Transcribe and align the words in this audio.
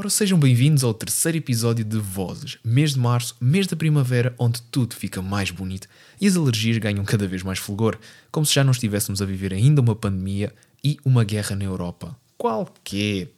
Ora, 0.00 0.08
sejam 0.08 0.38
bem-vindos 0.38 0.82
ao 0.82 0.94
terceiro 0.94 1.36
episódio 1.36 1.84
de 1.84 1.98
Vozes, 1.98 2.56
mês 2.64 2.94
de 2.94 2.98
março, 2.98 3.36
mês 3.38 3.66
da 3.66 3.76
primavera, 3.76 4.34
onde 4.38 4.62
tudo 4.62 4.94
fica 4.94 5.20
mais 5.20 5.50
bonito 5.50 5.86
e 6.18 6.26
as 6.26 6.38
alergias 6.38 6.78
ganham 6.78 7.04
cada 7.04 7.28
vez 7.28 7.42
mais 7.42 7.58
fulgor, 7.58 7.98
como 8.32 8.46
se 8.46 8.54
já 8.54 8.64
não 8.64 8.70
estivéssemos 8.70 9.20
a 9.20 9.26
viver 9.26 9.52
ainda 9.52 9.82
uma 9.82 9.94
pandemia 9.94 10.54
e 10.82 10.96
uma 11.04 11.22
guerra 11.22 11.54
na 11.54 11.64
Europa. 11.64 12.16
Qual 12.38 12.72
que 12.82 13.28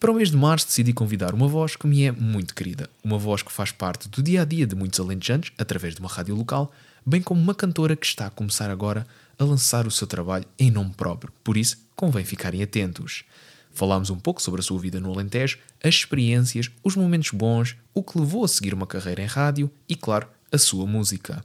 Para 0.00 0.10
o 0.10 0.14
mês 0.14 0.30
de 0.30 0.38
março 0.38 0.68
decidi 0.68 0.94
convidar 0.94 1.34
uma 1.34 1.46
voz 1.46 1.76
que 1.76 1.86
me 1.86 2.02
é 2.04 2.12
muito 2.12 2.54
querida, 2.54 2.88
uma 3.04 3.18
voz 3.18 3.42
que 3.42 3.52
faz 3.52 3.70
parte 3.70 4.08
do 4.08 4.22
dia 4.22 4.40
a 4.40 4.44
dia 4.46 4.66
de 4.66 4.74
muitos 4.74 5.00
alentejanos, 5.00 5.52
através 5.58 5.94
de 5.94 6.00
uma 6.00 6.08
rádio 6.08 6.34
local, 6.34 6.72
bem 7.04 7.20
como 7.20 7.38
uma 7.38 7.54
cantora 7.54 7.94
que 7.94 8.06
está 8.06 8.24
a 8.24 8.30
começar 8.30 8.70
agora 8.70 9.06
a 9.38 9.44
lançar 9.44 9.86
o 9.86 9.90
seu 9.90 10.06
trabalho 10.06 10.46
em 10.58 10.70
nome 10.70 10.94
próprio, 10.96 11.30
por 11.44 11.58
isso 11.58 11.76
convém 11.94 12.24
ficarem 12.24 12.62
atentos. 12.62 13.24
Falámos 13.72 14.10
um 14.10 14.18
pouco 14.18 14.42
sobre 14.42 14.60
a 14.60 14.62
sua 14.62 14.78
vida 14.78 15.00
no 15.00 15.12
Alentejo, 15.12 15.58
as 15.82 15.94
experiências, 15.94 16.70
os 16.82 16.94
momentos 16.94 17.30
bons, 17.30 17.76
o 17.94 18.02
que 18.02 18.18
levou 18.18 18.44
a 18.44 18.48
seguir 18.48 18.74
uma 18.74 18.86
carreira 18.86 19.22
em 19.22 19.26
rádio 19.26 19.70
e, 19.88 19.96
claro, 19.96 20.28
a 20.50 20.58
sua 20.58 20.86
música. 20.86 21.42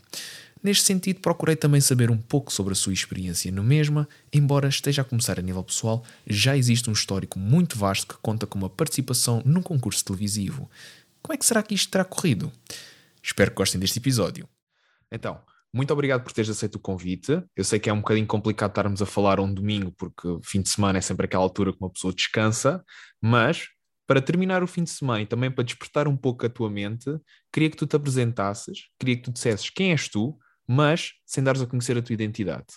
Neste 0.62 0.84
sentido, 0.84 1.22
procurei 1.22 1.56
também 1.56 1.80
saber 1.80 2.12
um 2.12 2.18
pouco 2.18 2.52
sobre 2.52 2.74
a 2.74 2.76
sua 2.76 2.92
experiência 2.92 3.52
no 3.52 3.64
mesma, 3.64 4.08
embora 4.34 4.68
esteja 4.68 5.02
a 5.02 5.06
começar 5.06 5.40
a 5.40 5.42
nível 5.42 5.64
pessoal, 5.64 6.04
já 6.26 6.58
existe 6.58 6.90
um 6.90 6.94
histórico 6.94 7.40
muito 7.40 7.78
vasto 7.78 8.08
que 8.08 8.22
conta 8.22 8.46
com 8.46 8.58
uma 8.58 8.70
participação 8.70 9.42
num 9.46 9.62
concurso 9.62 10.04
televisivo. 10.04 10.70
Como 11.22 11.34
é 11.34 11.38
que 11.38 11.46
será 11.46 11.62
que 11.64 11.76
isto 11.76 11.90
terá 11.90 12.04
corrido? 12.04 12.52
Espero 13.22 13.52
que 13.52 13.58
gostem 13.58 13.80
deste 13.80 14.00
episódio. 14.00 14.48
Então, 15.12 15.40
muito 15.74 15.92
obrigado 15.92 16.24
por 16.24 16.32
teres 16.32 16.50
aceito 16.50 16.76
o 16.76 16.80
convite. 16.80 17.44
Eu 17.56 17.64
sei 17.64 17.80
que 17.80 17.90
é 17.90 17.94
um 17.94 18.00
bocadinho 18.00 18.28
complicado 18.28 18.72
estarmos 18.72 19.02
a 19.02 19.06
falar 19.06 19.40
um 19.40 19.54
domingo, 19.54 19.92
porque 19.92 20.28
fim 20.44 20.62
de 20.62 20.70
semana 20.70 20.98
é 20.98 21.02
sempre 21.02 21.26
aquela 21.26 21.44
altura 21.44 21.72
que 21.72 21.80
uma 21.80 21.90
pessoa 21.90 22.14
descansa, 22.14 22.84
mas 23.22 23.68
para 24.08 24.22
terminar 24.22 24.64
o 24.64 24.68
fim 24.68 24.84
de 24.84 24.90
semana 24.90 25.22
e 25.22 25.26
também 25.26 25.52
para 25.52 25.66
despertar 25.66 26.08
um 26.08 26.16
pouco 26.16 26.46
a 26.46 26.50
tua 26.50 26.70
mente, 26.70 27.10
queria 27.52 27.70
que 27.70 27.76
tu 27.76 27.86
te 27.86 27.96
apresentasses, 27.96 28.90
queria 28.98 29.18
que 29.18 29.24
tu 29.24 29.32
dissesses 29.32 29.70
quem 29.70 29.92
és 29.92 30.08
tu, 30.08 30.40
mas 30.66 31.14
sem 31.26 31.44
dares 31.44 31.62
a 31.62 31.68
conhecer 31.68 31.98
a 31.98 32.02
tua 32.02 32.14
identidade. 32.14 32.68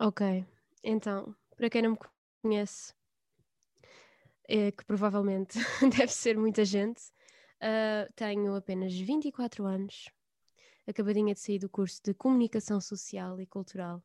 Ok, 0.00 0.44
então, 0.82 1.34
para 1.56 1.70
quem 1.70 1.82
não 1.82 1.90
me 1.92 1.98
conhece, 2.42 2.92
é, 4.48 4.72
que 4.72 4.84
provavelmente 4.84 5.58
deve 5.96 6.12
ser 6.12 6.36
muita 6.36 6.64
gente, 6.64 7.00
uh, 7.62 8.12
tenho 8.16 8.56
apenas 8.56 8.92
24 8.92 9.64
anos, 9.64 10.10
acabadinha 10.90 11.34
de 11.34 11.40
sair 11.40 11.58
do 11.58 11.68
curso 11.68 12.00
de 12.04 12.14
Comunicação 12.14 12.80
Social 12.80 13.40
e 13.40 13.46
Cultural. 13.46 14.02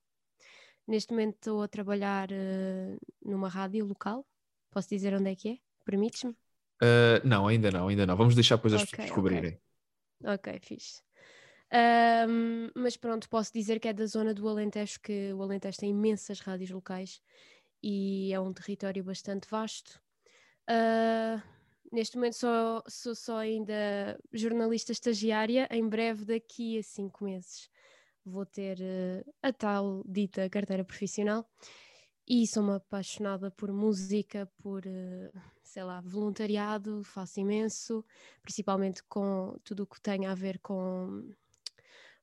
Neste 0.87 1.11
momento 1.11 1.35
estou 1.35 1.61
a 1.63 1.67
trabalhar 1.67 2.29
uh, 2.31 2.97
numa 3.23 3.49
rádio 3.49 3.85
local. 3.85 4.25
Posso 4.71 4.89
dizer 4.89 5.13
onde 5.13 5.31
é 5.31 5.35
que 5.35 5.49
é? 5.49 5.57
Permites-me? 5.83 6.31
Uh, 6.81 7.25
não, 7.25 7.47
ainda 7.47 7.71
não, 7.71 7.87
ainda 7.87 8.05
não. 8.05 8.15
Vamos 8.15 8.35
deixar 8.35 8.57
depois 8.57 8.73
as 8.73 8.85
pessoas 8.85 9.07
descobrirem. 9.07 9.59
Ok, 10.23 10.33
okay 10.35 10.59
fixe. 10.59 11.01
Um, 11.73 12.69
mas 12.75 12.95
pronto, 12.95 13.27
posso 13.27 13.51
dizer 13.51 13.79
que 13.79 13.87
é 13.87 13.93
da 13.93 14.05
zona 14.05 14.33
do 14.33 14.47
Alentejo, 14.47 14.99
que 15.01 15.33
o 15.33 15.41
Alentejo 15.41 15.77
tem 15.77 15.89
imensas 15.89 16.39
rádios 16.39 16.69
locais 16.69 17.21
e 17.81 18.31
é 18.33 18.39
um 18.39 18.53
território 18.53 19.03
bastante 19.03 19.47
vasto. 19.49 19.99
Uh, 20.69 21.41
Neste 21.95 22.17
momento 22.17 22.35
sou, 22.35 22.83
sou 22.89 23.15
só 23.15 23.37
ainda 23.37 24.19
jornalista 24.33 24.91
estagiária. 24.91 25.65
Em 25.71 25.87
breve, 25.87 26.25
daqui 26.25 26.77
a 26.77 26.83
cinco 26.83 27.23
meses, 27.23 27.69
vou 28.25 28.45
ter 28.45 28.77
uh, 28.81 29.33
a 29.41 29.53
tal 29.53 30.03
dita 30.05 30.49
carteira 30.49 30.83
profissional. 30.83 31.49
E 32.27 32.45
sou 32.47 32.63
uma 32.63 32.75
apaixonada 32.75 33.49
por 33.49 33.71
música, 33.71 34.45
por, 34.61 34.85
uh, 34.85 35.41
sei 35.63 35.85
lá, 35.85 36.01
voluntariado, 36.01 37.01
faço 37.05 37.39
imenso, 37.39 38.03
principalmente 38.41 39.01
com 39.05 39.55
tudo 39.63 39.83
o 39.83 39.87
que 39.87 40.01
tem 40.01 40.25
a 40.25 40.35
ver 40.35 40.59
com 40.59 41.33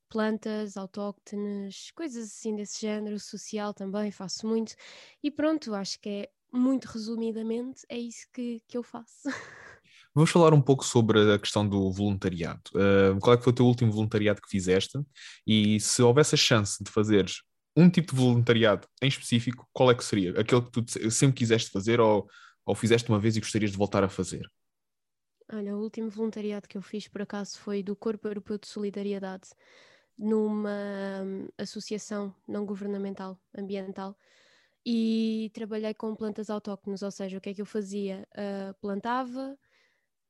plantas 0.07 0.77
autóctones, 0.77 1.91
coisas 1.93 2.27
assim 2.27 2.55
desse 2.55 2.79
género, 2.79 3.19
social 3.19 3.73
também, 3.73 4.11
faço 4.11 4.47
muito. 4.47 4.75
E 5.23 5.31
pronto, 5.31 5.73
acho 5.75 5.99
que 5.99 6.11
é 6.11 6.31
muito 6.53 6.87
resumidamente, 6.87 7.83
é 7.89 7.99
isso 7.99 8.27
que, 8.33 8.61
que 8.69 8.77
eu 8.77 8.83
faço. 8.83 9.23
Vamos 10.15 10.31
falar 10.31 10.53
um 10.53 10.61
pouco 10.61 10.85
sobre 10.85 11.33
a 11.33 11.39
questão 11.39 11.67
do 11.67 11.91
voluntariado. 11.91 12.61
Uh, 12.75 13.19
qual 13.19 13.35
é 13.35 13.39
que 13.39 13.45
foi 13.45 13.53
o 13.53 13.57
teu 13.57 13.67
último 13.67 13.91
voluntariado 13.91 14.43
que 14.43 14.51
fizeste? 14.51 14.99
E 15.47 15.81
se 15.81 16.03
houvesse 16.03 16.35
a 16.35 16.39
chance 16.39 16.85
de 16.85 16.91
fazeres 16.91 17.43
um 17.75 17.89
tipo 17.89 18.15
de 18.15 18.21
voluntariado 18.21 18.87
em 19.01 19.09
específico, 19.09 19.67
qual 19.73 19.91
é 19.91 19.95
que 19.95 20.05
seria? 20.05 20.39
Aquele 20.39 20.61
que 20.63 20.71
tu 20.71 21.11
sempre 21.11 21.37
quiseste 21.37 21.71
fazer 21.71 21.99
ou, 21.99 22.29
ou 22.67 22.75
fizeste 22.75 23.09
uma 23.09 23.19
vez 23.19 23.37
e 23.37 23.41
gostarias 23.41 23.71
de 23.71 23.79
voltar 23.79 24.05
a 24.05 24.09
fazer? 24.09 24.47
Olha, 25.51 25.77
o 25.77 25.81
último 25.81 26.11
voluntariado 26.11 26.69
que 26.69 26.77
eu 26.77 26.83
fiz, 26.83 27.09
por 27.09 27.23
acaso, 27.23 27.59
foi 27.59 27.83
do 27.83 27.97
Corpo 27.97 28.29
Europeu 28.29 28.59
de 28.59 28.67
Solidariedade, 28.67 29.49
numa 30.19 31.23
hum, 31.25 31.49
associação 31.59 32.35
não 32.47 32.67
governamental 32.67 33.39
ambiental 33.57 34.17
e 34.85 35.51
trabalhei 35.55 35.95
com 35.95 36.15
plantas 36.15 36.51
autóctones, 36.51 37.03
ou 37.03 37.11
seja, 37.11 37.39
o 37.39 37.41
que 37.41 37.51
é 37.51 37.55
que 37.55 37.63
eu 37.63 37.67
fazia? 37.67 38.27
Uh, 38.33 38.75
plantava, 38.81 39.59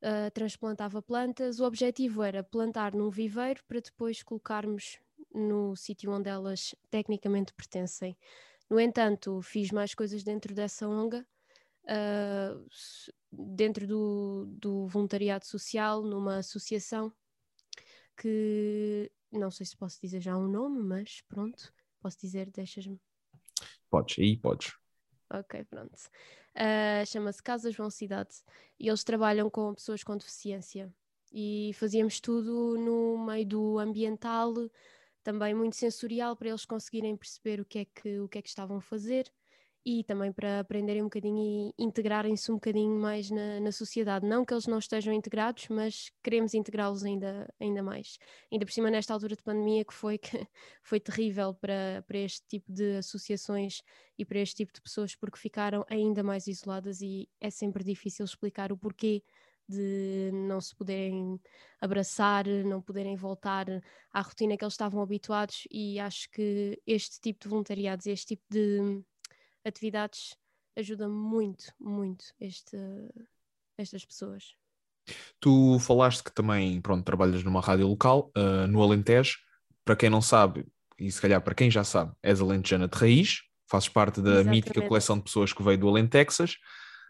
uh, 0.01 0.31
transplantava 0.33 1.01
plantas. 1.01 1.59
O 1.59 1.65
objetivo 1.65 2.21
era 2.23 2.43
plantar 2.43 2.93
num 2.93 3.09
viveiro 3.09 3.63
para 3.67 3.79
depois 3.79 4.21
colocarmos 4.21 4.99
no 5.33 5.75
sítio 5.75 6.11
onde 6.11 6.29
elas 6.29 6.75
tecnicamente 6.91 7.53
pertencem. 7.53 8.15
No 8.69 8.79
entanto, 8.79 9.41
fiz 9.41 9.71
mais 9.71 9.93
coisas 9.95 10.23
dentro 10.23 10.53
dessa 10.53 10.87
ONG, 10.87 11.17
uh, 11.17 12.65
dentro 13.31 13.87
do, 13.87 14.45
do 14.51 14.87
voluntariado 14.87 15.45
social, 15.45 16.03
numa 16.03 16.37
associação 16.37 17.11
que 18.15 19.11
não 19.31 19.49
sei 19.49 19.65
se 19.65 19.75
posso 19.75 19.99
dizer 19.99 20.21
já 20.21 20.37
um 20.37 20.47
nome, 20.47 20.81
mas 20.83 21.21
pronto, 21.21 21.73
posso 21.99 22.19
dizer, 22.19 22.49
deixas-me. 22.51 23.01
Podes, 23.93 24.17
aí 24.17 24.35
podes. 24.35 24.73
Ok, 25.29 25.63
pronto. 25.65 25.93
Uh, 26.55 27.05
Chama-se 27.05 27.43
Casa 27.43 27.69
João 27.69 27.91
Cidade 27.91 28.33
e 28.79 28.87
eles 28.87 29.03
trabalham 29.03 29.51
com 29.51 29.71
pessoas 29.75 30.03
com 30.03 30.17
deficiência. 30.17 30.91
E 31.31 31.73
fazíamos 31.75 32.19
tudo 32.19 32.75
no 32.75 33.23
meio 33.23 33.45
do 33.45 33.77
ambiental, 33.77 34.51
também 35.21 35.53
muito 35.53 35.75
sensorial, 35.75 36.35
para 36.35 36.49
eles 36.49 36.65
conseguirem 36.65 37.15
perceber 37.15 37.61
o 37.61 37.65
que 37.65 37.79
é 37.79 37.85
que, 37.85 38.19
o 38.19 38.27
que, 38.27 38.39
é 38.39 38.41
que 38.41 38.49
estavam 38.49 38.77
a 38.77 38.81
fazer 38.81 39.31
e 39.85 40.03
também 40.03 40.31
para 40.31 40.61
aprenderem 40.61 41.01
um 41.01 41.05
bocadinho 41.05 41.73
e 41.77 41.83
integrarem-se 41.83 42.49
um 42.51 42.55
bocadinho 42.55 42.97
mais 42.99 43.29
na, 43.29 43.59
na 43.59 43.71
sociedade. 43.71 44.25
Não 44.25 44.45
que 44.45 44.53
eles 44.53 44.65
não 44.65 44.77
estejam 44.79 45.13
integrados, 45.13 45.67
mas 45.69 46.09
queremos 46.23 46.53
integrá-los 46.53 47.03
ainda, 47.03 47.53
ainda 47.59 47.83
mais. 47.83 48.17
Ainda 48.51 48.65
por 48.65 48.71
cima, 48.71 48.89
nesta 48.89 49.13
altura 49.13 49.35
de 49.35 49.43
pandemia, 49.43 49.83
que 49.83 49.93
foi, 49.93 50.17
que 50.17 50.29
foi 50.81 50.99
terrível 50.99 51.53
para, 51.53 52.03
para 52.07 52.17
este 52.17 52.47
tipo 52.47 52.71
de 52.71 52.97
associações 52.97 53.81
e 54.17 54.23
para 54.23 54.39
este 54.39 54.55
tipo 54.55 54.73
de 54.73 54.81
pessoas, 54.81 55.15
porque 55.15 55.37
ficaram 55.37 55.85
ainda 55.89 56.23
mais 56.23 56.47
isoladas 56.47 57.01
e 57.01 57.27
é 57.41 57.49
sempre 57.49 57.83
difícil 57.83 58.23
explicar 58.23 58.71
o 58.71 58.77
porquê 58.77 59.21
de 59.67 60.29
não 60.33 60.59
se 60.61 60.75
poderem 60.75 61.39
abraçar, 61.79 62.45
não 62.47 62.81
poderem 62.81 63.15
voltar 63.15 63.65
à 64.11 64.21
rotina 64.21 64.57
que 64.57 64.63
eles 64.63 64.73
estavam 64.73 65.01
habituados 65.01 65.67
e 65.71 65.99
acho 65.99 66.29
que 66.31 66.81
este 66.85 67.19
tipo 67.19 67.43
de 67.43 67.49
voluntariados, 67.49 68.05
este 68.05 68.35
tipo 68.35 68.43
de 68.49 69.03
atividades 69.65 70.35
ajuda 70.75 71.07
muito, 71.07 71.65
muito 71.79 72.25
este, 72.39 72.77
estas 73.77 74.05
pessoas. 74.05 74.55
Tu 75.39 75.77
falaste 75.79 76.23
que 76.23 76.33
também, 76.33 76.79
pronto, 76.81 77.03
trabalhas 77.03 77.43
numa 77.43 77.61
rádio 77.61 77.87
local, 77.87 78.31
uh, 78.37 78.67
no 78.67 78.81
Alentejo. 78.81 79.37
Para 79.83 79.95
quem 79.95 80.09
não 80.09 80.21
sabe, 80.21 80.65
e 80.97 81.11
se 81.11 81.21
calhar 81.21 81.41
para 81.41 81.53
quem 81.53 81.69
já 81.69 81.83
sabe, 81.83 82.13
és 82.23 82.39
alentejana 82.39 82.87
de 82.87 82.97
raiz, 82.97 83.41
fazes 83.69 83.89
parte 83.89 84.21
da 84.21 84.35
Exatamente. 84.35 84.65
mítica 84.67 84.87
coleção 84.87 85.17
de 85.17 85.23
pessoas 85.23 85.51
que 85.51 85.61
veio 85.61 85.77
do 85.77 85.89
Alentexas. 85.89 86.55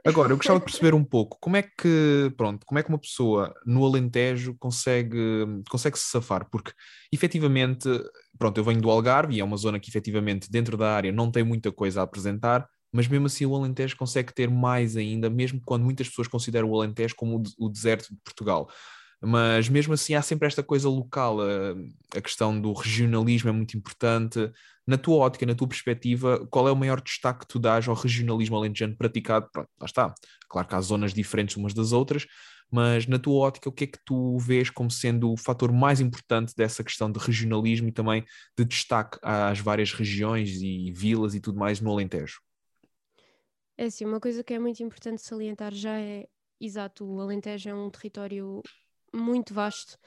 Agora, 0.05 0.33
eu 0.33 0.35
gostava 0.35 0.59
de 0.59 0.65
perceber 0.65 0.93
um 0.93 1.03
pouco 1.03 1.37
como 1.39 1.55
é 1.55 1.61
que, 1.61 2.33
pronto, 2.35 2.65
como 2.65 2.77
é 2.77 2.83
que 2.83 2.89
uma 2.89 2.99
pessoa 2.99 3.53
no 3.65 3.85
Alentejo 3.85 4.53
consegue, 4.59 5.17
consegue 5.69 5.97
se 5.97 6.11
safar, 6.11 6.49
porque 6.49 6.73
efetivamente, 7.09 7.87
pronto, 8.37 8.57
eu 8.57 8.65
venho 8.65 8.81
do 8.81 8.91
Algarve 8.91 9.35
e 9.35 9.39
é 9.39 9.43
uma 9.43 9.55
zona 9.55 9.79
que 9.79 9.89
efetivamente 9.89 10.51
dentro 10.51 10.75
da 10.75 10.93
área 10.93 11.11
não 11.11 11.31
tem 11.31 11.41
muita 11.41 11.71
coisa 11.71 12.01
a 12.01 12.03
apresentar, 12.03 12.67
mas 12.91 13.07
mesmo 13.07 13.27
assim 13.27 13.45
o 13.45 13.55
Alentejo 13.55 13.95
consegue 13.95 14.33
ter 14.33 14.49
mais 14.49 14.97
ainda, 14.97 15.29
mesmo 15.29 15.61
quando 15.65 15.83
muitas 15.83 16.09
pessoas 16.09 16.27
consideram 16.27 16.69
o 16.69 16.75
Alentejo 16.75 17.15
como 17.15 17.41
o 17.57 17.69
deserto 17.69 18.13
de 18.13 18.19
Portugal. 18.25 18.69
Mas 19.21 19.69
mesmo 19.69 19.93
assim 19.93 20.15
há 20.15 20.21
sempre 20.21 20.47
esta 20.47 20.61
coisa 20.61 20.89
local, 20.89 21.39
a, 21.39 22.17
a 22.17 22.21
questão 22.21 22.59
do 22.59 22.73
regionalismo 22.73 23.49
é 23.49 23.53
muito 23.53 23.77
importante, 23.77 24.51
na 24.85 24.97
tua 24.97 25.17
ótica, 25.17 25.45
na 25.45 25.55
tua 25.55 25.67
perspectiva, 25.67 26.45
qual 26.47 26.67
é 26.67 26.71
o 26.71 26.75
maior 26.75 27.01
destaque 27.01 27.41
que 27.41 27.47
tu 27.47 27.59
dás 27.59 27.87
ao 27.87 27.95
regionalismo 27.95 28.55
alentejano 28.57 28.97
praticado? 28.97 29.49
Pronto, 29.51 29.69
lá 29.79 29.85
está. 29.85 30.13
Claro 30.49 30.67
que 30.67 30.75
há 30.75 30.81
zonas 30.81 31.13
diferentes 31.13 31.55
umas 31.55 31.73
das 31.73 31.91
outras, 31.91 32.25
mas 32.69 33.07
na 33.07 33.19
tua 33.19 33.35
ótica, 33.35 33.69
o 33.69 33.71
que 33.71 33.83
é 33.83 33.87
que 33.87 33.99
tu 34.03 34.37
vês 34.39 34.69
como 34.69 34.89
sendo 34.89 35.31
o 35.31 35.37
fator 35.37 35.71
mais 35.71 36.01
importante 36.01 36.53
dessa 36.55 36.83
questão 36.83 37.11
de 37.11 37.19
regionalismo 37.19 37.87
e 37.87 37.91
também 37.91 38.25
de 38.57 38.65
destaque 38.65 39.17
às 39.21 39.59
várias 39.59 39.93
regiões 39.93 40.61
e 40.61 40.91
vilas 40.91 41.35
e 41.35 41.39
tudo 41.39 41.59
mais 41.59 41.79
no 41.79 41.91
Alentejo? 41.91 42.41
É 43.77 43.85
assim, 43.85 44.05
uma 44.05 44.19
coisa 44.19 44.43
que 44.43 44.53
é 44.53 44.59
muito 44.59 44.81
importante 44.83 45.21
salientar 45.21 45.73
já 45.73 45.99
é, 45.99 46.27
exato, 46.59 47.05
o 47.05 47.21
Alentejo 47.21 47.69
é 47.69 47.73
um 47.73 47.89
território 47.89 48.61
muito 49.13 49.53
vasto, 49.53 49.97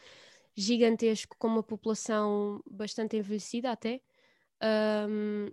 gigantesco, 0.57 1.37
com 1.39 1.49
uma 1.49 1.63
população 1.63 2.61
bastante 2.69 3.17
envelhecida 3.17 3.71
até, 3.71 4.01
um, 5.09 5.51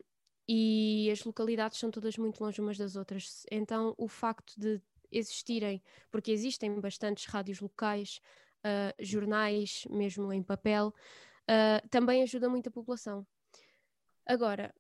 e 0.48 1.10
as 1.12 1.24
localidades 1.24 1.80
são 1.80 1.90
todas 1.90 2.18
muito 2.18 2.44
longe 2.44 2.60
umas 2.62 2.78
das 2.78 2.96
outras. 2.96 3.46
Então, 3.52 3.94
o 3.98 4.08
facto 4.08 4.54
de 4.58 4.82
existirem, 5.12 5.82
porque 6.12 6.32
existem 6.32 6.80
bastantes 6.80 7.26
rádios 7.26 7.60
locais, 7.60 8.20
uh, 8.66 9.04
jornais, 9.04 9.86
mesmo 9.90 10.34
em 10.34 10.42
papel, 10.42 10.88
uh, 10.88 11.88
também 11.90 12.24
ajuda 12.24 12.50
muito 12.50 12.68
a 12.68 12.72
população. 12.72 13.26
Agora, 14.26 14.74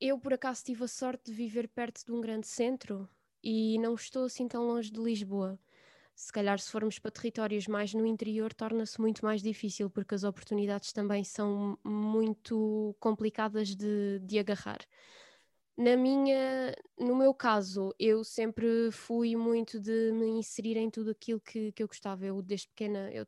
eu 0.00 0.18
por 0.18 0.32
acaso 0.32 0.64
tive 0.64 0.84
a 0.84 0.88
sorte 0.88 1.30
de 1.30 1.32
viver 1.32 1.68
perto 1.68 2.04
de 2.04 2.12
um 2.12 2.20
grande 2.20 2.46
centro 2.46 3.08
e 3.42 3.78
não 3.78 3.94
estou 3.94 4.24
assim 4.24 4.46
tão 4.46 4.64
longe 4.66 4.90
de 4.90 5.00
Lisboa. 5.00 5.58
Se 6.18 6.32
calhar, 6.32 6.58
se 6.58 6.68
formos 6.68 6.98
para 6.98 7.12
territórios 7.12 7.68
mais 7.68 7.94
no 7.94 8.04
interior, 8.04 8.52
torna-se 8.52 9.00
muito 9.00 9.24
mais 9.24 9.40
difícil, 9.40 9.88
porque 9.88 10.16
as 10.16 10.24
oportunidades 10.24 10.92
também 10.92 11.22
são 11.22 11.78
muito 11.84 12.92
complicadas 12.98 13.68
de, 13.76 14.18
de 14.24 14.36
agarrar. 14.36 14.80
Na 15.76 15.96
minha, 15.96 16.74
no 16.98 17.14
meu 17.14 17.32
caso, 17.32 17.94
eu 18.00 18.24
sempre 18.24 18.90
fui 18.90 19.36
muito 19.36 19.78
de 19.78 20.10
me 20.10 20.26
inserir 20.26 20.76
em 20.76 20.90
tudo 20.90 21.12
aquilo 21.12 21.40
que, 21.40 21.70
que 21.70 21.84
eu 21.84 21.86
gostava. 21.86 22.26
Eu, 22.26 22.42
desde 22.42 22.66
pequena, 22.66 23.12
eu 23.12 23.24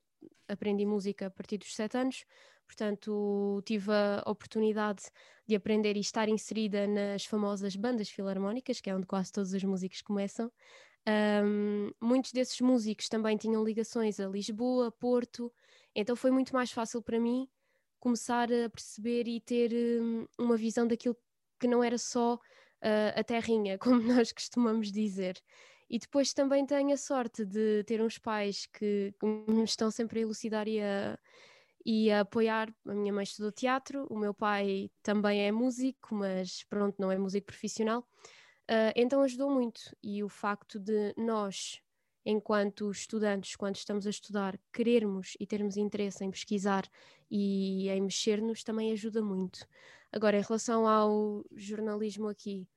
aprendi 0.48 0.84
música 0.84 1.26
a 1.28 1.30
partir 1.30 1.58
dos 1.58 1.72
sete 1.72 1.96
anos, 1.96 2.24
portanto, 2.66 3.62
tive 3.64 3.92
a 3.92 4.24
oportunidade 4.26 5.04
de 5.46 5.54
aprender 5.54 5.96
e 5.96 6.00
estar 6.00 6.28
inserida 6.28 6.88
nas 6.88 7.24
famosas 7.24 7.76
bandas 7.76 8.10
filarmónicas, 8.10 8.80
que 8.80 8.90
é 8.90 8.96
onde 8.96 9.06
quase 9.06 9.30
todos 9.30 9.52
os 9.52 9.62
músicos 9.62 10.02
começam. 10.02 10.50
Um, 11.08 11.90
muitos 12.00 12.32
desses 12.32 12.60
músicos 12.60 13.08
também 13.08 13.36
tinham 13.36 13.64
ligações 13.64 14.20
a 14.20 14.26
Lisboa, 14.26 14.92
Porto, 14.92 15.52
então 15.94 16.14
foi 16.14 16.30
muito 16.30 16.52
mais 16.52 16.70
fácil 16.70 17.02
para 17.02 17.18
mim 17.18 17.48
começar 17.98 18.50
a 18.52 18.68
perceber 18.70 19.26
e 19.28 19.40
ter 19.40 19.72
um, 20.00 20.26
uma 20.38 20.56
visão 20.56 20.86
daquilo 20.86 21.16
que 21.58 21.68
não 21.68 21.82
era 21.84 21.98
só 21.98 22.34
uh, 22.34 22.40
a 23.14 23.22
terrinha, 23.22 23.78
como 23.78 24.00
nós 24.00 24.32
costumamos 24.32 24.90
dizer. 24.90 25.40
E 25.88 25.98
depois 25.98 26.32
também 26.32 26.64
tenho 26.64 26.92
a 26.92 26.96
sorte 26.96 27.44
de 27.44 27.82
ter 27.84 28.00
uns 28.00 28.16
pais 28.16 28.66
que, 28.66 29.12
me 29.22 29.64
estão 29.64 29.90
sempre 29.90 30.20
a 30.20 30.22
elucidar 30.22 30.68
e 30.68 30.80
a, 30.80 31.18
e 31.84 32.10
a 32.12 32.20
apoiar. 32.20 32.72
A 32.86 32.94
minha 32.94 33.12
mãe 33.12 33.24
estudou 33.24 33.50
teatro, 33.50 34.06
o 34.08 34.16
meu 34.16 34.32
pai 34.32 34.88
também 35.02 35.42
é 35.42 35.50
músico, 35.50 36.14
mas 36.14 36.62
pronto, 36.64 36.94
não 36.98 37.10
é 37.10 37.18
músico 37.18 37.48
profissional. 37.48 38.06
Uh, 38.70 38.94
então 38.94 39.22
ajudou 39.22 39.50
muito. 39.50 39.80
E 40.00 40.22
o 40.22 40.28
facto 40.28 40.78
de 40.78 41.12
nós, 41.16 41.82
enquanto 42.24 42.88
estudantes, 42.88 43.56
quando 43.56 43.74
estamos 43.74 44.06
a 44.06 44.10
estudar, 44.10 44.56
querermos 44.72 45.36
e 45.40 45.46
termos 45.46 45.76
interesse 45.76 46.24
em 46.24 46.30
pesquisar 46.30 46.88
e 47.28 47.88
em 47.88 48.00
mexer-nos 48.00 48.62
também 48.62 48.92
ajuda 48.92 49.20
muito. 49.20 49.66
Agora, 50.12 50.38
em 50.38 50.42
relação 50.42 50.86
ao 50.86 51.44
jornalismo 51.56 52.28
aqui, 52.28 52.68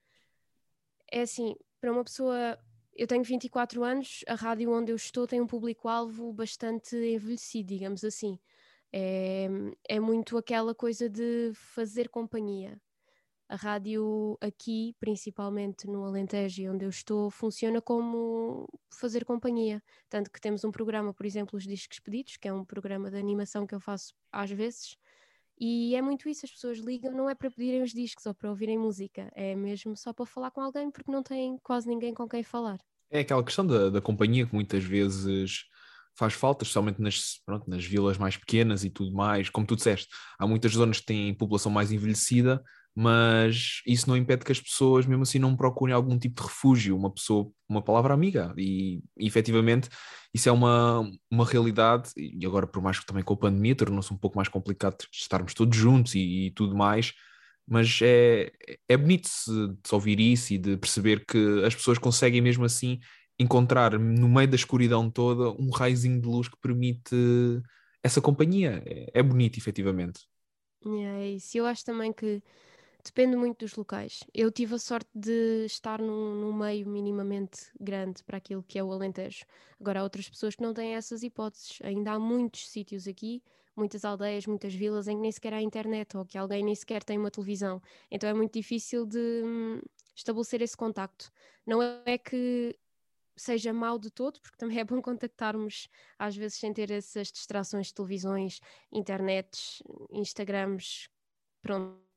é 1.11 1.21
assim, 1.21 1.55
para 1.79 1.91
uma 1.91 2.03
pessoa. 2.03 2.57
Eu 2.95 3.07
tenho 3.07 3.23
24 3.23 3.83
anos, 3.83 4.23
a 4.27 4.35
rádio 4.35 4.71
onde 4.71 4.91
eu 4.91 4.95
estou 4.95 5.27
tem 5.27 5.41
um 5.41 5.47
público-alvo 5.47 6.33
bastante 6.33 6.95
envelhecido, 6.95 7.69
digamos 7.69 8.03
assim. 8.03 8.39
É, 8.91 9.47
é 9.89 9.99
muito 9.99 10.37
aquela 10.37 10.73
coisa 10.73 11.09
de 11.09 11.51
fazer 11.53 12.09
companhia. 12.09 12.79
A 13.53 13.55
rádio 13.55 14.35
aqui, 14.41 14.95
principalmente 14.99 15.85
no 15.85 16.03
Alentejo, 16.03 16.73
onde 16.73 16.85
eu 16.85 16.89
estou, 16.89 17.29
funciona 17.29 17.79
como 17.79 18.67
fazer 18.99 19.23
companhia. 19.23 19.79
Tanto 20.09 20.31
que 20.31 20.41
temos 20.41 20.63
um 20.63 20.71
programa, 20.71 21.13
por 21.13 21.23
exemplo, 21.23 21.55
Os 21.55 21.63
Discos 21.63 21.99
Pedidos, 21.99 22.35
que 22.35 22.47
é 22.47 22.53
um 22.53 22.65
programa 22.65 23.11
de 23.11 23.15
animação 23.15 23.67
que 23.67 23.75
eu 23.75 23.79
faço 23.79 24.11
às 24.31 24.49
vezes, 24.49 24.97
e 25.59 25.95
é 25.95 26.01
muito 26.01 26.27
isso, 26.27 26.47
as 26.47 26.51
pessoas 26.51 26.79
ligam, 26.79 27.11
não 27.11 27.29
é 27.29 27.35
para 27.35 27.51
pedirem 27.51 27.83
os 27.83 27.91
discos 27.91 28.25
ou 28.25 28.33
para 28.33 28.49
ouvirem 28.49 28.75
música, 28.75 29.31
é 29.35 29.55
mesmo 29.55 29.95
só 29.95 30.11
para 30.11 30.25
falar 30.25 30.49
com 30.49 30.61
alguém 30.61 30.89
porque 30.89 31.11
não 31.11 31.21
têm 31.21 31.59
quase 31.61 31.87
ninguém 31.87 32.11
com 32.11 32.27
quem 32.27 32.41
falar. 32.41 32.79
É 33.11 33.19
aquela 33.19 33.43
questão 33.43 33.67
da, 33.67 33.91
da 33.91 34.01
companhia 34.01 34.47
que 34.47 34.55
muitas 34.55 34.83
vezes 34.83 35.65
faz 36.15 36.33
falta, 36.33 36.63
especialmente 36.63 36.99
nas, 36.99 37.39
pronto, 37.45 37.69
nas 37.69 37.85
vilas 37.85 38.17
mais 38.17 38.35
pequenas 38.35 38.83
e 38.83 38.89
tudo 38.89 39.13
mais. 39.13 39.51
Como 39.51 39.67
tu 39.67 39.75
disseste, 39.75 40.07
há 40.39 40.47
muitas 40.47 40.71
zonas 40.71 40.99
que 40.99 41.05
têm 41.05 41.35
população 41.35 41.71
mais 41.71 41.91
envelhecida, 41.91 42.63
mas 42.95 43.81
isso 43.87 44.07
não 44.07 44.15
impede 44.15 44.45
que 44.45 44.51
as 44.51 44.59
pessoas, 44.61 45.05
mesmo 45.05 45.23
assim, 45.23 45.39
não 45.39 45.55
procurem 45.55 45.95
algum 45.95 46.17
tipo 46.17 46.41
de 46.41 46.47
refúgio, 46.47 46.95
uma 46.95 47.11
pessoa, 47.11 47.51
uma 47.67 47.81
palavra 47.81 48.13
amiga. 48.13 48.53
E, 48.57 49.01
e 49.17 49.25
efetivamente, 49.27 49.89
isso 50.33 50.47
é 50.47 50.51
uma, 50.51 51.09
uma 51.29 51.45
realidade. 51.45 52.11
E 52.15 52.45
agora, 52.45 52.67
por 52.67 52.81
mais 52.83 52.99
que 52.99 53.05
também 53.05 53.23
com 53.23 53.33
a 53.33 53.37
pandemia 53.37 53.75
tornou-se 53.75 54.13
um 54.13 54.17
pouco 54.17 54.37
mais 54.37 54.47
complicado 54.47 54.97
estarmos 55.11 55.53
todos 55.53 55.75
juntos 55.77 56.13
e, 56.15 56.47
e 56.47 56.51
tudo 56.51 56.75
mais, 56.75 57.13
mas 57.67 57.99
é, 58.03 58.51
é 58.87 58.97
bonito 58.97 59.29
de, 59.47 59.67
de 59.67 59.95
ouvir 59.95 60.19
isso 60.19 60.53
e 60.53 60.57
de 60.57 60.77
perceber 60.77 61.25
que 61.25 61.63
as 61.65 61.73
pessoas 61.73 61.97
conseguem 61.97 62.41
mesmo 62.41 62.65
assim 62.65 62.99
encontrar 63.39 63.97
no 63.97 64.29
meio 64.29 64.47
da 64.47 64.55
escuridão 64.55 65.09
toda 65.09 65.49
um 65.59 65.69
raizinho 65.71 66.21
de 66.21 66.27
luz 66.27 66.47
que 66.47 66.57
permite 66.61 67.15
essa 68.03 68.21
companhia. 68.21 68.83
É, 68.85 69.19
é 69.19 69.23
bonito, 69.23 69.57
efetivamente. 69.57 70.21
É 70.85 71.29
isso. 71.29 71.57
Eu 71.57 71.65
acho 71.65 71.83
também 71.83 72.11
que 72.11 72.41
Depende 73.03 73.35
muito 73.35 73.59
dos 73.59 73.75
locais. 73.75 74.23
Eu 74.33 74.49
tive 74.49 74.75
a 74.75 74.79
sorte 74.79 75.09
de 75.13 75.65
estar 75.65 76.01
num, 76.01 76.35
num, 76.35 76.53
meio 76.53 76.87
minimamente 76.87 77.69
grande 77.77 78.23
para 78.23 78.37
aquilo 78.37 78.63
que 78.63 78.79
é 78.79 78.83
o 78.83 78.93
Alentejo. 78.93 79.45
Agora, 79.79 79.99
há 79.99 80.03
outras 80.03 80.29
pessoas 80.29 80.55
que 80.55 80.61
não 80.61 80.73
têm 80.73 80.95
essas 80.95 81.21
hipóteses. 81.21 81.79
Ainda 81.83 82.13
há 82.13 82.19
muitos 82.19 82.69
sítios 82.69 83.05
aqui, 83.05 83.43
muitas 83.75 84.05
aldeias, 84.05 84.47
muitas 84.47 84.73
vilas 84.73 85.09
em 85.09 85.17
que 85.17 85.21
nem 85.21 85.31
sequer 85.33 85.53
há 85.53 85.61
internet 85.61 86.15
ou 86.15 86.25
que 86.25 86.37
alguém 86.37 86.63
nem 86.63 86.73
sequer 86.73 87.03
tem 87.03 87.17
uma 87.17 87.29
televisão. 87.29 87.81
Então 88.09 88.29
é 88.29 88.33
muito 88.33 88.53
difícil 88.53 89.05
de 89.05 89.41
hum, 89.43 89.81
estabelecer 90.15 90.61
esse 90.61 90.77
contacto. 90.77 91.29
Não 91.65 91.81
é 92.05 92.17
que 92.17 92.73
seja 93.35 93.73
mau 93.73 93.99
de 93.99 94.11
todo, 94.11 94.39
porque 94.39 94.57
também 94.57 94.79
é 94.79 94.83
bom 94.85 95.01
contactarmos 95.01 95.89
às 96.17 96.37
vezes 96.37 96.57
sem 96.57 96.71
ter 96.71 96.89
essas 96.89 97.29
distrações 97.33 97.87
de 97.87 97.95
televisões, 97.95 98.61
internets, 98.93 99.83
Instagrams, 100.09 101.09
pronto 101.61 102.12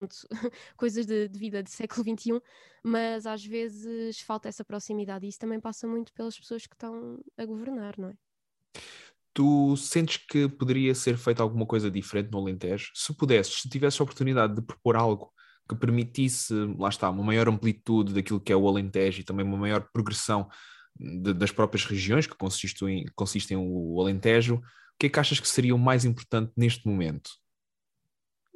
coisas 0.76 1.06
de, 1.06 1.28
de, 1.28 1.38
vida 1.38 1.62
do 1.62 1.68
século 1.68 2.02
XXI, 2.02 2.40
mas 2.82 3.26
às 3.26 3.44
vezes 3.44 4.20
falta 4.20 4.48
essa 4.48 4.64
proximidade 4.64 5.26
e 5.26 5.28
isso 5.28 5.38
também 5.38 5.60
passa 5.60 5.86
muito 5.86 6.12
pelas 6.12 6.38
pessoas 6.38 6.66
que 6.66 6.74
estão 6.74 7.20
a 7.36 7.44
governar, 7.44 7.98
não 7.98 8.10
é? 8.10 8.14
Tu 9.32 9.76
sentes 9.76 10.16
que 10.16 10.48
poderia 10.48 10.94
ser 10.94 11.18
feita 11.18 11.42
alguma 11.42 11.66
coisa 11.66 11.90
diferente 11.90 12.30
no 12.30 12.38
Alentejo? 12.38 12.90
Se 12.94 13.14
pudesses, 13.14 13.60
se 13.60 13.68
tivesses 13.68 14.00
a 14.00 14.04
oportunidade 14.04 14.54
de 14.54 14.62
propor 14.62 14.96
algo 14.96 15.30
que 15.68 15.74
permitisse, 15.74 16.54
lá 16.78 16.88
está, 16.88 17.10
uma 17.10 17.22
maior 17.22 17.48
amplitude 17.48 18.14
daquilo 18.14 18.40
que 18.40 18.52
é 18.52 18.56
o 18.56 18.68
Alentejo 18.68 19.20
e 19.20 19.24
também 19.24 19.44
uma 19.44 19.58
maior 19.58 19.88
progressão 19.92 20.48
de, 20.98 21.34
das 21.34 21.50
próprias 21.50 21.84
regiões 21.84 22.26
que 22.26 22.36
consistem, 22.36 23.04
consistem 23.14 23.56
o 23.56 24.00
Alentejo, 24.00 24.56
o 24.56 24.62
que 24.98 25.06
é 25.06 25.08
que 25.10 25.20
achas 25.20 25.38
que 25.38 25.48
seria 25.48 25.74
o 25.74 25.78
mais 25.78 26.04
importante 26.04 26.52
neste 26.56 26.86
momento? 26.86 27.30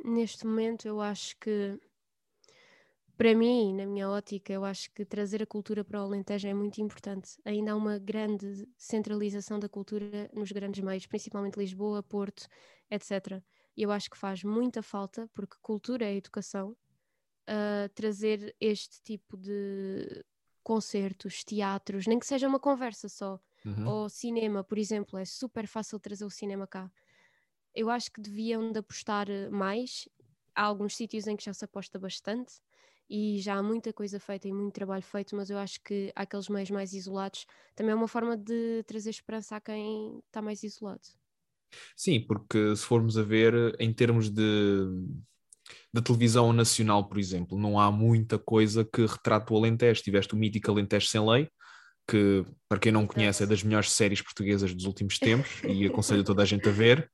Neste 0.05 0.47
momento 0.47 0.87
eu 0.87 1.01
acho 1.01 1.37
que 1.39 1.79
para 3.21 3.35
mim, 3.35 3.75
na 3.75 3.85
minha 3.85 4.09
ótica, 4.09 4.51
eu 4.51 4.65
acho 4.65 4.91
que 4.95 5.05
trazer 5.05 5.43
a 5.43 5.47
cultura 5.47 5.85
para 5.85 6.01
o 6.01 6.05
Alentejo 6.05 6.49
é 6.49 6.55
muito 6.55 6.81
importante. 6.81 7.39
Ainda 7.45 7.73
há 7.73 7.77
uma 7.77 7.99
grande 7.99 8.67
centralização 8.79 9.59
da 9.59 9.69
cultura 9.69 10.31
nos 10.33 10.51
grandes 10.51 10.83
meios, 10.83 11.05
principalmente 11.05 11.59
Lisboa, 11.59 12.03
Porto, 12.03 12.49
etc. 12.91 13.43
E 13.77 13.83
eu 13.83 13.91
acho 13.93 14.09
que 14.09 14.17
faz 14.17 14.43
muita 14.43 14.83
falta, 14.83 15.29
porque 15.35 15.55
cultura 15.61 16.07
é 16.07 16.17
educação, 16.17 16.71
uh, 16.71 17.91
trazer 17.95 18.57
este 18.59 19.03
tipo 19.03 19.37
de 19.37 20.25
concertos, 20.63 21.45
teatros, 21.45 22.07
nem 22.07 22.19
que 22.19 22.27
seja 22.27 22.49
uma 22.49 22.59
conversa 22.59 23.07
só, 23.07 23.39
uhum. 23.67 23.87
ou 23.87 24.09
cinema, 24.09 24.65
por 24.65 24.79
exemplo, 24.79 25.19
é 25.19 25.27
super 25.27 25.67
fácil 25.67 26.01
trazer 26.01 26.25
o 26.25 26.31
cinema 26.31 26.67
cá 26.67 26.91
eu 27.75 27.91
acho 27.91 28.11
que 28.11 28.21
deviam 28.21 28.73
de 28.73 28.79
apostar 28.79 29.29
eh, 29.31 29.49
mais. 29.51 30.09
Há 30.55 30.65
alguns 30.65 30.97
sítios 30.97 31.27
em 31.27 31.37
que 31.37 31.45
já 31.45 31.53
se 31.53 31.65
aposta 31.65 31.99
bastante 31.99 32.55
e 33.09 33.41
já 33.41 33.57
há 33.57 33.63
muita 33.63 33.93
coisa 33.93 34.21
feita 34.21 34.47
e 34.47 34.53
muito 34.53 34.73
trabalho 34.73 35.03
feito, 35.03 35.35
mas 35.35 35.51
eu 35.51 35.59
acho 35.59 35.81
que 35.83 36.13
aqueles 36.15 36.49
meios 36.49 36.71
mais 36.71 36.93
isolados 36.93 37.45
também 37.75 37.93
é 37.93 37.95
uma 37.95 38.07
forma 38.07 38.37
de 38.37 38.85
trazer 38.87 39.11
esperança 39.11 39.57
a 39.57 39.61
quem 39.61 40.21
está 40.27 40.41
mais 40.41 40.63
isolado. 40.63 41.03
Sim, 41.97 42.21
porque 42.21 42.75
se 42.77 42.85
formos 42.85 43.19
a 43.19 43.23
ver 43.23 43.75
em 43.79 43.93
termos 43.93 44.31
de, 44.31 44.87
de 45.93 46.03
televisão 46.03 46.53
nacional, 46.53 47.09
por 47.09 47.19
exemplo, 47.19 47.59
não 47.59 47.79
há 47.79 47.91
muita 47.91 48.39
coisa 48.39 48.85
que 48.85 49.05
retrate 49.07 49.53
o 49.53 49.57
Alentejo. 49.57 50.03
Tiveste 50.03 50.35
o 50.35 50.37
mítico 50.37 50.71
Alentejo 50.71 51.07
Sem 51.09 51.25
Lei, 51.29 51.49
que, 52.09 52.45
para 52.69 52.79
quem 52.79 52.93
não 52.93 53.07
conhece, 53.07 53.43
é 53.43 53.47
das 53.47 53.63
melhores 53.63 53.91
séries 53.93 54.23
portuguesas 54.23 54.75
dos 54.75 54.85
últimos 54.85 55.19
tempos 55.19 55.63
e 55.69 55.87
aconselho 55.87 56.25
toda 56.25 56.43
a 56.43 56.47
gente 56.47 56.69
a 56.69 56.73
ver. 56.73 57.11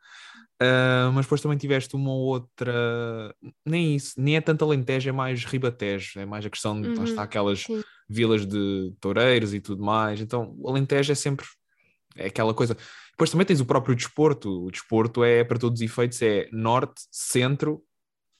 Uh, 0.62 1.12
mas 1.12 1.26
depois 1.26 1.40
também 1.42 1.58
tiveste 1.58 1.94
uma 1.94 2.10
ou 2.10 2.20
outra, 2.28 3.34
nem 3.64 3.94
isso, 3.96 4.14
nem 4.18 4.36
é 4.36 4.40
tanto 4.40 4.64
Alentejo, 4.64 5.08
é 5.10 5.12
mais 5.12 5.44
Ribatejo, 5.44 6.18
é 6.18 6.25
mais 6.25 6.46
a 6.46 6.50
questão 6.50 6.80
de, 6.80 6.88
lá 6.96 7.04
está, 7.04 7.20
Uhum, 7.20 7.25
aquelas 7.25 7.60
sim. 7.60 7.82
vilas 8.08 8.46
de 8.46 8.90
toureiros 8.98 9.52
e 9.52 9.60
tudo 9.60 9.84
mais, 9.84 10.18
então 10.18 10.54
o 10.58 10.68
Alentejo 10.70 11.12
é 11.12 11.14
sempre, 11.14 11.44
é 12.16 12.26
aquela 12.28 12.54
coisa. 12.54 12.75
Depois 13.10 13.30
também 13.30 13.46
tens 13.46 13.60
o 13.60 13.66
próprio 13.66 13.94
desporto, 13.94 14.64
o 14.66 14.70
desporto 14.70 15.22
é, 15.22 15.44
para 15.44 15.58
todos 15.58 15.78
os 15.80 15.84
efeitos, 15.84 16.22
é 16.22 16.48
norte, 16.50 17.02
centro 17.10 17.82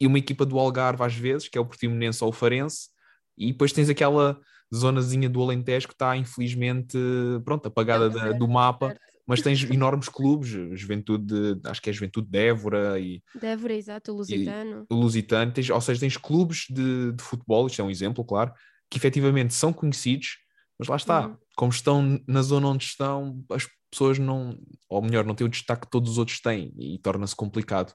e 0.01 0.07
uma 0.07 0.19
equipa 0.19 0.47
do 0.47 0.59
Algarve 0.59 1.03
às 1.03 1.15
vezes, 1.15 1.49
que 1.49 1.59
é 1.59 1.61
o 1.61 1.67
Portimonense 1.67 2.25
ou 2.25 2.31
o 2.31 2.33
Farense, 2.33 2.89
e 3.37 3.53
depois 3.53 3.73
tens 3.73 3.91
aquela 3.91 4.41
zonazinha 4.75 5.29
do 5.29 5.43
Alentejo 5.43 5.87
que 5.87 5.95
está 5.95 6.17
infelizmente, 6.17 6.97
pronto, 7.45 7.67
apagada 7.67 8.07
É 8.07 8.09
da- 8.09 8.33
do 8.33 8.49
mapa, 8.49 8.89
certo. 8.89 9.16
Mas 9.27 9.43
tens 9.43 9.63
enormes 9.65 10.09
clubes, 10.09 10.49
Juventude, 10.79 11.61
acho 11.65 11.83
que 11.83 11.91
é 11.91 11.93
Juventude 11.93 12.29
de 12.31 12.39
Évora 12.39 12.99
e, 13.01 13.23
De 13.39 13.47
Évora, 13.47 13.75
exato, 13.75 14.13
o 14.13 14.17
Lusitano. 14.17 14.87
o 14.91 14.95
Lusitano, 14.95 15.53
tens, 15.53 15.69
ou 15.71 15.81
seja, 15.81 16.01
tens 16.01 16.17
clubes 16.17 16.67
de, 16.71 17.13
de 17.13 17.23
futebol, 17.23 17.67
isto 17.67 17.81
é 17.81 17.85
um 17.85 17.91
exemplo, 17.91 18.25
claro, 18.25 18.53
que 18.91 18.99
efetivamente 18.99 19.53
são 19.55 19.73
conhecidos, 19.73 20.39
mas 20.79 20.89
lá 20.89 20.97
está, 20.97 21.27
Uhum. 21.29 21.37
como 21.57 21.73
estão 21.73 22.21
na 22.27 22.43
zona 22.43 22.69
onde 22.69 22.85
estão, 22.85 23.43
as 23.51 23.67
pessoas 23.91 24.19
não, 24.19 24.59
ou 24.89 25.03
melhor, 25.03 25.25
não 25.25 25.35
têm 25.35 25.47
o 25.47 25.51
destaque 25.51 25.83
que 25.87 25.91
todos 25.91 26.13
os 26.13 26.19
outros 26.19 26.41
têm 26.41 26.73
e 26.79 26.99
torna-se 26.99 27.35
complicado. 27.35 27.93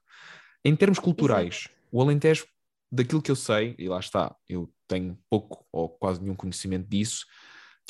Em 0.65 0.75
termos 0.75 0.99
culturais, 0.99 1.67
o 1.91 2.01
Alentejo, 2.01 2.45
daquilo 2.91 3.21
que 3.21 3.31
eu 3.31 3.35
sei, 3.35 3.73
e 3.79 3.87
lá 3.87 3.99
está, 3.99 4.35
eu 4.49 4.69
tenho 4.87 5.17
pouco 5.29 5.65
ou 5.71 5.87
quase 5.89 6.21
nenhum 6.21 6.35
conhecimento 6.35 6.87
disso, 6.89 7.25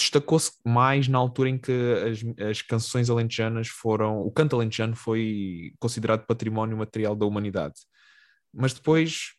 destacou-se 0.02 0.52
mais 0.66 1.08
na 1.08 1.18
altura 1.18 1.50
em 1.50 1.58
que 1.58 1.72
as, 1.72 2.48
as 2.50 2.62
canções 2.62 3.10
alentejanas 3.10 3.68
foram. 3.68 4.22
O 4.22 4.32
canto 4.32 4.56
alentejano 4.56 4.96
foi 4.96 5.74
considerado 5.80 6.26
património 6.26 6.78
material 6.78 7.16
da 7.16 7.26
humanidade. 7.26 7.76
Mas 8.54 8.74
depois, 8.74 9.34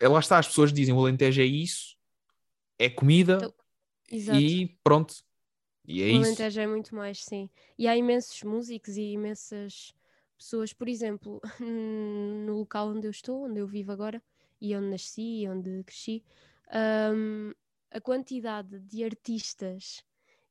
é, 0.00 0.08
lá 0.08 0.20
está, 0.20 0.38
as 0.38 0.48
pessoas 0.48 0.72
dizem 0.72 0.94
o 0.94 0.98
Alentejo 0.98 1.40
é 1.40 1.44
isso, 1.44 1.96
é 2.78 2.88
comida 2.88 3.34
Então, 3.36 3.54
Exato. 4.10 4.38
e 4.38 4.78
pronto. 4.82 5.14
E 5.86 6.02
é 6.02 6.06
o 6.06 6.10
isso. 6.10 6.26
Alentejo 6.26 6.60
é 6.60 6.66
muito 6.66 6.94
mais, 6.94 7.24
sim. 7.24 7.50
E 7.78 7.86
há 7.86 7.96
imensos 7.96 8.42
músicos 8.42 8.96
e 8.96 9.12
imensas 9.12 9.92
pessoas, 10.36 10.72
por 10.72 10.88
exemplo, 10.88 11.40
no 12.46 12.58
local 12.58 12.90
onde 12.90 13.06
eu 13.06 13.10
estou, 13.10 13.46
onde 13.46 13.58
eu 13.58 13.66
vivo 13.66 13.92
agora, 13.92 14.22
e 14.60 14.74
onde 14.76 14.88
nasci, 14.90 15.42
e 15.42 15.48
onde 15.48 15.82
cresci, 15.84 16.24
hum, 17.14 17.52
a 17.90 18.00
quantidade 18.00 18.78
de 18.80 19.04
artistas 19.04 20.02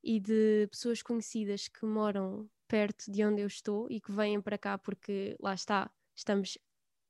e 0.02 0.20
de 0.20 0.66
pessoas 0.70 1.02
conhecidas 1.02 1.68
que 1.68 1.84
moram 1.84 2.48
perto 2.66 3.10
de 3.10 3.24
onde 3.24 3.42
eu 3.42 3.46
estou 3.46 3.90
e 3.90 4.00
que 4.00 4.12
vêm 4.12 4.40
para 4.40 4.58
cá 4.58 4.76
porque 4.76 5.36
lá 5.40 5.54
está, 5.54 5.90
estamos 6.14 6.58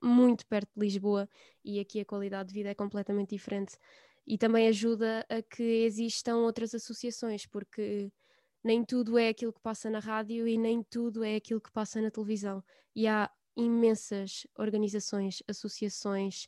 muito 0.02 0.46
perto 0.46 0.70
de 0.76 0.80
Lisboa 0.84 1.28
e 1.64 1.80
aqui 1.80 2.00
a 2.00 2.04
qualidade 2.04 2.48
de 2.48 2.54
vida 2.54 2.70
é 2.70 2.74
completamente 2.74 3.30
diferente. 3.30 3.76
E 4.26 4.36
também 4.36 4.68
ajuda 4.68 5.26
a 5.28 5.42
que 5.42 5.62
existam 5.62 6.36
outras 6.36 6.74
associações, 6.74 7.46
porque 7.46 8.12
nem 8.62 8.84
tudo 8.84 9.16
é 9.18 9.28
aquilo 9.28 9.52
que 9.52 9.60
passa 9.60 9.88
na 9.88 9.98
rádio 9.98 10.46
e 10.46 10.58
nem 10.58 10.82
tudo 10.82 11.24
é 11.24 11.36
aquilo 11.36 11.60
que 11.60 11.72
passa 11.72 12.00
na 12.00 12.10
televisão. 12.10 12.62
E 12.94 13.06
há 13.06 13.30
imensas 13.56 14.46
organizações, 14.56 15.42
associações 15.48 16.46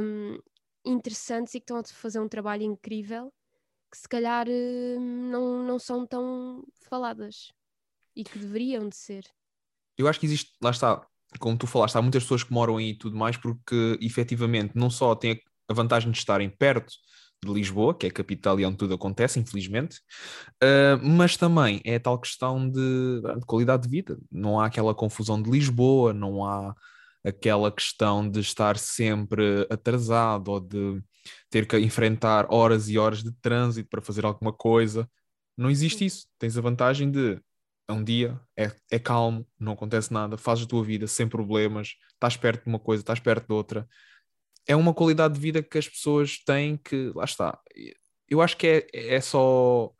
hum, 0.00 0.38
interessantes 0.84 1.54
e 1.54 1.60
que 1.60 1.64
estão 1.64 1.78
a 1.78 1.84
fazer 1.84 2.20
um 2.20 2.28
trabalho 2.28 2.62
incrível 2.62 3.32
que 3.90 3.98
se 3.98 4.08
calhar 4.08 4.46
hum, 4.48 5.30
não, 5.30 5.62
não 5.62 5.78
são 5.78 6.04
tão 6.06 6.64
faladas 6.88 7.52
e 8.16 8.24
que 8.24 8.38
deveriam 8.38 8.88
de 8.88 8.96
ser. 8.96 9.24
Eu 9.96 10.08
acho 10.08 10.18
que 10.18 10.26
existe, 10.26 10.52
lá 10.60 10.70
está, 10.70 11.06
como 11.38 11.56
tu 11.56 11.66
falaste, 11.66 11.96
há 11.96 12.02
muitas 12.02 12.24
pessoas 12.24 12.42
que 12.42 12.52
moram 12.52 12.76
aí 12.76 12.90
e 12.90 12.98
tudo 12.98 13.16
mais, 13.16 13.36
porque 13.36 13.96
efetivamente 14.00 14.72
não 14.74 14.90
só 14.90 15.14
têm 15.14 15.40
a 15.68 15.74
vantagem 15.74 16.10
de 16.10 16.18
estarem 16.18 16.50
perto 16.50 16.92
de 17.44 17.52
Lisboa, 17.52 17.94
que 17.94 18.06
é 18.06 18.08
a 18.08 18.12
capital 18.12 18.58
e 18.58 18.66
onde 18.66 18.76
tudo 18.76 18.94
acontece, 18.94 19.38
infelizmente, 19.38 19.98
uh, 20.62 20.98
mas 21.02 21.36
também 21.36 21.80
é 21.84 21.96
a 21.96 22.00
tal 22.00 22.18
questão 22.18 22.68
de, 22.68 23.20
de, 23.20 23.46
qualidade 23.46 23.84
de 23.84 23.88
vida. 23.88 24.18
Não 24.30 24.58
há 24.58 24.66
aquela 24.66 24.94
confusão 24.94 25.40
de 25.40 25.50
Lisboa, 25.50 26.12
não 26.12 26.44
há 26.44 26.74
aquela 27.24 27.72
questão 27.72 28.28
de 28.28 28.40
estar 28.40 28.76
sempre 28.78 29.66
atrasado 29.70 30.48
ou 30.48 30.60
de 30.60 31.02
ter 31.50 31.66
que 31.66 31.78
enfrentar 31.78 32.46
horas 32.52 32.88
e 32.88 32.98
horas 32.98 33.22
de 33.22 33.32
trânsito 33.40 33.88
para 33.88 34.02
fazer 34.02 34.24
alguma 34.24 34.52
coisa. 34.52 35.08
Não 35.56 35.70
existe 35.70 36.04
isso. 36.04 36.26
Tens 36.38 36.58
a 36.58 36.60
vantagem 36.60 37.10
de 37.10 37.40
é 37.88 37.92
um 37.92 38.02
dia, 38.02 38.40
é, 38.56 38.72
é 38.90 38.98
calmo, 38.98 39.46
não 39.58 39.72
acontece 39.72 40.12
nada, 40.12 40.38
fazes 40.38 40.64
a 40.64 40.68
tua 40.68 40.82
vida 40.82 41.06
sem 41.06 41.28
problemas, 41.28 41.96
estás 42.14 42.36
perto 42.36 42.64
de 42.64 42.68
uma 42.68 42.78
coisa, 42.78 43.02
estás 43.02 43.20
perto 43.20 43.46
de 43.46 43.52
outra. 43.52 43.86
É 44.66 44.74
uma 44.74 44.94
qualidade 44.94 45.34
de 45.34 45.40
vida 45.40 45.62
que 45.62 45.76
as 45.76 45.86
pessoas 45.88 46.38
têm 46.44 46.78
que, 46.78 47.12
lá 47.14 47.24
está. 47.24 47.60
Eu 48.28 48.40
acho 48.40 48.56
que 48.56 48.66
é, 48.66 49.14
é 49.16 49.20
só 49.20 49.92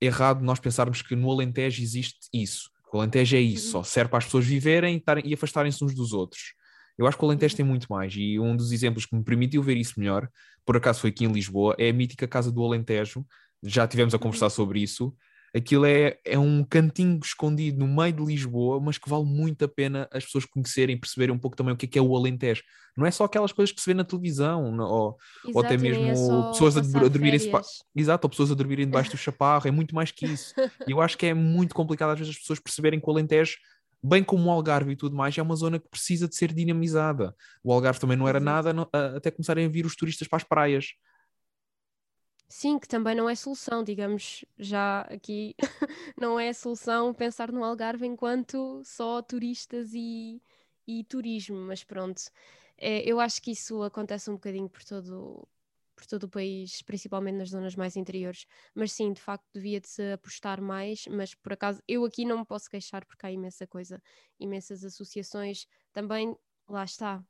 errado 0.00 0.42
nós 0.42 0.60
pensarmos 0.60 1.00
que 1.00 1.16
no 1.16 1.30
Alentejo 1.30 1.82
existe 1.82 2.28
isso. 2.32 2.70
O 2.92 2.98
Alentejo 2.98 3.36
é 3.36 3.40
isso, 3.40 3.70
só 3.72 3.82
serve 3.82 4.10
para 4.10 4.18
as 4.18 4.24
pessoas 4.24 4.46
viverem 4.46 4.96
e, 4.96 5.00
tarem, 5.00 5.32
afastarem-se 5.32 5.84
uns 5.84 5.94
dos 5.94 6.12
outros. 6.12 6.54
Eu 6.96 7.06
acho 7.06 7.16
que 7.16 7.24
o 7.24 7.26
Alentejo 7.26 7.56
tem 7.56 7.64
muito 7.64 7.86
mais 7.88 8.14
e 8.16 8.40
um 8.40 8.56
dos 8.56 8.72
exemplos 8.72 9.06
que 9.06 9.14
me 9.14 9.22
permitiu 9.22 9.62
ver 9.62 9.76
isso 9.76 9.94
melhor, 9.98 10.28
por 10.64 10.76
acaso 10.76 11.00
foi 11.00 11.10
aqui 11.10 11.24
em 11.24 11.32
Lisboa, 11.32 11.74
é 11.78 11.88
a 11.88 11.92
mítica 11.92 12.26
Casa 12.26 12.50
do 12.50 12.62
Alentejo. 12.64 13.24
Já 13.62 13.86
tivemos 13.86 14.14
a 14.14 14.18
conversar 14.18 14.50
sobre 14.50 14.80
isso. 14.80 15.14
Aquilo 15.54 15.86
é, 15.86 16.18
é 16.24 16.38
um 16.38 16.62
cantinho 16.62 17.18
escondido 17.22 17.78
no 17.78 17.86
meio 17.88 18.12
de 18.12 18.22
Lisboa, 18.24 18.80
mas 18.80 18.98
que 18.98 19.08
vale 19.08 19.24
muito 19.24 19.64
a 19.64 19.68
pena 19.68 20.08
as 20.12 20.24
pessoas 20.24 20.44
conhecerem, 20.44 20.98
perceberem 20.98 21.34
um 21.34 21.38
pouco 21.38 21.56
também 21.56 21.72
o 21.72 21.76
que 21.76 21.86
é, 21.86 21.88
que 21.88 21.98
é 21.98 22.02
o 22.02 22.14
Alentejo. 22.16 22.62
Não 22.96 23.06
é 23.06 23.10
só 23.10 23.24
aquelas 23.24 23.52
coisas 23.52 23.72
que 23.72 23.80
se 23.80 23.88
vê 23.88 23.94
na 23.94 24.04
televisão, 24.04 24.72
não, 24.72 24.84
ou, 24.84 25.16
Exato, 25.44 25.58
ou 25.58 25.64
até 25.64 25.74
e 25.74 25.76
nem 25.78 25.90
mesmo 25.90 26.04
é 26.06 26.50
pessoas 26.50 26.76
a, 26.76 26.80
a 26.80 27.08
dormirem. 27.08 27.38
Exato, 27.96 28.26
ou 28.26 28.30
pessoas 28.30 28.50
a 28.50 28.54
dormirem 28.54 28.86
debaixo 28.86 29.10
do 29.10 29.16
chaparro, 29.18 29.68
é 29.68 29.70
muito 29.70 29.94
mais 29.94 30.10
que 30.10 30.26
isso. 30.26 30.52
E 30.86 30.90
eu 30.90 31.00
acho 31.00 31.16
que 31.16 31.26
é 31.26 31.32
muito 31.34 31.74
complicado 31.74 32.10
às 32.10 32.18
vezes 32.18 32.34
as 32.34 32.40
pessoas 32.40 32.58
perceberem 32.60 33.00
que 33.00 33.06
o 33.08 33.10
Alentejo, 33.10 33.56
bem 34.02 34.22
como 34.22 34.48
o 34.48 34.50
Algarve 34.50 34.92
e 34.92 34.96
tudo 34.96 35.16
mais, 35.16 35.36
é 35.38 35.42
uma 35.42 35.56
zona 35.56 35.78
que 35.78 35.88
precisa 35.88 36.28
de 36.28 36.36
ser 36.36 36.52
dinamizada. 36.52 37.34
O 37.64 37.72
Algarve 37.72 37.98
também 38.00 38.16
não 38.16 38.28
era 38.28 38.38
nada 38.40 38.72
não- 38.72 38.88
até 39.16 39.30
começarem 39.30 39.64
a 39.64 39.68
vir 39.68 39.86
os 39.86 39.96
turistas 39.96 40.28
para 40.28 40.36
as 40.36 40.44
praias. 40.44 40.88
Sim, 42.50 42.78
que 42.78 42.88
também 42.88 43.14
não 43.14 43.28
é 43.28 43.34
solução, 43.34 43.84
digamos, 43.84 44.44
já 44.58 45.02
aqui 45.02 45.54
não 46.16 46.40
é 46.40 46.52
solução 46.52 47.12
pensar 47.12 47.52
no 47.52 47.62
Algarve 47.62 48.06
enquanto 48.06 48.82
só 48.84 49.20
turistas 49.20 49.92
e, 49.94 50.42
e 50.86 51.04
turismo, 51.04 51.56
mas 51.58 51.84
pronto, 51.84 52.22
É, 52.78 53.00
eu 53.10 53.20
acho 53.20 53.42
que 53.42 53.50
isso 53.52 53.82
acontece 53.82 54.30
um 54.30 54.34
bocadinho 54.34 54.68
por 54.70 54.84
todo, 54.84 55.48
por 55.96 56.06
todo 56.06 56.24
o 56.24 56.28
país, 56.30 56.80
principalmente 56.82 57.36
nas 57.38 57.50
zonas 57.50 57.74
mais 57.76 57.96
interiores, 57.96 58.46
mas 58.74 58.92
sim, 58.92 59.12
de 59.12 59.20
facto 59.20 59.44
devia 59.54 59.80
de 59.80 59.88
se 59.88 60.12
apostar 60.12 60.60
mais, 60.62 61.06
mas 61.08 61.34
por 61.34 61.52
acaso 61.54 61.82
eu 61.88 62.04
aqui 62.04 62.24
não 62.24 62.38
me 62.40 62.46
posso 62.46 62.70
queixar 62.70 63.04
porque 63.06 63.26
há 63.26 63.32
imensa 63.32 63.66
coisa, 63.66 64.02
imensas 64.40 64.84
associações, 64.84 65.66
também 65.92 66.36
lá 66.68 66.84
está, 66.84 67.22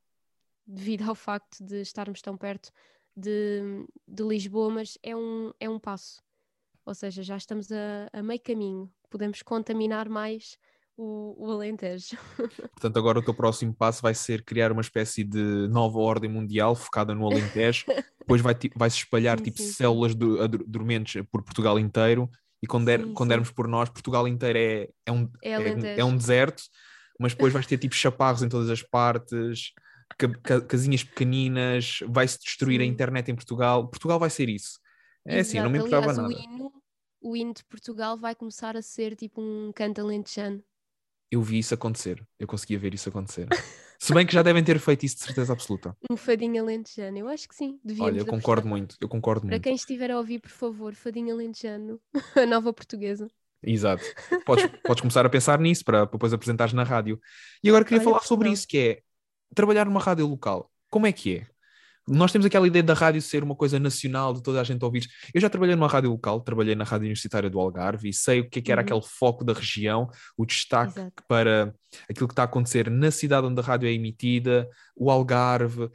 devido 0.67 1.03
ao 1.09 1.15
facto 1.15 1.65
de 1.65 1.81
estarmos 1.81 2.21
tão 2.23 2.37
perto 2.37 2.71
de, 3.19 3.85
de 4.07 4.23
Lisboa, 4.23 4.71
mas 4.71 4.97
é 5.03 5.15
um, 5.17 5.53
é 5.59 5.69
um 5.69 5.79
passo. 5.79 6.23
Ou 6.85 6.95
seja, 6.95 7.23
já 7.23 7.37
estamos 7.37 7.71
a, 7.71 8.09
a 8.13 8.23
meio 8.23 8.41
caminho. 8.41 8.91
Podemos 9.11 9.43
contaminar 9.43 10.09
mais 10.09 10.59
o, 10.97 11.35
o 11.39 11.51
Alentejo. 11.51 12.17
Portanto, 12.73 12.97
agora 12.99 13.19
o 13.19 13.23
teu 13.23 13.35
próximo 13.35 13.75
passo 13.75 14.01
vai 14.03 14.15
ser 14.15 14.43
criar 14.45 14.73
uma 14.73 14.81
espécie 14.81 15.25
de 15.25 15.69
nova 15.69 15.99
ordem 15.99 16.31
mundial 16.31 16.75
focada 16.75 17.15
no 17.15 17.27
Alentejo, 17.27 17.85
depois 18.21 18.41
vai, 18.41 18.55
vai 18.77 18.89
se 18.91 18.99
espalhar 18.99 19.39
Sim, 19.39 19.45
tipo 19.45 19.59
sim, 19.59 19.73
células 19.73 20.15
do- 20.15 20.47
dormentes 20.67 21.23
por 21.31 21.43
Portugal 21.43 21.79
inteiro, 21.79 22.31
e 22.63 22.67
quando, 22.67 22.87
der, 22.87 23.05
Sim, 23.05 23.15
quando 23.15 23.29
dermos 23.31 23.51
por 23.51 23.69
nós, 23.69 23.89
Portugal 23.89 24.27
inteiro 24.27 24.59
é, 24.59 24.89
é, 25.07 25.13
um, 25.13 25.31
É 25.43 25.53
é, 25.53 25.59
um- 25.59 25.85
é 25.99 26.05
um 26.05 26.17
deserto, 26.17 26.63
mas 27.19 27.33
depois 27.33 27.53
vais 27.53 27.67
ter 27.67 27.79
tipo 27.79 27.95
chaparros 27.95 28.43
em 28.43 28.49
todas 28.49 28.71
as 28.71 28.83
partes, 28.83 29.73
casinhas 30.67 31.05
pequeninas, 31.05 32.01
vai-se 32.09 32.39
destruir 32.41 32.81
a 32.81 32.85
internet 32.85 33.31
em 33.31 33.35
Portugal. 33.35 33.89
Portugal 33.89 34.19
vai 34.19 34.31
ser 34.31 34.49
isso. 34.49 34.79
É 35.27 35.41
assim, 35.41 35.61
não 35.61 35.71
me 35.71 35.79
Exato. 35.79 35.89
importava 35.89 36.13
Aliás, 36.13 36.17
nada. 36.17 36.29
O 36.29 36.55
hino, 36.55 36.73
o 37.21 37.37
hino 37.37 37.55
de 37.55 37.65
Portugal 37.65 38.17
vai 38.17 38.35
começar 38.35 38.77
a 38.77 38.83
ser 38.83 39.15
tipo 39.15 39.41
um 39.41 39.73
canto 39.73 40.01
alentejano. 40.01 40.63
Eu 41.31 41.43
vi 41.43 41.59
isso 41.59 41.75
acontecer, 41.75 42.27
eu 42.39 42.47
conseguia 42.47 42.79
ver 42.79 42.95
isso 42.95 43.09
acontecer. 43.09 43.47
Se 44.01 44.15
bem 44.15 44.25
que 44.25 44.33
já 44.33 44.43
devem 44.43 44.63
ter 44.65 44.79
feito 44.79 45.05
isso 45.05 45.17
de 45.17 45.23
certeza 45.25 45.53
absoluta. 45.53 45.97
Um 46.09 46.17
fadinho 46.17 46.63
alentejano. 46.63 47.19
Eu 47.19 47.29
acho 47.29 47.49
que 47.49 47.55
sim. 47.55 47.81
Olha, 47.99 48.19
eu 48.19 48.23
apostar. 48.23 48.27
concordo 48.27 48.69
muito, 48.69 48.97
eu 49.01 49.09
concordo 49.09 49.43
Para 49.43 49.51
muito. 49.51 49.63
quem 49.65 49.75
estiver 49.75 50.11
a 50.11 50.19
ouvir, 50.19 50.39
por 50.41 50.51
favor, 50.51 50.95
fadinho 50.95 51.35
alentejano. 51.35 52.01
a 52.37 52.47
nova 52.47 52.73
portuguesa. 52.73 53.29
Exato. 53.63 54.05
Podes, 54.47 54.67
podes 54.85 55.01
começar 55.01 55.27
a 55.27 55.29
pensar 55.29 55.59
nisso 55.59 55.85
para 55.85 56.07
para 56.07 56.13
depois 56.17 56.33
apresentares 56.33 56.73
na 56.73 56.85
rádio. 56.85 57.21
E 57.63 57.69
agora 57.69 57.85
queria 57.85 57.99
Olha, 57.99 58.05
falar 58.05 58.21
sobre 58.21 58.47
não? 58.47 58.55
isso, 58.55 58.67
que 58.69 58.79
é 58.79 59.03
trabalhar 59.55 59.87
numa 59.87 60.01
rádio 60.01 60.27
local. 60.27 60.71
Como 60.91 61.07
é 61.07 61.13
que 61.13 61.39
é? 61.39 61.47
nós 62.09 62.33
temos 62.33 62.47
aquela 62.47 62.67
ideia 62.67 62.83
da 62.83 62.95
rádio 62.95 63.21
ser 63.21 63.43
uma 63.43 63.55
coisa 63.55 63.79
nacional, 63.79 64.33
de 64.33 64.43
toda 64.43 64.61
a 64.61 64.65
gente 64.65 64.83
ouvir. 64.83 65.07
Eu 65.35 65.41
já 65.41 65.51
trabalhei 65.51 65.77
numa 65.77 65.89
rádio 65.89 66.11
local, 66.11 66.41
trabalhei 66.41 66.75
na 66.75 66.85
Rádio 66.85 67.05
Universitária 67.05 67.51
do 67.51 67.61
Algarve 67.61 68.09
e 68.09 68.13
sei 68.15 68.41
o 68.41 68.49
que, 68.49 68.61
é 68.61 68.63
que 68.63 68.73
era 68.73 68.81
uhum. 68.81 68.87
aquele 68.87 69.03
foco 69.03 69.45
da 69.45 69.53
região, 69.53 70.09
o 70.37 70.47
destaque 70.47 70.99
Exato. 70.99 71.23
para 71.29 71.75
aquilo 72.09 72.27
que 72.27 72.33
está 72.33 72.43
a 72.43 72.47
acontecer 72.47 72.91
na 72.91 73.11
cidade 73.11 73.47
onde 73.47 73.61
a 73.61 73.63
rádio 73.63 73.89
é 73.89 73.93
emitida, 73.93 74.69
o 74.97 75.11
Algarve. 75.11 75.91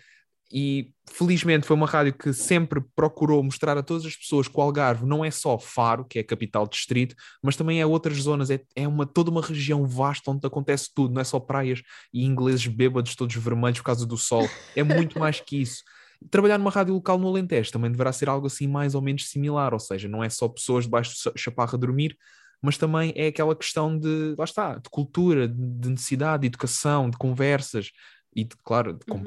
E 0.55 0.91
felizmente 1.10 1.65
foi 1.65 1.75
uma 1.75 1.88
rádio 1.88 2.13
que 2.13 2.31
sempre 2.31 2.79
procurou 2.95 3.41
mostrar 3.41 3.75
a 3.75 3.81
todas 3.81 4.05
as 4.05 4.15
pessoas 4.15 4.48
que 4.48 4.55
o 4.55 4.62
Algarve 4.62 5.03
não 5.03 5.25
é 5.25 5.31
só 5.31 5.57
Faro, 5.57 6.05
que 6.05 6.19
é 6.19 6.22
a 6.22 6.25
capital 6.25 6.67
distrito, 6.67 7.15
mas 7.41 7.55
também 7.55 7.81
é 7.81 7.86
outras 7.86 8.17
zonas, 8.17 8.51
é, 8.51 8.62
é 8.75 8.88
uma, 8.88 9.03
toda 9.03 9.31
uma 9.31 9.41
região 9.41 9.88
vasta 9.88 10.29
onde 10.29 10.45
acontece 10.45 10.91
tudo, 10.93 11.12
não 11.12 11.22
é 11.22 11.24
só 11.24 11.39
praias 11.39 11.81
e 12.13 12.24
ingleses 12.24 12.67
bêbados 12.67 13.15
todos 13.15 13.36
vermelhos 13.36 13.79
por 13.79 13.86
causa 13.86 14.05
do 14.05 14.15
sol, 14.15 14.48
é 14.75 14.83
muito 14.83 15.17
mais 15.17 15.39
que 15.39 15.60
isso. 15.60 15.83
Trabalhar 16.29 16.60
numa 16.60 16.69
rádio 16.69 16.93
local 16.93 17.17
no 17.17 17.27
Alentejo 17.27 17.72
também 17.72 17.91
deverá 17.91 18.13
ser 18.13 18.29
algo 18.29 18.45
assim 18.45 18.67
mais 18.67 18.93
ou 18.93 19.01
menos 19.01 19.27
similar, 19.29 19.74
ou 19.74 19.79
seja, 19.79 20.07
não 20.07 20.24
é 20.24 20.29
só 20.29 20.48
pessoas 20.48 20.86
debaixo 20.86 21.31
do 21.31 21.38
chaparro 21.38 21.75
a 21.75 21.79
dormir, 21.79 22.15
mas 22.62 22.77
também 22.77 23.12
é 23.15 23.27
aquela 23.27 23.55
questão 23.55 23.98
de, 23.98 24.36
lá 24.38 24.45
está, 24.45 24.75
de 24.75 24.89
cultura, 24.91 25.48
de 25.48 25.89
necessidade, 25.89 26.41
de 26.41 26.48
educação, 26.48 27.10
de 27.10 27.17
conversas 27.17 27.89
e, 28.36 28.43
de, 28.43 28.55
claro, 28.63 28.93
de 28.93 29.12
uhum. 29.12 29.17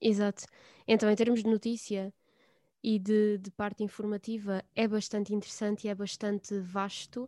Exato. 0.00 0.44
Então, 0.86 1.10
em 1.10 1.16
termos 1.16 1.42
de 1.42 1.48
notícia 1.50 2.12
e 2.82 2.98
de, 2.98 3.38
de 3.38 3.50
parte 3.50 3.82
informativa, 3.84 4.64
é 4.74 4.88
bastante 4.88 5.34
interessante 5.34 5.86
e 5.86 5.90
é 5.90 5.94
bastante 5.94 6.58
vasto 6.60 7.24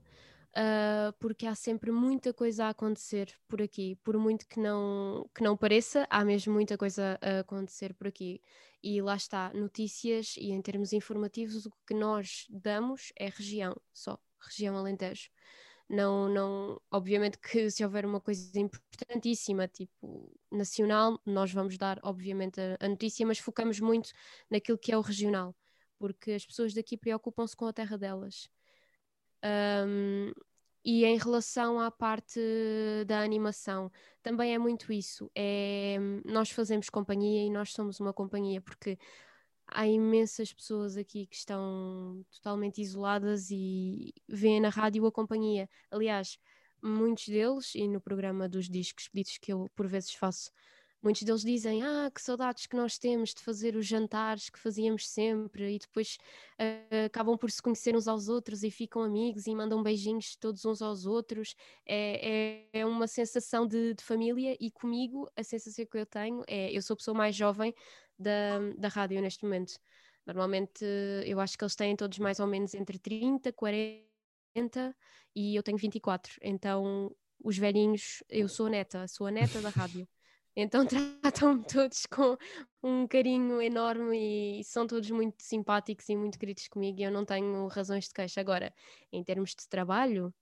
uh, 0.57 1.13
porque 1.19 1.47
há 1.47 1.55
sempre 1.55 1.91
muita 1.91 2.33
coisa 2.33 2.67
a 2.67 2.71
acontecer 2.71 3.35
por 3.49 3.63
aqui. 3.63 3.97
Por 4.05 4.19
muito 4.19 4.47
que 4.49 4.61
não, 4.61 5.29
que 5.35 5.43
não 5.43 5.57
pareça, 5.57 6.07
há 6.11 6.25
mesmo 6.25 6.53
muita 6.55 6.79
coisa 6.79 7.19
a 7.23 7.41
acontecer 7.41 7.95
por 7.95 8.09
aqui. 8.09 8.43
E 8.83 9.03
lá 9.03 9.17
está, 9.17 9.53
notícias 9.55 10.37
e 10.37 10.51
em 10.53 10.63
termos 10.63 10.93
informativos, 10.93 11.67
o 11.67 11.73
que 11.87 11.95
nós 11.95 12.47
damos 12.51 13.13
é 13.19 13.29
região, 13.29 13.77
só, 13.93 14.19
região 14.41 14.77
Alentejo. 14.77 15.31
Não, 15.89 16.29
não, 16.29 16.81
obviamente 16.91 17.39
que 17.39 17.71
se 17.71 17.83
houver 17.83 18.05
uma 18.05 18.21
coisa 18.21 18.59
importantíssima, 18.61 19.67
tipo 19.67 20.31
nacional, 20.53 21.19
nós 21.25 21.51
vamos 21.51 21.79
dar, 21.79 21.99
obviamente, 22.03 22.61
a, 22.61 22.77
a 22.79 22.89
notícia, 22.89 23.27
mas 23.27 23.39
focamos 23.39 23.81
muito 23.81 24.11
naquilo 24.51 24.77
que 24.77 24.93
é 24.93 24.99
o 24.99 25.01
regional, 25.01 25.57
porque 25.99 26.33
as 26.33 26.45
pessoas 26.45 26.75
daqui 26.75 26.97
preocupam-se 26.97 27.57
com 27.57 27.67
a 27.67 27.73
terra 27.73 27.97
delas. 27.97 28.51
Um, 29.43 30.33
e 30.85 31.05
em 31.05 31.19
relação 31.19 31.81
à 31.81 31.91
parte 31.91 32.41
da 33.07 33.21
animação, 33.21 33.91
também 34.23 34.55
é 34.55 34.59
muito 34.59 34.93
isso. 34.93 35.31
É, 35.35 35.97
nós 36.25 36.51
fazemos 36.51 36.89
companhia 36.89 37.45
e 37.45 37.51
nós 37.51 37.73
somos 37.73 37.99
uma 38.01 38.13
companhia, 38.13 38.61
porque 38.61 38.99
há 39.71 39.87
imensas 39.87 40.53
pessoas 40.53 40.97
aqui 40.97 41.27
que 41.27 41.37
estão 41.37 42.25
totalmente 42.31 42.81
isoladas 42.81 43.51
e 43.51 44.13
veem 44.27 44.61
na 44.61 44.69
rádio 44.69 45.07
a 45.07 45.13
companhia. 45.13 45.69
Aliás, 45.91 46.39
muitos 46.83 47.27
deles, 47.29 47.75
e 47.75 47.87
no 47.87 48.01
programa 48.01 48.49
dos 48.49 48.69
discos 48.69 49.09
pedidos 49.09 49.39
que 49.39 49.53
eu 49.53 49.71
por 49.77 49.87
vezes 49.87 50.15
faço, 50.15 50.51
muitos 51.03 51.23
deles 51.23 51.43
dizem: 51.43 51.83
Ah, 51.83 52.11
que 52.13 52.21
saudades 52.23 52.67
que 52.67 52.77
nós 52.77 52.99
temos 52.99 53.35
de 53.35 53.43
fazer 53.43 53.77
os 53.77 53.87
jantares 53.87 54.49
que 54.49 54.59
fazíamos 54.59 55.09
sempre, 55.09 55.75
e 55.75 55.79
depois 55.79 56.17
uh, 56.61 57.05
acabam 57.07 57.37
por 57.37 57.51
se 57.51 57.63
conhecer 57.63 57.95
uns 57.95 58.09
aos 58.09 58.29
outros 58.29 58.63
e 58.63 58.71
ficam 58.71 59.03
amigos 59.03 59.47
e 59.47 59.55
mandam 59.55 59.83
beijinhos 59.83 60.37
todos 60.37 60.65
uns 60.65 60.81
aos 60.81 61.05
outros. 61.07 61.55
É, 61.87 62.67
é, 62.73 62.81
é 62.81 62.87
uma 62.87 63.07
sensação 63.07 63.67
de, 63.67 63.95
de, 63.95 64.03
família, 64.05 64.57
e 64.61 64.71
comigo 64.71 65.31
a 65.37 65.45
sensação 65.45 65.85
que 65.85 65.99
eu 65.99 66.07
tenho 66.07 66.43
é: 66.47 66.73
eu 66.73 66.81
sou 66.83 66.95
a 66.95 66.97
pessoa 66.97 67.17
mais 67.17 67.37
jovem 67.37 67.75
da, 68.19 68.59
da 68.77 68.89
rádio 68.89 69.21
neste 69.21 69.45
momento. 69.45 69.79
Normalmente 70.27 70.85
eu 71.25 71.41
acho 71.41 71.57
que 71.57 71.65
eles 71.65 71.77
têm 71.77 71.97
todos 71.97 72.19
mais 72.19 72.39
ou 72.41 72.47
menos 72.47 72.75
entre 72.75 72.99
30, 72.99 73.53
40 73.53 74.05
e 75.35 75.57
eu 75.57 75.63
tenho 75.63 75.79
24. 75.79 76.35
Então 76.43 77.15
os 77.43 77.57
velhinhos, 77.57 78.23
eu 78.29 78.49
sou 78.49 78.67
a 78.67 78.71
neta, 78.71 79.09
sou 79.09 79.27
a 79.27 79.31
neta 79.31 79.61
da 79.61 79.71
rádio. 79.71 80.07
Então 80.61 80.85
tratam-me 81.23 81.65
todos 81.65 82.05
com 82.07 82.37
um 82.83 83.07
carinho 83.07 83.63
enorme 83.63 84.59
e 84.59 84.65
são 84.65 84.89
todos 84.89 85.09
muito 85.09 85.41
simpáticos 85.41 86.09
e 86.09 86.17
muito 86.17 86.37
queridos 86.37 86.67
comigo 86.67 86.99
e 86.99 87.05
eu 87.05 87.13
não 87.13 87.25
tenho 87.25 87.69
razões 87.69 88.09
de 88.09 88.15
queixa. 88.15 88.41
Agora, 88.41 88.75
em 89.13 89.23
termos 89.23 89.51
de 89.51 89.69
trabalho, 89.69 90.35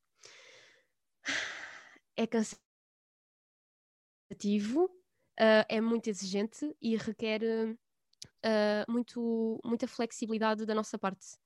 é 2.16 2.26
cansativo, 2.26 2.58
uh, 5.38 5.64
é 5.68 5.80
muito 5.80 6.08
exigente 6.08 6.74
e 6.80 6.96
requer 6.96 7.42
uh, 7.42 8.92
muito, 8.92 9.60
muita 9.64 9.86
flexibilidade 9.86 10.66
da 10.66 10.74
nossa 10.74 10.98
parte, 10.98 11.36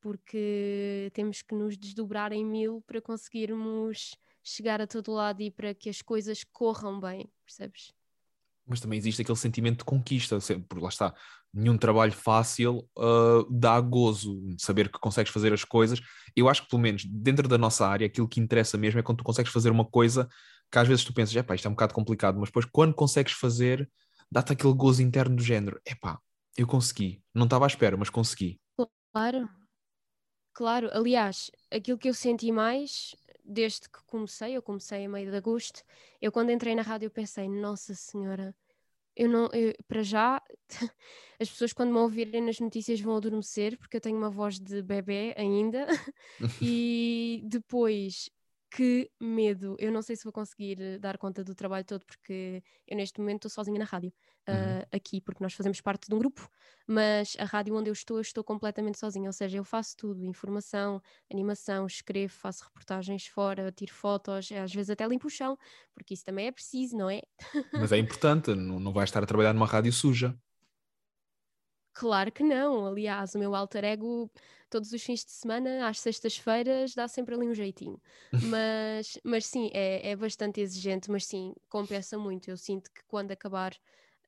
porque 0.00 1.10
temos 1.14 1.42
que 1.42 1.54
nos 1.54 1.76
desdobrar 1.76 2.32
em 2.32 2.44
mil 2.44 2.82
para 2.86 3.00
conseguirmos 3.00 4.16
chegar 4.42 4.80
a 4.80 4.86
todo 4.86 5.12
lado 5.12 5.42
e 5.42 5.50
para 5.50 5.74
que 5.74 5.88
as 5.88 6.02
coisas 6.02 6.44
corram 6.44 7.00
bem, 7.00 7.28
percebes? 7.44 7.92
mas 8.66 8.80
também 8.80 8.98
existe 8.98 9.22
aquele 9.22 9.38
sentimento 9.38 9.78
de 9.78 9.84
conquista, 9.84 10.38
por 10.68 10.82
lá 10.82 10.88
está, 10.88 11.14
nenhum 11.54 11.78
trabalho 11.78 12.12
fácil 12.12 12.88
uh, 12.98 13.48
dá 13.48 13.80
gozo, 13.80 14.42
saber 14.58 14.90
que 14.90 14.98
consegues 14.98 15.32
fazer 15.32 15.52
as 15.52 15.64
coisas. 15.64 16.00
Eu 16.34 16.48
acho 16.48 16.62
que, 16.62 16.68
pelo 16.68 16.82
menos, 16.82 17.04
dentro 17.04 17.48
da 17.48 17.56
nossa 17.56 17.86
área, 17.86 18.06
aquilo 18.06 18.28
que 18.28 18.40
interessa 18.40 18.76
mesmo 18.76 18.98
é 18.98 19.02
quando 19.02 19.18
tu 19.18 19.24
consegues 19.24 19.52
fazer 19.52 19.70
uma 19.70 19.84
coisa 19.84 20.28
que 20.70 20.78
às 20.78 20.88
vezes 20.88 21.04
tu 21.04 21.12
pensas, 21.12 21.34
epá, 21.34 21.54
isto 21.54 21.66
é 21.66 21.68
um 21.68 21.74
bocado 21.74 21.94
complicado, 21.94 22.38
mas 22.38 22.48
depois 22.48 22.66
quando 22.66 22.94
consegues 22.94 23.32
fazer, 23.32 23.90
dá-te 24.30 24.52
aquele 24.52 24.74
gozo 24.74 25.02
interno 25.02 25.36
do 25.36 25.42
género, 25.42 25.80
epá, 25.86 26.20
eu 26.56 26.66
consegui, 26.66 27.22
não 27.34 27.44
estava 27.44 27.66
à 27.66 27.68
espera, 27.68 27.96
mas 27.96 28.10
consegui. 28.10 28.60
Claro, 29.12 29.48
claro. 30.52 30.90
Aliás, 30.92 31.50
aquilo 31.70 31.98
que 31.98 32.08
eu 32.08 32.14
senti 32.14 32.50
mais 32.50 33.14
desde 33.44 33.88
que 33.88 34.02
comecei, 34.06 34.56
eu 34.56 34.62
comecei 34.62 35.04
a 35.04 35.08
meio 35.08 35.30
de 35.30 35.36
agosto, 35.36 35.82
eu 36.20 36.32
quando 36.32 36.50
entrei 36.50 36.74
na 36.74 36.82
rádio 36.82 37.10
pensei, 37.10 37.48
nossa 37.48 37.94
senhora, 37.94 38.54
eu 39.14 39.28
não, 39.28 39.48
eu, 39.52 39.72
para 39.88 40.02
já, 40.02 40.42
as 41.40 41.48
pessoas 41.48 41.72
quando 41.72 41.92
me 41.92 41.98
ouvirem 41.98 42.42
nas 42.42 42.58
notícias 42.58 43.00
vão 43.00 43.16
adormecer, 43.16 43.78
porque 43.78 43.96
eu 43.96 44.00
tenho 44.00 44.18
uma 44.18 44.28
voz 44.28 44.58
de 44.58 44.82
bebê 44.82 45.34
ainda, 45.38 45.86
e 46.60 47.42
depois 47.44 48.28
que 48.70 49.10
medo. 49.20 49.76
Eu 49.78 49.92
não 49.92 50.02
sei 50.02 50.16
se 50.16 50.24
vou 50.24 50.32
conseguir 50.32 50.80
eh, 50.80 50.98
dar 50.98 51.18
conta 51.18 51.44
do 51.44 51.54
trabalho 51.54 51.84
todo, 51.84 52.04
porque 52.04 52.62
eu 52.86 52.96
neste 52.96 53.20
momento 53.20 53.46
estou 53.46 53.50
sozinha 53.50 53.78
na 53.78 53.84
rádio, 53.84 54.12
uhum. 54.48 54.54
uh, 54.54 54.86
aqui, 54.92 55.20
porque 55.20 55.42
nós 55.42 55.54
fazemos 55.54 55.80
parte 55.80 56.08
de 56.08 56.14
um 56.14 56.18
grupo, 56.18 56.48
mas 56.86 57.36
a 57.38 57.44
rádio 57.44 57.74
onde 57.74 57.88
eu 57.88 57.92
estou, 57.92 58.18
eu 58.18 58.22
estou 58.22 58.42
completamente 58.44 58.98
sozinha. 58.98 59.28
Ou 59.28 59.32
seja, 59.32 59.58
eu 59.58 59.64
faço 59.64 59.96
tudo: 59.96 60.24
informação, 60.24 61.00
animação, 61.30 61.86
escrevo, 61.86 62.32
faço 62.34 62.64
reportagens 62.64 63.26
fora, 63.26 63.72
tiro 63.72 63.94
fotos, 63.94 64.50
às 64.52 64.72
vezes 64.72 64.90
até 64.90 65.06
limpo 65.06 65.28
o 65.28 65.30
chão, 65.30 65.56
porque 65.94 66.14
isso 66.14 66.24
também 66.24 66.46
é 66.46 66.52
preciso, 66.52 66.96
não 66.96 67.08
é? 67.08 67.22
Mas 67.72 67.92
é 67.92 67.98
importante, 67.98 68.54
não, 68.54 68.80
não 68.80 68.92
vais 68.92 69.08
estar 69.08 69.22
a 69.22 69.26
trabalhar 69.26 69.52
numa 69.52 69.66
rádio 69.66 69.92
suja. 69.92 70.36
Claro 71.96 72.30
que 72.30 72.42
não. 72.42 72.86
Aliás, 72.86 73.34
o 73.34 73.38
meu 73.38 73.54
alter 73.54 73.82
ego, 73.82 74.30
todos 74.68 74.92
os 74.92 75.02
fins 75.02 75.24
de 75.24 75.30
semana, 75.30 75.88
às 75.88 75.98
sextas-feiras, 75.98 76.94
dá 76.94 77.08
sempre 77.08 77.34
ali 77.34 77.48
um 77.48 77.54
jeitinho. 77.54 77.98
Mas, 78.54 79.18
mas 79.24 79.46
sim, 79.46 79.70
é, 79.72 80.10
é 80.10 80.14
bastante 80.16 80.60
exigente, 80.60 81.10
mas 81.10 81.24
sim, 81.24 81.54
compensa 81.70 82.18
muito. 82.18 82.50
Eu 82.50 82.56
sinto 82.58 82.90
que 82.92 83.02
quando 83.08 83.32
acabar, 83.32 83.72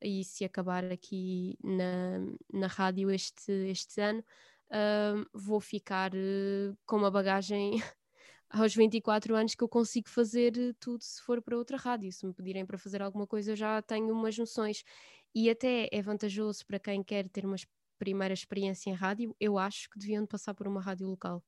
e 0.01 0.25
se 0.25 0.47
acabar 0.47 0.83
aqui 0.91 1.59
na, 1.63 2.21
na 2.51 2.67
rádio 2.69 3.11
este, 3.11 3.53
este 3.69 4.01
ano, 4.01 4.25
uh, 4.71 5.29
vou 5.35 5.61
ficar 5.61 6.13
uh, 6.15 6.79
com 6.87 6.97
uma 6.97 7.11
bagagem 7.11 7.73
aos 8.49 8.75
24 8.75 9.37
anos 9.37 9.55
que 9.55 9.63
eu 9.63 9.69
consigo 9.69 10.09
fazer 10.09 10.75
tudo 10.81 11.03
se 11.03 11.21
for 11.23 11.43
para 11.43 11.57
outra 11.57 11.77
rádio. 11.77 12.11
Se 12.13 12.25
me 12.27 12.33
pedirem 12.33 12.65
para 12.65 12.79
fazer 12.79 13.03
alguma 13.03 13.27
coisa, 13.27 13.53
eu 13.53 13.57
já 13.57 13.83
tenho 13.83 14.11
umas 14.15 14.39
noções. 14.39 14.83
E 15.35 15.51
até 15.51 15.89
é 15.93 16.03
vantajoso 16.03 16.67
para 16.67 16.79
quem 16.79 17.03
quer 17.03 17.29
ter 17.29 17.45
uma 17.45 17.57
primeira 17.99 18.33
experiência 18.33 18.91
em 18.91 18.95
rádio, 18.95 19.35
eu 19.41 19.59
acho 19.59 19.91
que 19.91 19.99
deviam 19.99 20.25
passar 20.27 20.55
por 20.55 20.67
uma 20.67 20.81
rádio 20.81 21.07
local. 21.07 21.43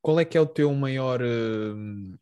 Qual 0.00 0.20
é 0.20 0.24
que 0.24 0.38
é 0.38 0.40
o 0.40 0.46
teu 0.46 0.72
maior, 0.72 1.20
uh, 1.20 2.18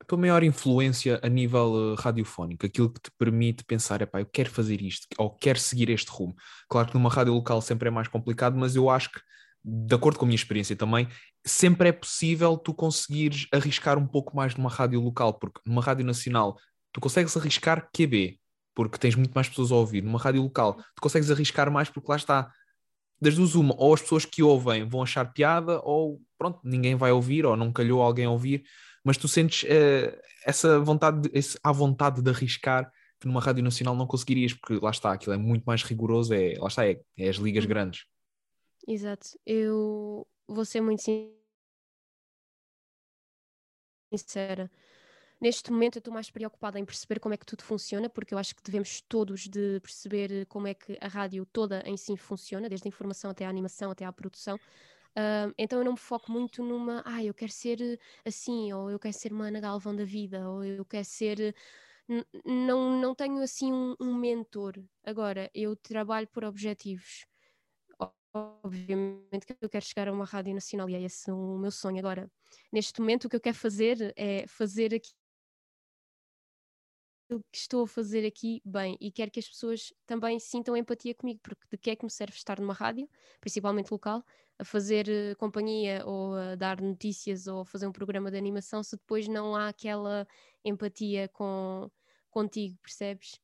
a 0.00 0.04
tua 0.04 0.18
maior 0.18 0.42
influência 0.42 1.20
a 1.22 1.28
nível 1.28 1.72
uh, 1.72 1.94
radiofónico? 1.94 2.64
Aquilo 2.64 2.90
que 2.90 3.00
te 3.00 3.10
permite 3.18 3.64
pensar, 3.64 4.00
eu 4.00 4.26
quero 4.26 4.50
fazer 4.50 4.80
isto, 4.80 5.06
ou 5.18 5.30
quero 5.30 5.58
seguir 5.58 5.90
este 5.90 6.10
rumo. 6.10 6.34
Claro 6.68 6.88
que 6.88 6.94
numa 6.94 7.10
rádio 7.10 7.34
local 7.34 7.60
sempre 7.60 7.88
é 7.88 7.90
mais 7.90 8.08
complicado, 8.08 8.56
mas 8.56 8.74
eu 8.74 8.88
acho 8.88 9.12
que, 9.12 9.20
de 9.62 9.94
acordo 9.94 10.18
com 10.18 10.24
a 10.24 10.28
minha 10.28 10.36
experiência 10.36 10.74
também, 10.74 11.06
sempre 11.44 11.90
é 11.90 11.92
possível 11.92 12.56
tu 12.56 12.72
conseguires 12.72 13.46
arriscar 13.52 13.98
um 13.98 14.06
pouco 14.06 14.34
mais 14.34 14.54
numa 14.54 14.70
rádio 14.70 15.00
local, 15.00 15.34
porque 15.34 15.60
numa 15.66 15.82
rádio 15.82 16.04
nacional 16.04 16.58
tu 16.92 17.00
consegues 17.00 17.36
arriscar 17.36 17.88
QB, 17.94 18.40
porque 18.74 18.98
tens 18.98 19.14
muito 19.14 19.32
mais 19.32 19.48
pessoas 19.48 19.72
a 19.72 19.76
ouvir. 19.76 20.02
Numa 20.02 20.18
rádio 20.18 20.42
local, 20.42 20.74
tu 20.94 21.00
consegues 21.02 21.30
arriscar 21.30 21.70
mais 21.70 21.88
porque 21.90 22.10
lá 22.10 22.16
está. 22.16 22.52
Das 23.20 23.34
duas, 23.34 23.54
uma, 23.54 23.74
ou 23.76 23.92
as 23.92 24.00
pessoas 24.00 24.24
que 24.24 24.42
ouvem 24.42 24.88
vão 24.88 25.02
achar 25.02 25.30
piada, 25.32 25.80
ou 25.84 26.22
pronto, 26.38 26.58
ninguém 26.64 26.94
vai 26.94 27.12
ouvir, 27.12 27.44
ou 27.44 27.54
não 27.54 27.70
calhou 27.70 28.00
alguém 28.00 28.24
a 28.24 28.30
ouvir, 28.30 28.64
mas 29.04 29.18
tu 29.18 29.28
sentes 29.28 29.64
uh, 29.64 30.18
essa 30.46 30.80
vontade, 30.80 31.28
esse, 31.34 31.58
a 31.62 31.70
vontade 31.70 32.22
de 32.22 32.30
arriscar 32.30 32.90
que 33.20 33.26
numa 33.26 33.40
rádio 33.42 33.62
nacional 33.62 33.94
não 33.94 34.06
conseguirias, 34.06 34.54
porque 34.54 34.82
lá 34.82 34.90
está, 34.90 35.12
aquilo 35.12 35.34
é 35.34 35.36
muito 35.36 35.64
mais 35.64 35.82
rigoroso, 35.82 36.32
é, 36.32 36.54
lá 36.58 36.68
está, 36.68 36.86
é, 36.86 36.98
é 37.18 37.28
as 37.28 37.36
ligas 37.36 37.64
Uhum. 37.64 37.68
grandes. 37.68 38.06
Exato. 38.88 39.28
Eu 39.44 40.26
vou 40.48 40.64
ser 40.64 40.80
muito 40.80 41.02
sin- 41.02 41.30
sincera. 44.14 44.70
Neste 45.40 45.72
momento 45.72 45.96
eu 45.96 46.00
estou 46.00 46.12
mais 46.12 46.30
preocupada 46.30 46.78
em 46.78 46.84
perceber 46.84 47.18
como 47.18 47.34
é 47.34 47.36
que 47.38 47.46
tudo 47.46 47.62
funciona, 47.62 48.10
porque 48.10 48.34
eu 48.34 48.38
acho 48.38 48.54
que 48.54 48.62
devemos 48.62 49.00
todos 49.08 49.48
de 49.48 49.80
perceber 49.80 50.46
como 50.46 50.66
é 50.66 50.74
que 50.74 50.98
a 51.00 51.08
rádio 51.08 51.46
toda 51.46 51.82
em 51.86 51.96
si 51.96 52.16
funciona, 52.16 52.68
desde 52.68 52.86
a 52.88 52.90
informação 52.90 53.30
até 53.30 53.46
a 53.46 53.48
animação, 53.48 53.90
até 53.90 54.04
à 54.04 54.12
produção. 54.12 54.60
Ah, 55.16 55.52
então 55.58 55.78
eu 55.80 55.84
não 55.84 55.92
me 55.92 55.98
foco 55.98 56.32
muito 56.32 56.62
numa, 56.64 57.02
ah, 57.06 57.24
eu 57.24 57.34
quero 57.34 57.52
ser 57.52 57.80
eh, 57.82 57.98
assim, 58.26 58.72
ou 58.72 58.90
eu 58.90 58.98
quero 58.98 59.14
ser 59.16 59.32
uma 59.32 59.48
Ana 59.48 59.60
Galvão 59.60 59.94
da 59.96 60.04
vida, 60.04 60.48
ou 60.50 60.64
eu 60.64 60.84
quero 60.86 61.04
ser. 61.06 61.40
eh, 61.40 61.54
Não, 62.44 63.00
não 63.00 63.14
tenho 63.14 63.40
assim 63.42 63.72
um, 63.72 63.94
um 64.00 64.14
mentor. 64.14 64.74
Agora, 65.04 65.50
eu 65.54 65.76
trabalho 65.76 66.28
por 66.28 66.44
objetivos. 66.44 67.26
Obviamente 68.32 69.44
que 69.46 69.56
eu 69.60 69.68
quero 69.68 69.84
chegar 69.84 70.08
a 70.08 70.12
uma 70.12 70.24
rádio 70.24 70.54
nacional 70.54 70.88
e 70.88 70.94
é 70.94 71.02
esse 71.02 71.30
o 71.32 71.58
meu 71.58 71.70
sonho. 71.72 71.98
Agora, 71.98 72.30
neste 72.72 73.00
momento, 73.00 73.24
o 73.24 73.28
que 73.28 73.36
eu 73.36 73.40
quero 73.40 73.56
fazer 73.56 74.12
é 74.16 74.46
fazer 74.46 74.94
aqui 74.94 75.10
que 77.52 77.58
estou 77.58 77.84
a 77.84 77.86
fazer 77.86 78.26
aqui 78.26 78.60
bem 78.64 78.96
e 79.00 79.12
quero 79.12 79.30
que 79.30 79.38
as 79.40 79.48
pessoas 79.48 79.92
também 80.06 80.38
sintam 80.40 80.76
empatia 80.76 81.14
comigo, 81.14 81.40
porque 81.42 81.66
de 81.70 81.78
que 81.78 81.90
é 81.90 81.96
que 81.96 82.04
me 82.04 82.10
serve 82.10 82.34
estar 82.36 82.60
numa 82.60 82.74
rádio, 82.74 83.08
principalmente 83.40 83.90
local, 83.92 84.24
a 84.58 84.64
fazer 84.64 85.08
eh, 85.08 85.34
companhia 85.36 86.04
ou 86.06 86.34
a 86.34 86.54
dar 86.56 86.80
notícias 86.80 87.46
ou 87.46 87.60
a 87.62 87.64
fazer 87.66 87.86
um 87.86 87.92
programa 87.92 88.30
de 88.30 88.36
animação 88.38 88.82
se 88.82 88.96
depois 88.96 89.28
não 89.28 89.54
há 89.56 89.68
aquela 89.68 90.26
empatia 90.64 91.28
com 91.28 91.90
contigo, 92.30 92.78
percebes? 92.82 93.40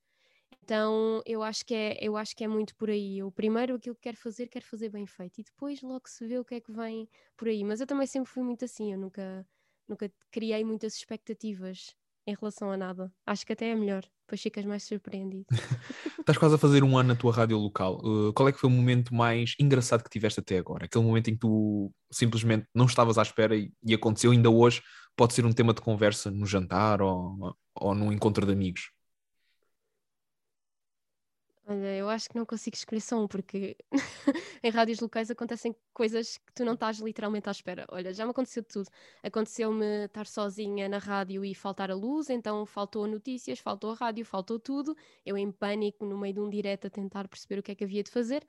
Então 0.62 1.22
eu 1.26 1.42
acho 1.42 1.64
que 1.64 1.74
é, 1.74 1.98
eu 2.00 2.16
acho 2.16 2.34
que 2.36 2.44
é 2.44 2.48
muito 2.48 2.74
por 2.76 2.90
aí. 2.90 3.18
Eu 3.18 3.30
primeiro 3.32 3.74
aquilo 3.76 3.94
que 3.94 4.02
quero 4.02 4.16
fazer, 4.16 4.48
quero 4.48 4.64
fazer 4.64 4.88
bem 4.90 5.06
feito 5.06 5.40
e 5.40 5.44
depois 5.44 5.80
logo 5.82 6.08
se 6.08 6.26
vê 6.26 6.38
o 6.38 6.44
que 6.44 6.56
é 6.56 6.60
que 6.60 6.72
vem 6.72 7.08
por 7.36 7.48
aí. 7.48 7.64
Mas 7.64 7.80
eu 7.80 7.86
também 7.86 8.06
sempre 8.06 8.30
fui 8.30 8.42
muito 8.42 8.64
assim, 8.64 8.92
eu 8.92 8.98
nunca, 8.98 9.46
nunca 9.88 10.12
criei 10.30 10.64
muitas 10.64 10.94
expectativas 10.96 11.94
em 12.26 12.34
relação 12.34 12.70
a 12.70 12.76
nada. 12.76 13.12
Acho 13.24 13.46
que 13.46 13.52
até 13.52 13.70
é 13.70 13.74
melhor, 13.74 14.02
depois 14.26 14.40
ficas 14.40 14.64
mais 14.64 14.82
surpreendido. 14.82 15.46
Estás 16.18 16.36
quase 16.36 16.56
a 16.56 16.58
fazer 16.58 16.82
um 16.82 16.98
ano 16.98 17.10
na 17.10 17.14
tua 17.14 17.32
rádio 17.32 17.56
local. 17.56 18.00
Uh, 18.04 18.32
qual 18.32 18.48
é 18.48 18.52
que 18.52 18.58
foi 18.58 18.68
o 18.68 18.72
momento 18.72 19.14
mais 19.14 19.54
engraçado 19.60 20.02
que 20.02 20.10
tiveste 20.10 20.40
até 20.40 20.58
agora? 20.58 20.86
Aquele 20.86 21.04
momento 21.04 21.28
em 21.28 21.34
que 21.34 21.40
tu 21.40 21.92
simplesmente 22.10 22.66
não 22.74 22.86
estavas 22.86 23.16
à 23.16 23.22
espera 23.22 23.56
e, 23.56 23.72
e 23.84 23.94
aconteceu 23.94 24.32
ainda 24.32 24.50
hoje, 24.50 24.82
pode 25.16 25.34
ser 25.34 25.46
um 25.46 25.52
tema 25.52 25.72
de 25.72 25.80
conversa 25.80 26.30
no 26.30 26.44
jantar 26.44 27.00
ou, 27.00 27.56
ou 27.74 27.94
num 27.94 28.12
encontro 28.12 28.44
de 28.44 28.52
amigos. 28.52 28.90
Olha, 31.68 31.96
eu 31.96 32.08
acho 32.08 32.28
que 32.28 32.36
não 32.36 32.46
consigo 32.46 32.76
escolher 32.76 33.00
só 33.00 33.20
um, 33.20 33.26
porque 33.26 33.76
em 34.62 34.70
rádios 34.70 35.00
locais 35.00 35.32
acontecem 35.32 35.74
coisas 35.92 36.38
que 36.38 36.52
tu 36.54 36.64
não 36.64 36.74
estás 36.74 36.98
literalmente 37.00 37.48
à 37.48 37.52
espera. 37.52 37.84
Olha, 37.90 38.14
já 38.14 38.24
me 38.24 38.30
aconteceu 38.30 38.62
tudo. 38.62 38.88
Aconteceu-me 39.20 40.04
estar 40.04 40.26
sozinha 40.26 40.88
na 40.88 40.98
rádio 40.98 41.44
e 41.44 41.56
faltar 41.56 41.90
a 41.90 41.94
luz, 41.94 42.30
então 42.30 42.64
faltou 42.66 43.04
notícias, 43.08 43.58
faltou 43.58 43.90
a 43.90 43.94
rádio, 43.94 44.24
faltou 44.24 44.60
tudo. 44.60 44.96
Eu 45.24 45.36
em 45.36 45.50
pânico, 45.50 46.04
no 46.06 46.16
meio 46.16 46.34
de 46.34 46.40
um 46.40 46.48
direto, 46.48 46.86
a 46.86 46.90
tentar 46.90 47.26
perceber 47.26 47.58
o 47.58 47.62
que 47.64 47.72
é 47.72 47.74
que 47.74 47.82
havia 47.82 48.04
de 48.04 48.12
fazer. 48.12 48.46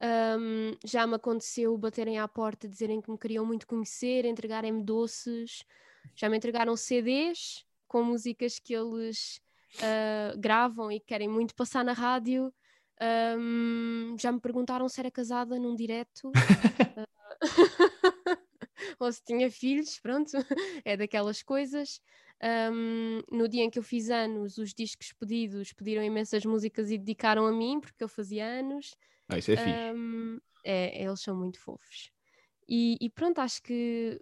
Ahm, 0.00 0.76
já 0.84 1.06
me 1.06 1.14
aconteceu 1.14 1.76
baterem 1.78 2.18
à 2.18 2.26
porta, 2.26 2.68
dizerem 2.68 3.00
que 3.00 3.10
me 3.10 3.18
queriam 3.18 3.46
muito 3.46 3.64
conhecer, 3.66 4.24
entregarem-me 4.24 4.82
doces. 4.82 5.64
Já 6.16 6.28
me 6.28 6.36
entregaram 6.36 6.76
CDs 6.76 7.64
com 7.86 8.02
músicas 8.02 8.58
que 8.58 8.74
eles 8.74 9.40
ah, 9.82 10.34
gravam 10.36 10.90
e 10.90 11.00
querem 11.00 11.28
muito 11.28 11.54
passar 11.54 11.84
na 11.84 11.92
rádio. 11.92 12.52
Ahm, 13.00 14.16
já 14.18 14.30
me 14.30 14.40
perguntaram 14.40 14.88
se 14.88 15.00
era 15.00 15.10
casada 15.10 15.58
num 15.58 15.74
direto. 15.74 16.30
ou 18.98 19.12
se 19.12 19.22
tinha 19.24 19.50
filhos, 19.50 19.98
pronto, 20.00 20.32
é 20.84 20.96
daquelas 20.96 21.42
coisas. 21.42 22.00
Ahm, 22.42 23.22
no 23.30 23.48
dia 23.48 23.64
em 23.64 23.70
que 23.70 23.78
eu 23.78 23.82
fiz 23.82 24.10
anos, 24.10 24.58
os 24.58 24.72
discos 24.72 25.12
pedidos 25.12 25.72
pediram 25.72 26.02
imensas 26.02 26.44
músicas 26.44 26.90
e 26.90 26.98
dedicaram 26.98 27.46
a 27.46 27.52
mim, 27.52 27.80
porque 27.80 28.02
eu 28.02 28.08
fazia 28.08 28.44
anos. 28.44 28.94
Ah, 29.28 29.38
isso 29.38 29.50
é 29.52 29.56
fixe. 29.56 29.70
Ahm, 29.70 30.38
é, 30.64 31.02
eles 31.02 31.20
são 31.20 31.36
muito 31.36 31.58
fofos. 31.58 32.10
E, 32.68 32.96
e 33.00 33.10
pronto, 33.10 33.40
acho 33.40 33.62
que 33.62 34.20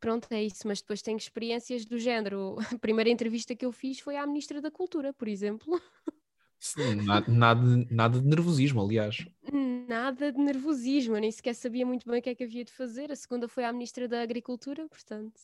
pronto, 0.00 0.26
é 0.30 0.42
isso, 0.42 0.66
mas 0.66 0.80
depois 0.80 1.02
tenho 1.02 1.16
experiências 1.16 1.84
do 1.84 1.98
género. 1.98 2.56
A 2.74 2.78
primeira 2.78 3.10
entrevista 3.10 3.54
que 3.54 3.64
eu 3.66 3.72
fiz 3.72 4.00
foi 4.00 4.16
à 4.16 4.26
Ministra 4.26 4.60
da 4.60 4.70
Cultura, 4.70 5.12
por 5.12 5.28
exemplo. 5.28 5.80
Sim, 6.58 6.96
na- 7.06 7.20
Nada, 7.28 7.60
nada 7.90 8.20
de 8.20 8.26
nervosismo, 8.26 8.82
aliás. 8.82 9.24
Nada 9.88 10.32
de 10.32 10.38
nervosismo, 10.38 11.16
eu 11.16 11.20
nem 11.20 11.30
sequer 11.30 11.54
sabia 11.54 11.86
muito 11.86 12.08
bem 12.08 12.18
o 12.18 12.22
que 12.22 12.30
é 12.30 12.34
que 12.34 12.44
havia 12.44 12.64
de 12.64 12.72
fazer. 12.72 13.12
A 13.12 13.16
segunda 13.16 13.48
foi 13.48 13.64
à 13.64 13.72
Ministra 13.72 14.08
da 14.08 14.20
Agricultura, 14.22 14.88
portanto. 14.88 15.40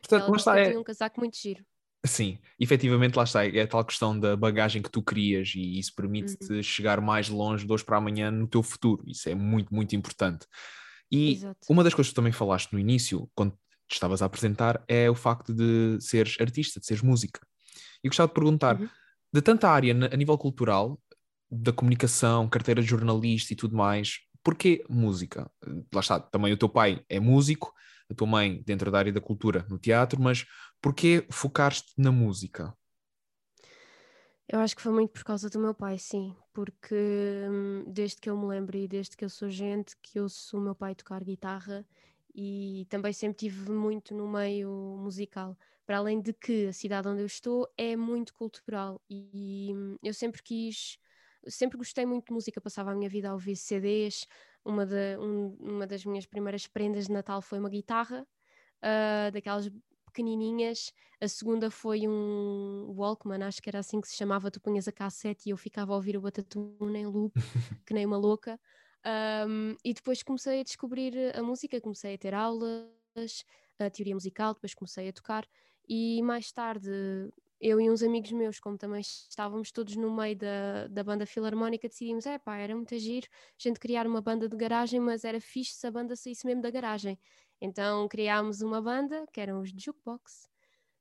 Portanto, 0.00 0.22
Ela 0.22 0.30
lá 0.30 0.36
está, 0.36 0.58
é, 0.58 0.78
um 0.78 0.82
casaco 0.84 1.20
muito 1.20 1.36
giro. 1.36 1.64
sim, 2.06 2.38
efetivamente 2.58 3.16
lá 3.16 3.24
está, 3.24 3.46
é 3.46 3.60
a 3.62 3.66
tal 3.66 3.84
questão 3.84 4.18
da 4.18 4.36
bagagem 4.36 4.80
que 4.82 4.90
tu 4.90 5.02
crias 5.02 5.52
e 5.54 5.78
isso 5.78 5.94
permite-te 5.94 6.52
Uhum. 6.54 6.62
chegar 6.62 7.00
mais 7.00 7.28
longe 7.28 7.66
de 7.66 7.72
hoje 7.72 7.84
para 7.84 7.98
amanhã 7.98 8.30
no 8.30 8.48
teu 8.48 8.62
futuro. 8.62 9.04
Isso 9.06 9.28
é 9.28 9.34
muito, 9.34 9.74
muito 9.74 9.94
importante. 9.94 10.46
E 11.10 11.32
Exato. 11.32 11.60
uma 11.68 11.82
das 11.84 11.94
coisas 11.94 12.10
que 12.10 12.14
tu 12.14 12.16
também 12.16 12.32
falaste 12.32 12.72
no 12.72 12.78
início, 12.78 13.28
quando 13.34 13.52
te 13.88 13.94
estavas 13.94 14.22
a 14.22 14.26
apresentar, 14.26 14.82
é 14.86 15.10
o 15.10 15.14
facto 15.14 15.52
de 15.52 15.98
seres 16.00 16.36
artista, 16.40 16.78
de 16.78 16.86
seres 16.86 17.02
música. 17.02 17.40
E 18.02 18.08
gostava 18.08 18.28
de 18.28 18.34
perguntar, 18.34 18.80
Uhum. 18.80 18.88
de 19.32 19.42
tanta 19.42 19.68
área 19.68 19.92
a 19.92 20.16
nível 20.16 20.38
cultural, 20.38 21.00
da 21.50 21.72
comunicação, 21.72 22.48
carteira 22.48 22.80
de 22.80 22.88
jornalista 22.88 23.52
e 23.52 23.56
tudo 23.56 23.76
mais, 23.76 24.20
porquê 24.42 24.84
música? 24.88 25.50
Lá 25.92 26.00
está, 26.00 26.20
também 26.20 26.52
o 26.52 26.56
teu 26.56 26.68
pai 26.68 27.04
é 27.08 27.18
músico, 27.18 27.74
a 28.08 28.14
tua 28.14 28.26
mãe 28.26 28.62
dentro 28.64 28.90
da 28.90 28.98
área 28.98 29.12
da 29.12 29.20
cultura, 29.20 29.66
no 29.68 29.78
teatro, 29.78 30.20
mas 30.20 30.46
porquê 30.80 31.26
focar-te 31.30 31.92
na 31.98 32.12
música? 32.12 32.72
Eu 34.52 34.58
acho 34.58 34.74
que 34.74 34.82
foi 34.82 34.92
muito 34.92 35.12
por 35.12 35.22
causa 35.22 35.48
do 35.48 35.60
meu 35.60 35.72
pai, 35.72 35.96
sim, 35.98 36.34
porque 36.52 36.94
hum, 37.48 37.84
desde 37.86 38.16
que 38.20 38.28
eu 38.28 38.36
me 38.36 38.46
lembro 38.46 38.76
e 38.76 38.88
desde 38.88 39.16
que 39.16 39.24
eu 39.24 39.28
sou 39.30 39.48
gente, 39.48 39.96
que 40.02 40.18
eu 40.18 40.28
sou 40.28 40.58
o 40.58 40.62
meu 40.62 40.74
pai 40.74 40.92
tocar 40.94 41.22
guitarra 41.22 41.86
e 42.34 42.84
também 42.90 43.12
sempre 43.12 43.38
tive 43.38 43.70
muito 43.70 44.12
no 44.12 44.26
meio 44.28 44.70
musical. 44.98 45.56
Para 45.86 45.98
além 45.98 46.20
de 46.20 46.32
que 46.32 46.66
a 46.66 46.72
cidade 46.72 47.06
onde 47.08 47.20
eu 47.22 47.26
estou 47.26 47.68
é 47.78 47.94
muito 47.94 48.34
cultural 48.34 49.00
e 49.08 49.70
hum, 49.72 49.96
eu 50.02 50.12
sempre 50.12 50.42
quis, 50.42 50.98
sempre 51.46 51.78
gostei 51.78 52.04
muito 52.04 52.26
de 52.26 52.32
música, 52.32 52.60
passava 52.60 52.90
a 52.90 52.94
minha 52.94 53.08
vida 53.08 53.28
a 53.30 53.32
ouvir 53.32 53.54
CDs. 53.56 54.26
Uma, 54.64 54.84
da- 54.84 55.16
um- 55.20 55.56
uma 55.60 55.86
das 55.86 56.04
minhas 56.04 56.26
primeiras 56.26 56.66
prendas 56.66 57.06
de 57.06 57.12
Natal 57.12 57.40
foi 57.40 57.58
uma 57.60 57.70
guitarra, 57.70 58.26
ah, 58.82 59.30
daquelas 59.32 59.70
pequenininhas. 60.10 60.92
A 61.20 61.28
segunda 61.28 61.70
foi 61.70 62.06
um 62.06 62.92
Walkman, 62.96 63.42
acho 63.42 63.62
que 63.62 63.68
era 63.68 63.78
assim 63.78 64.00
que 64.00 64.08
se 64.08 64.16
chamava. 64.16 64.50
Tu 64.50 64.60
punhas 64.60 64.88
a 64.88 64.92
cassete 64.92 65.48
e 65.48 65.50
eu 65.52 65.56
ficava 65.56 65.92
a 65.92 65.96
ouvir 65.96 66.16
o 66.16 66.20
Batatuna 66.20 66.98
em 66.98 67.06
loop, 67.06 67.34
que 67.86 67.94
nem 67.94 68.06
uma 68.06 68.16
louca. 68.16 68.58
Um, 69.48 69.74
e 69.84 69.94
depois 69.94 70.22
comecei 70.22 70.60
a 70.60 70.62
descobrir 70.62 71.14
a 71.36 71.42
música, 71.42 71.80
comecei 71.80 72.14
a 72.14 72.18
ter 72.18 72.34
aulas, 72.34 73.44
a 73.78 73.88
teoria 73.90 74.14
musical, 74.14 74.54
depois 74.54 74.74
comecei 74.74 75.08
a 75.08 75.12
tocar. 75.12 75.46
E 75.88 76.22
mais 76.22 76.52
tarde, 76.52 76.90
eu 77.60 77.80
e 77.80 77.90
uns 77.90 78.02
amigos 78.02 78.32
meus, 78.32 78.58
como 78.58 78.78
também 78.78 79.00
estávamos 79.00 79.70
todos 79.70 79.94
no 79.96 80.14
meio 80.14 80.36
da, 80.36 80.86
da 80.88 81.04
banda 81.04 81.26
filarmónica, 81.26 81.88
decidimos: 81.88 82.26
é 82.26 82.38
pá, 82.38 82.56
era 82.56 82.74
muito 82.74 82.96
giro 82.98 83.26
a 83.30 83.62
gente 83.62 83.78
criar 83.78 84.06
uma 84.06 84.20
banda 84.22 84.48
de 84.48 84.56
garagem, 84.56 85.00
mas 85.00 85.24
era 85.24 85.40
fixe 85.40 85.74
se 85.74 85.86
a 85.86 85.90
banda 85.90 86.16
saísse 86.16 86.46
mesmo 86.46 86.62
da 86.62 86.70
garagem. 86.70 87.18
Então 87.60 88.08
criámos 88.08 88.60
uma 88.62 88.80
banda, 88.82 89.26
que 89.32 89.40
eram 89.40 89.60
os 89.60 89.70
Jukebox, 89.70 90.48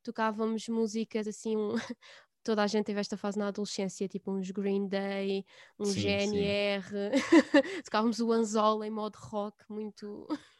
tocávamos 0.03 0.67
músicas 0.69 1.27
assim, 1.27 1.57
um- 1.57 1.75
toda 2.43 2.63
a 2.63 2.67
gente 2.67 2.85
teve 2.87 2.99
esta 3.01 3.17
fase 3.17 3.37
na 3.39 3.49
adolescência, 3.49 4.07
tipo 4.09 4.31
uns 4.31 4.51
Green 4.51 4.87
Day, 4.87 5.45
uns 5.79 5.95
Sim, 5.95 6.17
sim. 6.19 6.57
GNR, 6.57 7.11
tocávamos 7.85 8.19
o 8.21 8.31
Anzola 8.31 8.87
em 8.87 8.91
modo 8.91 9.17
rock, 9.17 9.57
muito. 9.69 10.27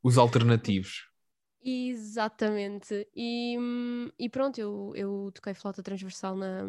Os 0.00 0.16
alternativos. 0.16 1.08
Exatamente. 1.64 3.08
E, 3.14 3.56
e 4.18 4.28
pronto, 4.28 4.58
eu, 4.60 4.92
eu 4.96 5.30
toquei 5.32 5.54
flauta 5.54 5.82
transversal 5.82 6.34
na, 6.36 6.64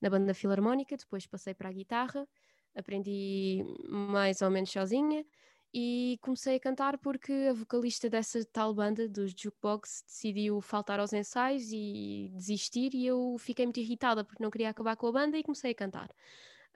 na 0.00 0.10
banda 0.10 0.34
filarmónica, 0.34 0.96
depois 0.96 1.26
passei 1.26 1.54
para 1.54 1.68
a 1.70 1.72
guitarra, 1.72 2.28
aprendi 2.74 3.64
mais 3.88 4.42
ou 4.42 4.50
menos 4.50 4.70
sozinha 4.70 5.24
e 5.72 6.18
comecei 6.22 6.56
a 6.56 6.60
cantar 6.60 6.98
porque 6.98 7.32
a 7.50 7.52
vocalista 7.52 8.08
dessa 8.08 8.44
tal 8.46 8.74
banda, 8.74 9.08
dos 9.08 9.32
Jukebox, 9.32 10.04
decidiu 10.06 10.60
faltar 10.60 10.98
aos 11.00 11.12
ensaios 11.12 11.70
e 11.72 12.30
desistir 12.34 12.94
e 12.94 13.06
eu 13.06 13.36
fiquei 13.38 13.66
muito 13.66 13.80
irritada 13.80 14.24
porque 14.24 14.42
não 14.42 14.50
queria 14.50 14.70
acabar 14.70 14.96
com 14.96 15.06
a 15.06 15.12
banda 15.12 15.36
e 15.38 15.42
comecei 15.42 15.72
a 15.72 15.74
cantar. 15.74 16.10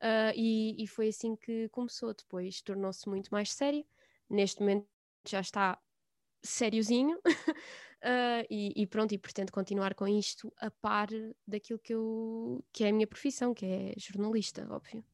Ah, 0.03 0.33
e, 0.35 0.83
e 0.83 0.87
foi 0.89 1.09
assim 1.09 1.37
que 1.37 1.69
começou. 1.69 2.13
Depois 2.13 2.61
tornou-se 2.61 3.09
muito 3.09 3.31
mais 3.31 3.53
sério. 3.53 3.87
Neste 4.29 4.61
momento 4.61 4.87
já 5.27 5.41
está 5.41 5.79
sériozinho. 6.43 7.17
Uh, 7.19 8.43
e, 8.51 8.83
e, 8.83 8.87
pronto, 8.87 9.13
e 9.15 9.19
pretendo 9.19 9.53
continuar 9.53 9.95
com 9.95 10.09
isto 10.09 10.53
a 10.59 10.71
par 10.71 11.09
daquilo 11.47 11.79
que, 11.79 11.95
eu, 11.95 12.65
que 12.73 12.83
é 12.85 12.89
a 12.89 12.93
minha 12.93 13.07
profissão, 13.07 13.55
que 13.55 13.65
é 13.65 13.95
jornalista, 13.97 14.67
óbvio. 14.69 15.05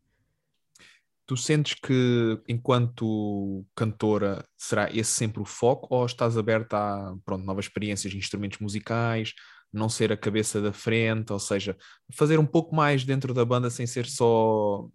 Tu 1.28 1.36
sentes 1.36 1.74
que, 1.74 2.40
enquanto 2.48 3.62
cantora, 3.76 4.42
será 4.56 4.90
esse 4.90 5.10
sempre 5.10 5.42
o 5.42 5.44
foco 5.44 5.86
ou 5.90 6.06
estás 6.06 6.38
aberta 6.38 6.78
a 6.78 7.14
pronto, 7.22 7.44
novas 7.44 7.66
experiências, 7.66 8.14
instrumentos 8.14 8.58
musicais, 8.60 9.34
não 9.70 9.90
ser 9.90 10.10
a 10.10 10.16
cabeça 10.16 10.58
da 10.58 10.72
frente, 10.72 11.30
ou 11.30 11.38
seja, 11.38 11.76
fazer 12.14 12.38
um 12.38 12.46
pouco 12.46 12.74
mais 12.74 13.04
dentro 13.04 13.34
da 13.34 13.44
banda 13.44 13.68
sem 13.68 13.86
ser 13.86 14.06
só 14.06 14.88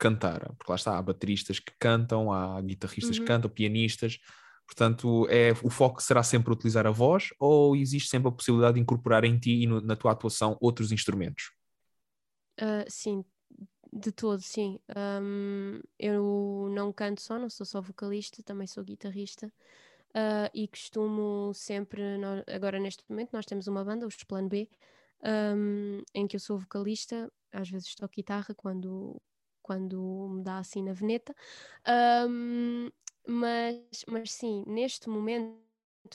cantar? 0.00 0.54
Porque 0.56 0.72
lá 0.72 0.76
está, 0.76 0.96
há 0.96 1.02
bateristas 1.02 1.58
que 1.58 1.74
cantam, 1.78 2.32
há 2.32 2.58
guitarristas 2.62 3.18
uhum. 3.18 3.22
que 3.22 3.28
cantam, 3.28 3.50
pianistas. 3.50 4.18
Portanto, 4.66 5.26
é, 5.28 5.52
o 5.62 5.68
foco 5.68 6.02
será 6.02 6.22
sempre 6.22 6.50
utilizar 6.50 6.86
a 6.86 6.90
voz 6.90 7.28
ou 7.38 7.76
existe 7.76 8.08
sempre 8.08 8.28
a 8.28 8.32
possibilidade 8.32 8.76
de 8.76 8.80
incorporar 8.80 9.22
em 9.22 9.38
ti 9.38 9.64
e 9.64 9.66
no, 9.66 9.82
na 9.82 9.96
tua 9.96 10.12
atuação 10.12 10.56
outros 10.62 10.92
instrumentos? 10.92 11.52
Uh, 12.58 12.88
sim, 12.88 13.22
de 13.94 14.10
todo, 14.12 14.40
sim. 14.40 14.78
Um, 15.22 15.80
eu 15.98 16.68
não 16.70 16.92
canto 16.92 17.20
só, 17.22 17.38
não 17.38 17.48
sou 17.48 17.64
só 17.64 17.80
vocalista, 17.80 18.42
também 18.42 18.66
sou 18.66 18.82
guitarrista. 18.84 19.46
Uh, 20.10 20.50
e 20.54 20.68
costumo 20.68 21.52
sempre, 21.54 22.02
agora 22.52 22.78
neste 22.80 23.04
momento, 23.08 23.30
nós 23.32 23.46
temos 23.46 23.66
uma 23.68 23.84
banda, 23.84 24.06
os 24.06 24.22
Plano 24.24 24.48
B, 24.48 24.68
um, 25.56 26.02
em 26.14 26.26
que 26.26 26.36
eu 26.36 26.40
sou 26.40 26.58
vocalista, 26.58 27.32
às 27.52 27.70
vezes 27.70 27.94
toco 27.94 28.14
guitarra 28.14 28.54
quando, 28.54 29.20
quando 29.62 30.28
me 30.30 30.42
dá 30.42 30.58
assim 30.58 30.82
na 30.82 30.92
veneta. 30.92 31.34
Um, 32.28 32.90
mas, 33.26 34.04
mas 34.08 34.32
sim, 34.32 34.64
neste 34.66 35.08
momento 35.08 35.63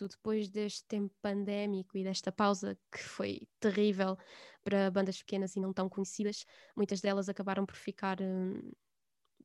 depois 0.08 0.50
deste 0.50 0.86
tempo 0.88 1.14
pandémico 1.22 1.98
e 1.98 2.04
desta 2.04 2.32
pausa 2.32 2.78
que 2.92 3.00
foi 3.00 3.48
terrível 3.60 4.18
para 4.64 4.92
bandas 4.92 5.20
pequenas 5.20 5.56
e 5.56 5.60
não 5.60 5.74
tão 5.74 5.90
conhecidas, 5.90 6.46
muitas 6.76 7.02
delas 7.02 7.30
acabaram 7.30 7.66
por 7.66 7.76
ficar 7.76 8.22
hum, 8.22 8.72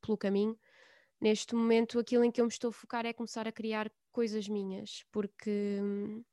pelo 0.00 0.18
caminho. 0.18 0.58
Neste 1.20 1.54
momento, 1.54 1.98
aquilo 1.98 2.24
em 2.24 2.30
que 2.30 2.40
eu 2.40 2.44
me 2.44 2.50
estou 2.50 2.70
a 2.70 2.72
focar 2.72 3.06
é 3.06 3.12
começar 3.12 3.48
a 3.48 3.52
criar 3.52 3.90
coisas 4.12 4.48
minhas, 4.48 5.04
porque 5.10 5.78
hum, 5.80 6.24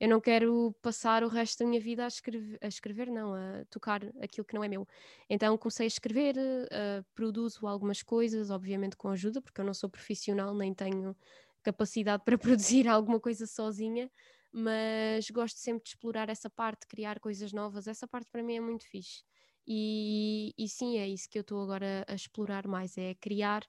eu 0.00 0.08
não 0.08 0.20
quero 0.20 0.74
passar 0.82 1.22
o 1.22 1.28
resto 1.28 1.60
da 1.60 1.66
minha 1.66 1.80
vida 1.80 2.04
a 2.04 2.08
escrever, 2.08 2.58
a 2.60 2.66
escrever, 2.66 3.10
não, 3.10 3.32
a 3.34 3.64
tocar 3.70 4.02
aquilo 4.20 4.44
que 4.44 4.54
não 4.54 4.64
é 4.64 4.68
meu. 4.68 4.86
Então 5.30 5.56
comecei 5.56 5.86
a 5.86 5.88
escrever, 5.88 6.36
uh, 6.36 7.04
produzo 7.14 7.66
algumas 7.66 8.02
coisas, 8.02 8.50
obviamente 8.50 8.96
com 8.96 9.08
ajuda, 9.08 9.40
porque 9.40 9.60
eu 9.60 9.64
não 9.64 9.72
sou 9.74 9.88
profissional, 9.88 10.54
nem 10.54 10.74
tenho 10.74 11.16
capacidade 11.64 12.22
para 12.24 12.38
produzir 12.38 12.86
alguma 12.88 13.18
coisa 13.18 13.46
sozinha, 13.46 14.10
mas 14.52 15.28
gosto 15.30 15.58
sempre 15.58 15.82
de 15.84 15.90
explorar 15.90 16.28
essa 16.28 16.48
parte, 16.48 16.86
criar 16.86 17.18
coisas 17.18 17.52
novas. 17.52 17.88
Essa 17.88 18.06
parte 18.06 18.30
para 18.30 18.42
mim 18.42 18.56
é 18.56 18.60
muito 18.60 18.86
fixe. 18.88 19.24
E, 19.66 20.52
e 20.58 20.68
sim, 20.68 20.98
é 20.98 21.08
isso 21.08 21.28
que 21.28 21.38
eu 21.38 21.42
estou 21.42 21.62
agora 21.62 22.04
a 22.06 22.14
explorar 22.14 22.66
mais: 22.68 22.96
é 22.98 23.14
criar. 23.14 23.64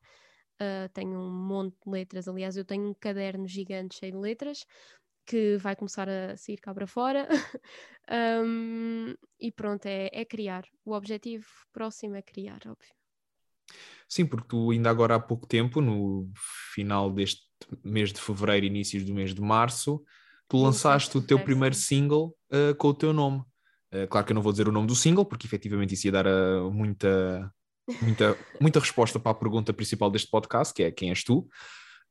Uh, 0.56 0.88
tenho 0.94 1.20
um 1.20 1.32
monte 1.32 1.76
de 1.84 1.92
letras, 1.92 2.30
aliás, 2.30 2.56
eu 2.56 2.64
tenho 2.64 2.88
um 2.90 2.94
caderno 2.94 3.46
gigante 3.46 3.96
cheio 3.96 4.14
de 4.14 4.18
letras 4.18 4.66
que 5.26 5.58
vai 5.58 5.76
começar 5.76 6.08
a 6.08 6.38
sair 6.38 6.58
cá 6.58 6.74
para 6.74 6.88
fora. 6.88 7.28
um, 8.46 9.14
e 9.40 9.52
pronto, 9.52 9.86
é, 9.86 10.10
é 10.14 10.24
criar. 10.24 10.64
O 10.86 10.94
objetivo 10.94 11.46
próximo 11.74 12.16
é 12.16 12.22
criar, 12.22 12.60
óbvio. 12.68 12.94
Sim, 14.08 14.26
porque 14.28 14.48
tu 14.48 14.72
ainda 14.72 14.90
agora 14.90 15.16
há 15.16 15.20
pouco 15.20 15.48
tempo, 15.48 15.82
no 15.82 16.32
final 16.74 17.12
deste 17.12 17.44
mês 17.84 18.12
de 18.12 18.20
fevereiro, 18.20 18.66
inícios 18.66 19.04
do 19.04 19.14
mês 19.14 19.34
de 19.34 19.42
março, 19.42 20.04
tu 20.48 20.58
lançaste 20.58 21.18
o 21.18 21.22
teu 21.22 21.40
primeiro 21.40 21.76
single 21.76 22.36
uh, 22.52 22.76
com 22.76 22.90
o 22.90 22.94
teu 22.94 23.14
nome. 23.14 23.40
Uh, 23.94 24.08
claro 24.10 24.26
que 24.26 24.32
eu 24.32 24.36
não 24.36 24.42
vou 24.42 24.52
dizer 24.52 24.68
o 24.68 24.72
nome 24.72 24.88
do 24.88 24.96
single, 24.96 25.26
porque 25.26 25.48
efetivamente 25.48 25.94
isso 25.94 26.08
ia 26.08 26.12
dar 26.12 26.28
uh, 26.28 26.72
muita, 26.72 27.52
muita, 28.02 28.38
muita 28.60 28.80
resposta 28.80 29.20
para 29.20 29.32
a 29.32 29.36
pergunta 29.36 29.74
principal 29.74 30.10
deste 30.12 30.30
podcast, 30.30 30.74
que 30.74 30.84
é 30.84 30.92
quem 30.92 31.10
és 31.10 31.24
tu. 31.24 31.48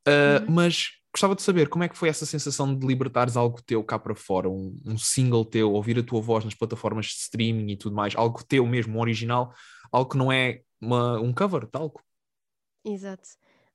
Uhum. 0.06 0.52
Mas 0.54 0.90
gostava 1.14 1.36
de 1.36 1.42
saber 1.42 1.68
como 1.68 1.84
é 1.84 1.88
que 1.88 1.96
foi 1.96 2.08
essa 2.08 2.26
sensação 2.26 2.76
de 2.76 2.84
libertares 2.84 3.36
algo 3.36 3.62
teu 3.62 3.82
cá 3.84 3.98
para 3.98 4.16
fora, 4.16 4.50
um, 4.50 4.76
um, 4.84 4.98
single 4.98 5.44
teu, 5.44 5.72
ouvir 5.72 5.96
a 5.98 6.02
tua 6.02 6.20
voz 6.20 6.44
nas 6.44 6.54
plataformas 6.54 7.06
de 7.06 7.12
streaming 7.12 7.70
e 7.70 7.76
tudo 7.76 7.94
mais, 7.94 8.16
algo 8.16 8.44
teu 8.44 8.66
mesmo, 8.66 8.98
um 8.98 9.00
original, 9.00 9.54
algo 9.92 10.10
que 10.10 10.16
não 10.18 10.32
é 10.32 10.60
uma, 10.80 11.20
um 11.20 11.32
cover 11.32 11.62
de 11.62 11.70
algo. 11.74 12.02
Exato. 12.84 13.28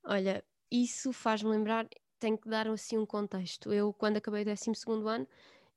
Olha, 0.03 0.43
isso 0.71 1.11
faz-me 1.11 1.49
lembrar, 1.49 1.87
tenho 2.19 2.37
que 2.37 2.49
dar 2.49 2.67
assim 2.67 2.97
um 2.97 3.05
contexto. 3.05 3.73
Eu, 3.73 3.93
quando 3.93 4.17
acabei 4.17 4.43
o 4.43 4.45
12 4.45 4.71
ano, 5.07 5.27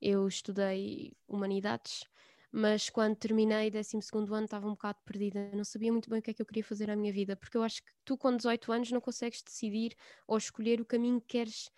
eu 0.01 0.27
estudei 0.27 1.13
Humanidades, 1.29 2.05
mas 2.51 2.91
quando 2.91 3.17
terminei 3.17 3.69
o 3.69 3.71
12 3.71 3.97
ano 4.15 4.45
estava 4.45 4.67
um 4.67 4.73
bocado 4.73 4.99
perdida, 5.05 5.51
não 5.55 5.65
sabia 5.65 5.91
muito 5.91 6.11
bem 6.11 6.19
o 6.19 6.23
que 6.23 6.33
é 6.33 6.35
que 6.35 6.43
eu 6.43 6.47
queria 6.47 6.65
fazer 6.65 6.91
à 6.91 6.97
minha 6.97 7.13
vida, 7.13 7.37
porque 7.37 7.57
eu 7.57 7.63
acho 7.63 7.83
que 7.83 7.91
tu, 8.05 8.17
com 8.19 8.37
18 8.37 8.73
anos, 8.73 8.91
não 8.91 9.01
consegues 9.01 9.43
decidir 9.43 9.97
ou 10.27 10.37
escolher 10.37 10.81
o 10.81 10.85
caminho 10.85 11.21
que 11.21 11.29
queres 11.29 11.71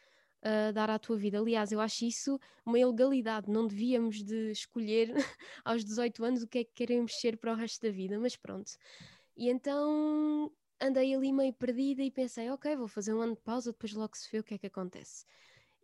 uh, 0.44 0.72
dar 0.72 0.90
à 0.90 0.98
tua 0.98 1.16
vida. 1.16 1.38
Aliás, 1.38 1.70
eu 1.70 1.80
acho 1.80 2.04
isso 2.04 2.38
uma 2.64 2.78
ilegalidade, 2.78 3.50
não 3.50 3.66
devíamos 3.66 4.22
de 4.22 4.50
escolher 4.50 5.12
aos 5.64 5.84
18 5.84 6.24
anos 6.24 6.42
o 6.42 6.48
que 6.48 6.58
é 6.58 6.64
que 6.64 6.72
queremos 6.74 7.14
ser 7.20 7.36
para 7.36 7.52
o 7.52 7.56
resto 7.56 7.82
da 7.82 7.92
vida, 7.92 8.18
mas 8.18 8.36
pronto. 8.36 8.72
E 9.36 9.48
então 9.48 10.50
andei 10.84 11.14
ali 11.14 11.32
meio 11.32 11.52
perdida 11.52 12.02
e 12.02 12.10
pensei, 12.10 12.50
ok, 12.50 12.76
vou 12.76 12.88
fazer 12.88 13.14
um 13.14 13.20
ano 13.20 13.34
de 13.34 13.40
pausa, 13.40 13.72
depois 13.72 13.92
logo 13.92 14.16
se 14.16 14.30
vê 14.30 14.38
o 14.38 14.44
que 14.44 14.54
é 14.54 14.58
que 14.58 14.66
acontece. 14.66 15.24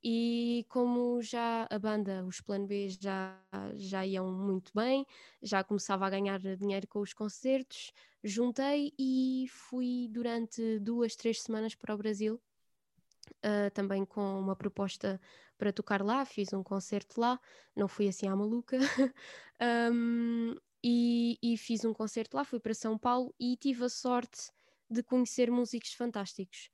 E 0.02 0.64
como 0.68 1.20
já 1.22 1.66
a 1.70 1.78
banda, 1.78 2.24
os 2.24 2.40
Plano 2.40 2.66
B, 2.66 2.88
já, 2.88 3.38
já 3.74 4.06
iam 4.06 4.32
muito 4.32 4.72
bem, 4.74 5.06
já 5.42 5.62
começava 5.62 6.06
a 6.06 6.10
ganhar 6.10 6.40
dinheiro 6.56 6.88
com 6.88 7.00
os 7.00 7.12
concertos, 7.12 7.92
juntei 8.24 8.94
e 8.98 9.46
fui 9.50 10.08
durante 10.10 10.78
duas, 10.78 11.14
três 11.16 11.42
semanas 11.42 11.74
para 11.74 11.94
o 11.94 11.98
Brasil, 11.98 12.40
uh, 13.44 13.70
também 13.74 14.04
com 14.06 14.40
uma 14.40 14.56
proposta 14.56 15.20
para 15.58 15.72
tocar 15.72 16.02
lá, 16.02 16.24
fiz 16.24 16.52
um 16.54 16.62
concerto 16.62 17.20
lá, 17.20 17.38
não 17.76 17.86
fui 17.86 18.08
assim 18.08 18.26
à 18.26 18.34
maluca, 18.34 18.78
um, 19.92 20.54
e, 20.82 21.38
e, 21.42 21.58
fiz 21.58 21.84
um 21.84 21.92
concerto 21.92 22.38
lá, 22.38 22.44
fui 22.44 22.58
para 22.58 22.72
São 22.72 22.96
Paulo 22.96 23.34
e 23.38 23.54
tive 23.54 23.84
a 23.84 23.88
sorte 23.90 24.50
de 24.90 25.02
conhecer 25.02 25.50
músicos 25.50 25.92
fantásticos. 25.94 26.70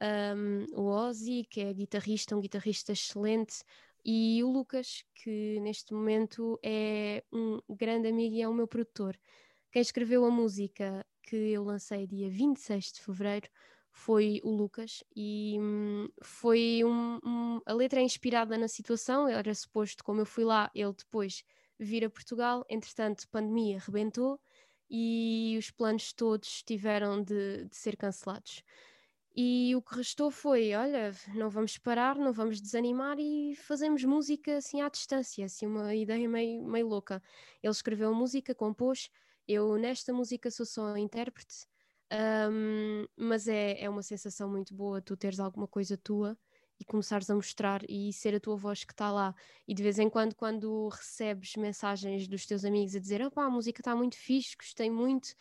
Um, 0.00 0.64
o 0.74 0.86
Ozzy, 0.86 1.44
que 1.48 1.60
é 1.60 1.72
guitarrista, 1.72 2.34
um 2.34 2.40
guitarrista 2.40 2.92
excelente, 2.92 3.62
e 4.04 4.42
o 4.42 4.50
Lucas, 4.50 5.04
que 5.14 5.60
neste 5.60 5.92
momento 5.92 6.58
é 6.62 7.22
um 7.30 7.60
grande 7.68 8.08
amigo 8.08 8.34
e 8.34 8.42
é 8.42 8.48
o 8.48 8.54
meu 8.54 8.66
produtor. 8.66 9.18
Quem 9.70 9.82
escreveu 9.82 10.24
a 10.24 10.30
música 10.30 11.04
que 11.22 11.36
eu 11.36 11.62
lancei 11.62 12.06
dia 12.06 12.30
26 12.30 12.92
de 12.92 13.00
fevereiro 13.02 13.48
foi 13.92 14.40
o 14.42 14.50
Lucas 14.50 15.04
e 15.14 15.56
hum, 15.60 16.08
foi 16.22 16.82
um, 16.84 17.20
um, 17.24 17.60
a 17.66 17.72
letra 17.72 18.00
é 18.00 18.02
inspirada 18.02 18.56
na 18.56 18.68
situação, 18.68 19.28
era 19.28 19.54
suposto, 19.54 20.02
como 20.02 20.20
eu 20.20 20.26
fui 20.26 20.44
lá, 20.44 20.70
ele 20.74 20.92
depois 20.92 21.44
vir 21.78 22.04
a 22.04 22.10
Portugal, 22.10 22.64
entretanto, 22.68 23.28
pandemia 23.28 23.78
rebentou 23.78 24.40
e 24.90 25.56
os 25.58 25.70
planos 25.70 26.12
todos 26.12 26.62
tiveram 26.62 27.22
de, 27.22 27.64
de 27.66 27.76
ser 27.76 27.96
cancelados. 27.96 28.64
E 29.36 29.74
o 29.76 29.82
que 29.82 29.96
restou 29.96 30.30
foi: 30.30 30.74
olha, 30.74 31.12
não 31.34 31.48
vamos 31.48 31.78
parar, 31.78 32.16
não 32.16 32.32
vamos 32.32 32.60
desanimar 32.60 33.16
e 33.18 33.54
fazemos 33.56 34.02
música 34.04 34.56
assim 34.56 34.80
à 34.80 34.88
distância, 34.88 35.44
assim, 35.46 35.66
uma 35.66 35.94
ideia 35.94 36.28
meio, 36.28 36.64
meio 36.64 36.88
louca. 36.88 37.22
Ele 37.62 37.70
escreveu 37.70 38.12
música, 38.12 38.54
compôs, 38.54 39.08
eu 39.46 39.76
nesta 39.78 40.12
música 40.12 40.50
sou 40.50 40.66
só 40.66 40.96
intérprete, 40.96 41.66
um, 42.50 43.06
mas 43.16 43.46
é, 43.46 43.80
é 43.80 43.88
uma 43.88 44.02
sensação 44.02 44.48
muito 44.50 44.74
boa 44.74 45.00
tu 45.00 45.16
teres 45.16 45.38
alguma 45.38 45.68
coisa 45.68 45.96
tua 45.96 46.36
e 46.80 46.84
começares 46.84 47.28
a 47.28 47.34
mostrar 47.34 47.82
e 47.88 48.10
ser 48.12 48.34
a 48.34 48.40
tua 48.40 48.56
voz 48.56 48.82
que 48.84 48.92
está 48.92 49.12
lá. 49.12 49.34
E 49.68 49.74
de 49.74 49.82
vez 49.82 49.98
em 49.98 50.08
quando, 50.08 50.34
quando 50.34 50.88
recebes 50.88 51.54
mensagens 51.56 52.26
dos 52.26 52.46
teus 52.46 52.64
amigos 52.64 52.96
a 52.96 52.98
dizer: 52.98 53.22
opá, 53.22 53.44
a 53.44 53.50
música 53.50 53.82
está 53.82 53.94
muito 53.94 54.16
fixe, 54.16 54.56
gostei 54.56 54.90
muito, 54.90 55.34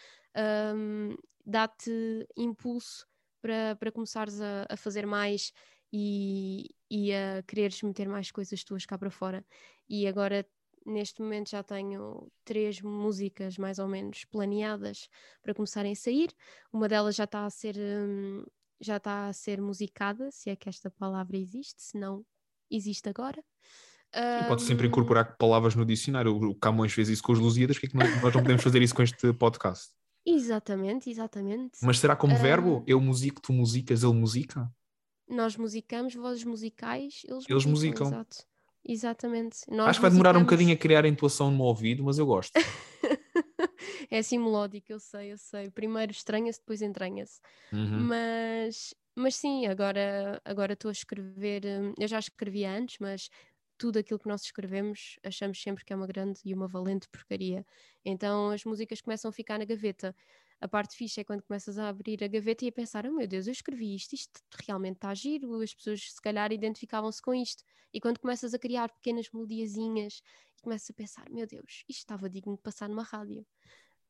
um, 0.76 1.16
dá-te 1.46 2.28
impulso 2.36 3.08
para, 3.42 3.78
para 3.78 3.92
começares 3.92 4.42
a, 4.42 4.66
a 4.70 4.76
fazer 4.76 5.08
mais 5.08 5.54
e, 5.94 6.76
e 6.92 7.14
a 7.14 7.42
quereres 7.48 7.82
meter 7.82 8.08
mais 8.10 8.30
coisas 8.32 8.64
tuas 8.64 8.86
cá 8.86 8.98
para 8.98 9.10
fora. 9.10 9.46
E 9.88 10.06
agora 10.08 10.46
neste 10.86 11.22
momento 11.22 11.50
já 11.52 11.64
tenho 11.64 12.32
três 12.44 12.82
músicas 12.82 13.58
mais 13.58 13.80
ou 13.80 13.88
menos 13.88 14.26
planeadas 14.26 15.08
para 15.42 15.54
começarem 15.54 15.94
a 15.94 15.96
sair. 15.96 16.34
Uma 16.72 16.88
delas 16.88 17.16
já 17.16 17.24
está 17.26 17.46
a 17.46 17.50
ser 17.50 17.76
hum, 17.78 18.44
já 18.80 18.98
está 18.98 19.28
a 19.28 19.34
ser 19.34 19.62
musicada, 19.62 20.30
se 20.32 20.50
é 20.50 20.56
que 20.56 20.70
esta 20.70 20.90
palavra 20.90 21.38
existe, 21.38 21.82
se 21.82 21.98
não 21.98 22.26
existe 22.70 23.08
agora. 23.10 23.44
Um... 24.16 24.48
Pode 24.48 24.64
sempre 24.64 24.88
incorporar 24.88 25.38
palavras 25.38 25.76
no 25.76 25.86
dicionário. 25.86 26.36
O 26.36 26.56
Camões 26.56 26.94
fez 26.94 27.10
isso 27.10 27.22
com 27.22 27.32
os 27.32 27.40
Lusíadas, 27.40 27.78
porque 27.78 27.88
é 27.88 27.90
que 27.90 27.98
nós, 27.98 28.22
nós 28.22 28.34
não 28.34 28.42
podemos 28.42 28.64
fazer 28.64 28.82
isso 28.82 28.96
com 28.96 29.04
este 29.04 29.34
podcast? 29.34 29.90
Exatamente, 30.26 31.10
exatamente. 31.10 31.78
Mas 31.82 32.00
será 32.00 32.16
como 32.16 32.34
um... 32.34 32.38
verbo? 32.38 32.84
Eu 32.88 33.00
musico, 33.00 33.42
tu 33.42 33.54
musicas, 33.54 34.04
ele 34.04 34.14
musica? 34.14 34.72
nós 35.30 35.56
musicamos, 35.56 36.16
vozes 36.16 36.44
musicais, 36.44 37.22
eles, 37.26 37.46
eles 37.48 37.66
musicam. 37.66 38.08
Exato. 38.08 38.38
Exatamente. 38.84 39.60
Nós 39.70 39.90
Acho 39.90 40.00
que 40.00 40.04
vai 40.04 40.12
demorar 40.12 40.36
um 40.36 40.42
bocadinho 40.42 40.74
a 40.74 40.78
criar 40.78 41.06
a 41.06 41.08
intuação 41.08 41.52
no 41.52 41.64
ouvido, 41.64 42.04
mas 42.04 42.18
eu 42.18 42.26
gosto. 42.26 42.54
é 44.10 44.20
assim 44.20 44.38
melódico, 44.40 44.92
eu 44.92 45.00
sei, 45.00 45.32
eu 45.32 45.38
sei. 45.38 45.70
Primeiro 45.70 46.12
estranha-se, 46.12 46.60
depois 46.60 46.82
entranha-se. 46.82 47.40
Uhum. 47.72 48.08
Mas, 48.08 48.94
mas 49.16 49.36
sim, 49.36 49.68
agora 49.68 50.42
agora 50.44 50.74
estou 50.74 50.90
a 50.90 50.92
escrever. 50.92 51.64
Hum, 51.66 51.94
eu 52.00 52.08
já 52.08 52.20
escrevi 52.20 52.66
antes, 52.66 52.98
mas 53.00 53.30
tudo 53.78 53.98
aquilo 54.00 54.20
que 54.20 54.28
nós 54.28 54.44
escrevemos 54.44 55.18
achamos 55.24 55.62
sempre 55.62 55.86
que 55.86 55.94
é 55.94 55.96
uma 55.96 56.08
grande 56.08 56.42
e 56.44 56.54
uma 56.54 56.68
valente 56.68 57.08
porcaria. 57.08 57.66
Então 58.04 58.50
as 58.50 58.66
músicas 58.66 59.00
começam 59.00 59.30
a 59.30 59.32
ficar 59.32 59.58
na 59.60 59.66
gaveta. 59.66 60.16
A 60.62 60.68
parte 60.68 60.96
fixa 60.98 61.22
é 61.22 61.24
quando 61.24 61.42
começas 61.44 61.78
a 61.78 61.88
abrir 61.88 62.22
a 62.24 62.28
gaveta 62.28 62.66
e 62.66 62.68
a 62.68 62.72
pensar: 62.72 63.06
oh 63.06 63.14
meu 63.14 63.28
Deus, 63.28 63.48
eu 63.48 63.54
escrevi 63.54 63.96
isto, 63.96 64.14
isto 64.14 64.42
realmente 64.68 64.96
está 64.96 65.14
giro, 65.14 65.62
as 65.62 65.74
pessoas 65.74 66.02
se 66.12 66.22
calhar 66.22 66.52
identificavam-se 66.52 67.22
com 67.22 67.34
isto. 67.34 67.64
E 67.94 68.00
quando 68.02 68.20
começas 68.20 68.54
a 68.54 68.60
criar 68.60 68.90
pequenas 68.90 69.30
melodiazinhas 69.32 70.22
e 70.58 70.62
começas 70.62 70.90
a 70.90 70.94
pensar: 70.94 71.30
meu 71.30 71.48
Deus, 71.48 71.86
isto 71.88 72.00
estava 72.00 72.30
digno 72.30 72.56
de 72.56 72.62
passar 72.62 72.90
numa 72.90 73.04
rádio. 73.04 73.46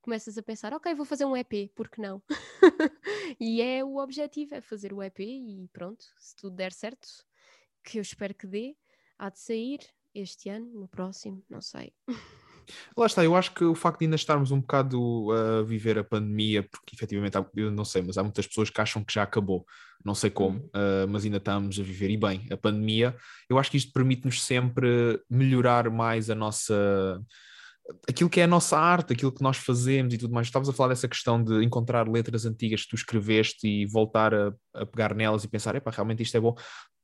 Começas 0.10 0.40
a 0.40 0.42
pensar: 0.42 0.74
ok, 0.74 0.96
vou 0.96 1.06
fazer 1.06 1.24
um 1.24 1.38
EP, 1.38 1.72
por 1.76 1.88
que 1.88 2.02
não? 2.02 2.20
e 3.40 3.62
é 3.62 3.84
o 3.84 3.98
objetivo: 3.98 4.56
é 4.56 4.60
fazer 4.60 4.92
o 4.92 5.04
EP 5.04 5.20
e 5.20 5.70
pronto, 5.72 6.04
se 6.18 6.36
tudo 6.36 6.56
der 6.56 6.74
certo, 6.74 7.08
que 7.84 8.00
eu 8.00 8.02
espero 8.02 8.34
que 8.34 8.48
dê, 8.48 8.76
há 9.20 9.30
de 9.30 9.38
sair 9.38 9.78
este 10.16 10.50
ano, 10.50 10.66
no 10.66 10.88
próximo, 10.88 11.44
não 11.48 11.62
sei. 11.62 11.94
Lá 12.98 13.06
está, 13.06 13.24
eu 13.24 13.36
acho 13.36 13.54
que 13.54 13.64
o 13.64 13.76
facto 13.76 14.00
de 14.00 14.06
ainda 14.06 14.16
estarmos 14.16 14.50
um 14.50 14.60
bocado 14.60 15.28
a 15.32 15.62
viver 15.62 16.00
a 16.00 16.04
pandemia, 16.04 16.64
porque 16.64 16.96
efetivamente, 16.96 17.38
eu 17.56 17.70
não 17.70 17.86
sei, 17.86 18.02
mas 18.02 18.18
há 18.18 18.24
muitas 18.24 18.48
pessoas 18.48 18.72
que 18.72 18.82
acham 18.82 19.04
que 19.04 19.14
já 19.14 19.22
acabou, 19.22 19.64
não 20.04 20.16
sei 20.16 20.32
como, 20.32 20.58
uh, 20.70 21.08
mas 21.08 21.24
ainda 21.24 21.38
estamos 21.38 21.80
a 21.80 21.84
viver. 21.84 22.10
E 22.10 22.18
bem, 22.18 22.48
a 22.52 22.58
pandemia, 22.58 23.16
eu 23.48 23.60
acho 23.60 23.70
que 23.70 23.78
isto 23.78 23.94
permite-nos 23.94 24.44
sempre 24.44 25.22
melhorar 25.30 25.88
mais 25.92 26.32
a 26.32 26.36
nossa. 26.36 27.22
Aquilo 28.08 28.30
que 28.30 28.40
é 28.40 28.44
a 28.44 28.48
nossa 28.48 28.78
arte, 28.78 29.14
aquilo 29.14 29.32
que 29.32 29.42
nós 29.42 29.58
fazemos 29.58 30.14
e 30.14 30.18
tudo 30.18 30.34
mais. 30.34 30.48
Estavas 30.48 30.70
a 30.70 30.74
falar 30.74 30.90
dessa 30.90 31.08
questão 31.08 31.44
de 31.44 31.64
encontrar 31.64 32.08
letras 32.08 32.46
antigas 32.46 32.84
que 32.84 32.90
tu 32.90 32.96
escreveste 32.96 33.68
e 33.68 33.86
voltar 33.86 34.34
a, 34.34 34.54
a 34.74 34.86
pegar 34.86 35.14
nelas 35.14 35.44
e 35.44 35.48
pensar, 35.48 35.76
epá, 35.76 35.92
realmente 35.92 36.24
isto 36.24 36.36
é 36.36 36.40
bom. 36.40 36.56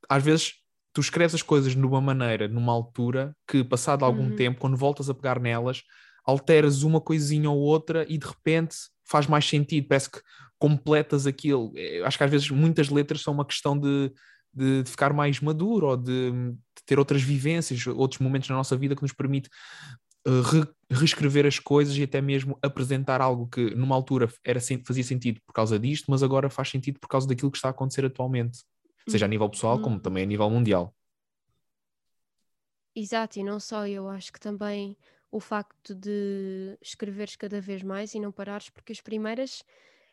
Às 0.10 0.24
vezes 0.24 0.54
tu 0.94 1.02
escreves 1.02 1.36
as 1.36 1.42
coisas 1.42 1.76
numa 1.76 2.00
maneira, 2.00 2.48
numa 2.48 2.72
altura, 2.72 3.36
que 3.48 3.64
passado 3.64 4.06
algum 4.06 4.30
uhum. 4.30 4.36
tempo, 4.36 4.60
quando 4.60 4.78
voltas 4.78 5.10
a 5.10 5.14
pegar 5.14 5.40
nelas, 5.40 5.84
alteras 6.26 6.84
uma 6.84 7.02
coisinha 7.02 7.50
ou 7.50 7.60
outra 7.60 8.06
e 8.10 8.18
de 8.18 8.26
repente 8.26 8.76
faz 9.08 9.28
mais 9.28 9.48
sentido, 9.48 9.88
parece 9.88 10.10
que 10.10 10.20
completas 10.58 11.28
aquilo. 11.28 11.72
Eu 11.76 12.06
acho 12.06 12.18
que 12.18 12.24
às 12.24 12.32
vezes 12.32 12.50
muitas 12.50 12.90
letras 12.90 13.22
são 13.22 13.34
uma 13.34 13.46
questão 13.46 13.78
de, 13.78 14.12
de, 14.54 14.84
de 14.84 14.90
ficar 14.90 15.14
mais 15.14 15.40
maduro 15.42 15.88
ou 15.88 15.98
de, 15.98 16.32
de, 16.32 16.58
ter 16.86 16.98
outras 16.98 17.22
vivências, 17.22 17.86
outros 17.88 18.20
momentos 18.20 18.50
na 18.50 18.56
nossa 18.56 18.76
vida 18.78 18.96
que 18.96 19.02
nos 19.02 19.14
permite 19.14 19.50
re, 20.26 20.68
reescrever 20.90 21.46
as 21.46 21.60
coisas 21.60 21.96
e 21.98 22.04
até 22.04 22.22
mesmo 22.22 22.58
apresentar 22.62 23.22
algo 23.22 23.48
que 23.48 23.76
numa 23.76 23.96
altura 23.96 24.28
era, 24.44 24.60
fazia 24.84 25.04
sentido 25.04 25.40
por 25.46 25.54
causa 25.54 25.78
disto, 25.78 26.10
mas 26.10 26.24
agora 26.24 26.50
faz 26.50 26.70
sentido 26.70 27.00
por 27.00 27.08
causa 27.08 27.28
daquilo 27.28 27.52
que 27.52 27.58
está 27.58 27.70
a 27.70 27.72
acontecer 27.72 28.06
atualmente 28.06 28.60
seja 29.08 29.26
a 29.26 29.28
nível 29.28 29.50
pessoal 29.50 29.80
como 29.80 30.00
também 30.00 30.24
a 30.24 30.26
nível 30.26 30.50
mundial. 30.50 30.96
Exato, 32.96 33.40
e 33.40 33.44
não 33.44 33.60
só, 33.60 33.86
eu 33.86 34.08
acho 34.08 34.32
que 34.32 34.40
também 34.40 34.98
o 35.30 35.40
facto 35.40 35.94
de 35.94 36.78
escreveres 36.82 37.36
cada 37.36 37.60
vez 37.60 37.84
mais 37.84 38.14
e 38.16 38.20
não 38.20 38.32
parares, 38.32 38.70
porque 38.70 38.94
as 38.94 39.02
primeiras 39.02 39.64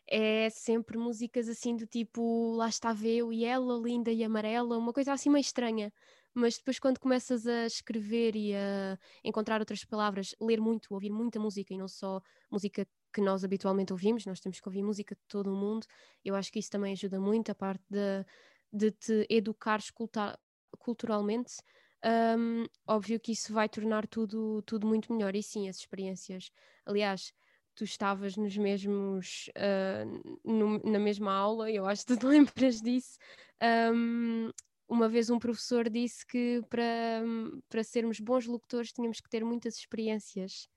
é 0.05 0.49
sempre 0.49 0.97
músicas 0.97 1.47
assim 1.47 1.77
do 1.77 1.87
tipo 1.87 2.53
lá 2.57 2.67
está 2.67 2.93
eu 3.03 3.31
e 3.31 3.45
ela, 3.45 3.79
linda 3.79 4.11
e 4.11 4.21
amarela, 4.23 4.77
uma 4.77 4.91
coisa 4.91 5.13
assim 5.13 5.29
meio 5.29 5.41
estranha. 5.41 5.93
Mas 6.33 6.57
depois, 6.57 6.79
quando 6.79 6.99
começas 6.99 7.45
a 7.47 7.65
escrever 7.65 8.35
e 8.35 8.55
a 8.55 8.97
encontrar 9.23 9.59
outras 9.59 9.83
palavras, 9.85 10.35
ler 10.41 10.59
muito, 10.59 10.93
ouvir 10.93 11.11
muita 11.11 11.39
música 11.39 11.73
e 11.73 11.77
não 11.77 11.87
só 11.87 12.21
música 12.51 12.87
que 13.13 13.21
nós 13.21 13.43
habitualmente 13.43 13.93
ouvimos, 13.93 14.25
nós 14.25 14.39
temos 14.39 14.59
que 14.59 14.67
ouvir 14.67 14.81
música 14.83 15.15
de 15.15 15.21
todo 15.27 15.53
o 15.53 15.55
mundo. 15.55 15.85
Eu 16.25 16.35
acho 16.35 16.51
que 16.51 16.59
isso 16.59 16.71
também 16.71 16.93
ajuda 16.93 17.19
muito 17.19 17.51
a 17.51 17.55
parte 17.55 17.83
da, 17.89 18.25
de 18.71 18.91
te 18.91 19.27
culta- 19.93 20.39
culturalmente, 20.79 21.53
um, 22.37 22.65
óbvio 22.85 23.19
que 23.19 23.31
isso 23.31 23.53
vai 23.53 23.69
tornar 23.69 24.07
tudo, 24.07 24.61
tudo 24.63 24.85
muito 24.87 25.13
melhor. 25.13 25.35
E 25.35 25.43
sim, 25.43 25.69
as 25.69 25.77
experiências. 25.77 26.51
Aliás, 26.85 27.33
tu 27.75 27.83
estavas 27.83 28.35
nos 28.35 28.57
mesmos 28.57 29.49
uh, 29.57 30.39
no, 30.43 30.79
na 30.79 30.99
mesma 30.99 31.33
aula, 31.33 31.71
eu 31.71 31.85
acho 31.85 32.05
que 32.05 32.13
tu 32.13 32.19
te 32.19 32.25
lembras 32.27 32.81
disso. 32.81 33.17
Um, 33.61 34.49
uma 34.93 35.09
vez 35.09 35.29
um 35.29 35.39
professor 35.39 35.89
disse 35.89 36.25
que 36.25 36.61
para, 36.69 37.23
para 37.69 37.83
sermos 37.83 38.19
bons 38.19 38.45
locutores 38.45 38.91
tínhamos 38.91 39.19
que 39.19 39.29
ter 39.29 39.43
muitas 39.43 39.75
experiências 39.75 40.67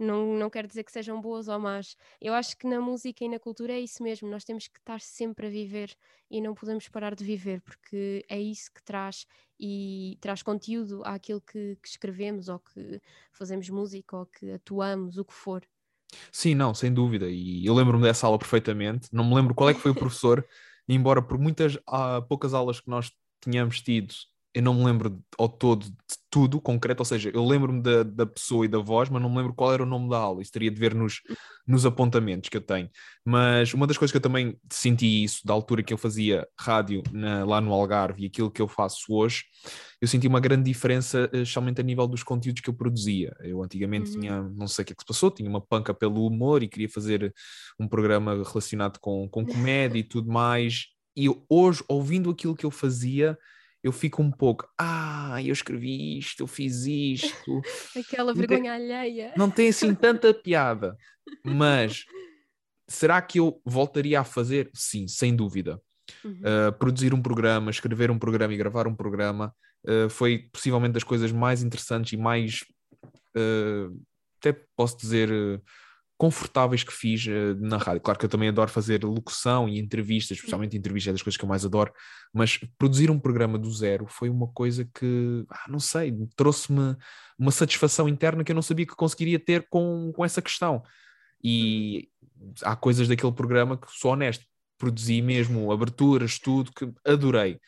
não, 0.00 0.34
não 0.34 0.48
quer 0.48 0.66
dizer 0.66 0.82
que 0.82 0.90
sejam 0.90 1.20
boas 1.20 1.46
ou 1.46 1.58
más. 1.58 1.94
Eu 2.20 2.32
acho 2.32 2.56
que 2.56 2.66
na 2.66 2.80
música 2.80 3.22
e 3.22 3.28
na 3.28 3.38
cultura 3.38 3.74
é 3.74 3.80
isso 3.80 4.02
mesmo, 4.02 4.28
nós 4.28 4.44
temos 4.44 4.66
que 4.66 4.78
estar 4.78 5.00
sempre 5.00 5.46
a 5.46 5.50
viver 5.50 5.94
e 6.30 6.40
não 6.40 6.54
podemos 6.54 6.88
parar 6.88 7.14
de 7.14 7.22
viver, 7.22 7.60
porque 7.60 8.24
é 8.28 8.40
isso 8.40 8.70
que 8.74 8.82
traz 8.82 9.26
e 9.58 10.16
traz 10.20 10.42
conteúdo 10.42 11.02
àquilo 11.04 11.40
que, 11.42 11.76
que 11.82 11.88
escrevemos 11.88 12.48
ou 12.48 12.58
que 12.58 13.00
fazemos 13.30 13.68
música 13.68 14.16
ou 14.16 14.26
que 14.26 14.52
atuamos, 14.52 15.18
o 15.18 15.24
que 15.24 15.34
for. 15.34 15.62
Sim, 16.32 16.54
não, 16.54 16.74
sem 16.74 16.92
dúvida. 16.92 17.28
E 17.28 17.64
eu 17.64 17.74
lembro-me 17.74 18.02
dessa 18.02 18.26
aula 18.26 18.38
perfeitamente. 18.38 19.08
Não 19.12 19.24
me 19.24 19.34
lembro 19.34 19.54
qual 19.54 19.68
é 19.68 19.74
que 19.74 19.80
foi 19.80 19.90
o 19.90 19.94
professor, 19.94 20.44
embora 20.88 21.20
por 21.20 21.38
muitas 21.38 21.76
uh, 21.76 22.26
poucas 22.26 22.54
aulas 22.54 22.80
que 22.80 22.88
nós 22.88 23.12
tínhamos 23.40 23.80
tido, 23.80 24.14
eu 24.52 24.62
não 24.62 24.74
me 24.74 24.84
lembro 24.84 25.22
ao 25.38 25.48
todo 25.48 25.86
de 25.86 25.94
tudo 26.28 26.60
concreto, 26.60 27.00
ou 27.00 27.04
seja, 27.04 27.30
eu 27.32 27.44
lembro-me 27.44 27.82
da, 27.82 28.02
da 28.02 28.26
pessoa 28.26 28.64
e 28.64 28.68
da 28.68 28.78
voz, 28.78 29.08
mas 29.08 29.22
não 29.22 29.30
me 29.30 29.36
lembro 29.36 29.54
qual 29.54 29.72
era 29.72 29.82
o 29.82 29.86
nome 29.86 30.08
da 30.08 30.18
aula. 30.18 30.42
Isso 30.42 30.50
teria 30.50 30.70
de 30.70 30.78
ver 30.78 30.92
nos, 30.92 31.20
nos 31.66 31.86
apontamentos 31.86 32.48
que 32.48 32.56
eu 32.56 32.60
tenho. 32.60 32.90
Mas 33.24 33.72
uma 33.74 33.86
das 33.86 33.96
coisas 33.96 34.10
que 34.10 34.16
eu 34.16 34.20
também 34.20 34.56
senti 34.72 35.22
isso, 35.22 35.40
da 35.44 35.52
altura 35.52 35.82
que 35.82 35.92
eu 35.92 35.98
fazia 35.98 36.46
rádio 36.58 37.02
na, 37.12 37.44
lá 37.44 37.60
no 37.60 37.72
Algarve 37.72 38.24
e 38.24 38.26
aquilo 38.26 38.50
que 38.50 38.60
eu 38.60 38.66
faço 38.66 39.12
hoje, 39.12 39.44
eu 40.00 40.08
senti 40.08 40.26
uma 40.26 40.40
grande 40.40 40.64
diferença, 40.64 41.30
eh, 41.32 41.42
especialmente 41.42 41.80
a 41.80 41.84
nível 41.84 42.06
dos 42.08 42.24
conteúdos 42.24 42.60
que 42.60 42.70
eu 42.70 42.74
produzia. 42.74 43.32
Eu 43.40 43.62
antigamente 43.62 44.10
uhum. 44.10 44.20
tinha, 44.20 44.42
não 44.42 44.66
sei 44.66 44.82
o 44.82 44.86
que 44.86 44.92
é 44.92 44.96
que 44.96 45.02
se 45.02 45.06
passou, 45.06 45.30
tinha 45.30 45.48
uma 45.48 45.60
panca 45.60 45.94
pelo 45.94 46.26
humor 46.26 46.62
e 46.62 46.68
queria 46.68 46.88
fazer 46.88 47.32
um 47.78 47.86
programa 47.86 48.34
relacionado 48.34 48.98
com, 48.98 49.28
com 49.28 49.46
comédia 49.46 49.98
e 49.98 50.04
tudo 50.04 50.30
mais. 50.30 50.86
E 51.16 51.26
hoje, 51.48 51.84
ouvindo 51.88 52.30
aquilo 52.30 52.56
que 52.56 52.64
eu 52.64 52.70
fazia, 52.70 53.38
eu 53.82 53.92
fico 53.92 54.22
um 54.22 54.30
pouco, 54.30 54.68
ah, 54.78 55.42
eu 55.42 55.52
escrevi 55.52 56.18
isto, 56.18 56.42
eu 56.42 56.46
fiz 56.46 56.84
isto. 56.84 57.60
Aquela 57.96 58.34
vergonha 58.34 58.62
tem, 58.62 58.70
alheia. 58.70 59.32
Não 59.36 59.50
tem 59.50 59.68
assim 59.68 59.94
tanta 59.94 60.34
piada, 60.34 60.96
mas 61.44 62.04
será 62.86 63.22
que 63.22 63.38
eu 63.38 63.60
voltaria 63.64 64.20
a 64.20 64.24
fazer? 64.24 64.70
Sim, 64.74 65.08
sem 65.08 65.34
dúvida. 65.34 65.80
Uhum. 66.24 66.40
Uh, 66.40 66.72
produzir 66.78 67.14
um 67.14 67.22
programa, 67.22 67.70
escrever 67.70 68.10
um 68.10 68.18
programa 68.18 68.52
e 68.52 68.56
gravar 68.56 68.86
um 68.86 68.94
programa 68.94 69.54
uh, 69.86 70.10
foi 70.10 70.50
possivelmente 70.52 70.94
das 70.94 71.04
coisas 71.04 71.30
mais 71.32 71.62
interessantes 71.62 72.12
e 72.12 72.16
mais, 72.16 72.64
uh, 73.36 73.96
até 74.38 74.52
posso 74.76 74.98
dizer, 74.98 75.30
confortáveis 76.20 76.84
que 76.84 76.92
fiz 76.92 77.24
uh, 77.28 77.56
na 77.58 77.78
rádio. 77.78 78.02
Claro 78.02 78.18
que 78.18 78.26
eu 78.26 78.28
também 78.28 78.50
adoro 78.50 78.70
fazer 78.70 79.02
locução 79.02 79.66
e 79.66 79.78
entrevistas, 79.78 80.36
especialmente 80.36 80.76
entrevistas 80.76 81.08
é 81.08 81.12
das 81.14 81.22
coisas 81.22 81.38
que 81.38 81.42
eu 81.42 81.48
mais 81.48 81.64
adoro, 81.64 81.90
mas 82.30 82.58
produzir 82.76 83.10
um 83.10 83.18
programa 83.18 83.58
do 83.58 83.72
zero 83.72 84.04
foi 84.06 84.28
uma 84.28 84.46
coisa 84.48 84.84
que, 84.84 85.46
ah, 85.48 85.64
não 85.66 85.80
sei, 85.80 86.14
trouxe-me 86.36 86.94
uma 87.38 87.50
satisfação 87.50 88.06
interna 88.06 88.44
que 88.44 88.52
eu 88.52 88.54
não 88.54 88.60
sabia 88.60 88.84
que 88.84 88.94
conseguiria 88.94 89.38
ter 89.38 89.66
com, 89.70 90.12
com 90.14 90.22
essa 90.22 90.42
questão. 90.42 90.82
E 91.42 92.10
há 92.64 92.76
coisas 92.76 93.08
daquele 93.08 93.32
programa 93.32 93.78
que, 93.78 93.86
sou 93.90 94.12
honesto, 94.12 94.44
produzi 94.76 95.22
mesmo 95.22 95.72
aberturas, 95.72 96.38
tudo, 96.38 96.70
que 96.70 96.92
adorei 97.02 97.58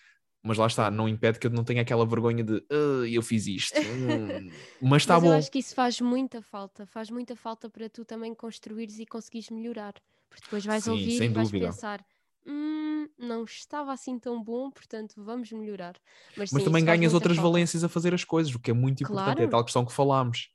mas 0.42 0.58
lá 0.58 0.66
está, 0.66 0.90
não 0.90 1.08
impede 1.08 1.38
que 1.38 1.46
eu 1.46 1.50
não 1.50 1.62
tenha 1.62 1.82
aquela 1.82 2.04
vergonha 2.04 2.42
de 2.42 2.54
uh, 2.54 3.06
eu 3.08 3.22
fiz 3.22 3.46
isto. 3.46 3.78
Hum. 3.78 4.50
Mas 4.82 5.02
está 5.02 5.18
bom. 5.18 5.28
Eu 5.28 5.34
acho 5.34 5.50
que 5.50 5.60
isso 5.60 5.72
faz 5.74 6.00
muita 6.00 6.42
falta, 6.42 6.84
faz 6.84 7.10
muita 7.10 7.36
falta 7.36 7.70
para 7.70 7.88
tu 7.88 8.04
também 8.04 8.34
construires 8.34 8.98
e 8.98 9.06
conseguires 9.06 9.50
melhorar. 9.50 9.94
Porque 10.28 10.42
depois 10.44 10.64
vais 10.64 10.84
Sim, 10.84 10.90
ouvir 10.90 11.22
e 11.22 11.28
vais 11.28 11.48
dúvida. 11.48 11.66
pensar. 11.66 12.04
Hum, 12.44 13.08
não 13.16 13.44
estava 13.44 13.92
assim 13.92 14.18
tão 14.18 14.42
bom, 14.42 14.68
portanto 14.68 15.14
vamos 15.16 15.52
melhorar. 15.52 15.94
Mas, 16.36 16.50
Mas 16.50 16.62
sim, 16.62 16.68
também 16.68 16.84
ganhas 16.84 17.14
outras 17.14 17.36
falta. 17.36 17.48
valências 17.48 17.84
a 17.84 17.88
fazer 17.88 18.12
as 18.12 18.24
coisas, 18.24 18.52
o 18.52 18.58
que 18.58 18.72
é 18.72 18.74
muito 18.74 19.04
importante, 19.04 19.24
claro. 19.24 19.42
é 19.42 19.44
a 19.44 19.48
tal 19.48 19.64
questão 19.64 19.84
que 19.84 19.92
falámos. 19.92 20.48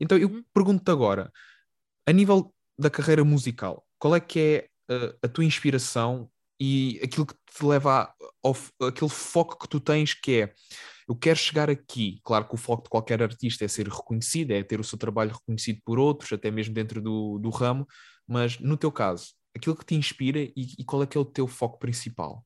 Então 0.00 0.18
eu 0.18 0.28
uhum. 0.28 0.44
pergunto-te 0.52 0.90
agora, 0.90 1.32
a 2.06 2.12
nível 2.12 2.52
da 2.76 2.90
carreira 2.90 3.24
musical, 3.24 3.86
qual 3.98 4.16
é 4.16 4.20
que 4.20 4.68
é 4.88 4.92
uh, 4.92 5.18
a 5.22 5.28
tua 5.28 5.44
inspiração 5.44 6.28
e 6.60 7.00
aquilo 7.02 7.26
que 7.26 7.34
te 7.34 7.64
leva 7.64 8.12
ao, 8.42 8.56
aquele 8.86 9.10
foco 9.10 9.58
que 9.58 9.68
tu 9.68 9.80
tens 9.80 10.14
que 10.14 10.42
é 10.42 10.54
eu 11.08 11.16
quero 11.16 11.38
chegar 11.38 11.70
aqui. 11.70 12.20
Claro 12.22 12.46
que 12.46 12.54
o 12.54 12.58
foco 12.58 12.82
de 12.82 12.90
qualquer 12.90 13.22
artista 13.22 13.64
é 13.64 13.68
ser 13.68 13.88
reconhecido, 13.88 14.50
é 14.50 14.62
ter 14.62 14.78
o 14.78 14.84
seu 14.84 14.98
trabalho 14.98 15.32
reconhecido 15.32 15.80
por 15.82 15.98
outros, 15.98 16.30
até 16.34 16.50
mesmo 16.50 16.74
dentro 16.74 17.00
do, 17.00 17.38
do 17.38 17.48
ramo, 17.48 17.86
mas 18.26 18.58
no 18.58 18.76
teu 18.76 18.92
caso, 18.92 19.32
aquilo 19.56 19.74
que 19.74 19.86
te 19.86 19.94
inspira 19.94 20.38
e, 20.38 20.52
e 20.78 20.84
qual 20.84 21.02
é 21.02 21.06
que 21.06 21.16
é 21.16 21.20
o 21.20 21.24
teu 21.24 21.46
foco 21.46 21.78
principal? 21.78 22.44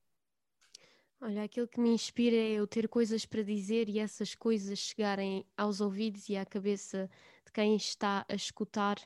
Olha, 1.21 1.43
aquilo 1.45 1.69
que 1.69 1.81
me 1.81 1.91
inspira 1.91 2.37
é 2.37 2.53
eu 2.53 2.67
ter 2.67 2.89
coisas 2.89 3.27
para 3.27 3.43
dizer 3.43 3.89
e 3.89 3.99
essas 3.99 4.35
coisas 4.35 4.79
chegarem 4.79 5.45
aos 5.57 5.81
ouvidos 5.81 6.29
e 6.29 6.37
à 6.37 6.45
cabeça 6.45 7.11
de 7.45 7.53
quem 7.53 7.77
está 7.77 8.25
a 8.29 8.35
escutar 8.35 8.97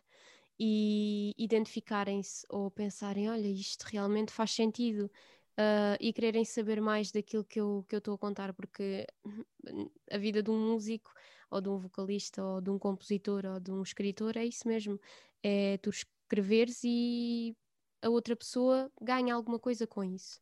e 0.59 1.34
identificarem-se 1.38 2.46
ou 2.48 2.70
pensarem: 2.70 3.28
olha, 3.28 3.48
isto 3.48 3.82
realmente 3.84 4.32
faz 4.32 4.52
sentido. 4.52 5.11
Uh, 5.59 5.96
e 6.00 6.12
quererem 6.12 6.44
saber 6.44 6.82
mais 6.82 7.11
daquilo 7.11 7.42
que 7.42 7.59
eu 7.59 7.82
que 7.88 7.94
eu 7.94 7.98
estou 7.98 8.14
a 8.14 8.18
contar, 8.18 8.52
porque 8.52 9.07
a 10.11 10.18
vida 10.18 10.42
de 10.42 10.50
um 10.50 10.72
músico, 10.72 11.11
ou 11.50 11.61
de 11.62 11.68
um 11.70 11.78
vocalista, 11.78 12.44
ou 12.44 12.61
de 12.61 12.70
um 12.70 12.78
compositor, 12.78 13.46
ou 13.46 13.59
de 13.59 13.72
um 13.72 13.82
escritor 13.82 14.36
é 14.36 14.44
isso 14.44 14.68
mesmo: 14.68 15.00
é 15.42 15.78
tu 15.78 15.90
escreveres 15.90 16.82
e 16.84 17.57
a 18.02 18.11
outra 18.11 18.36
pessoa 18.36 18.90
ganha 19.00 19.34
alguma 19.34 19.59
coisa 19.59 19.86
com 19.86 20.04
isso 20.04 20.40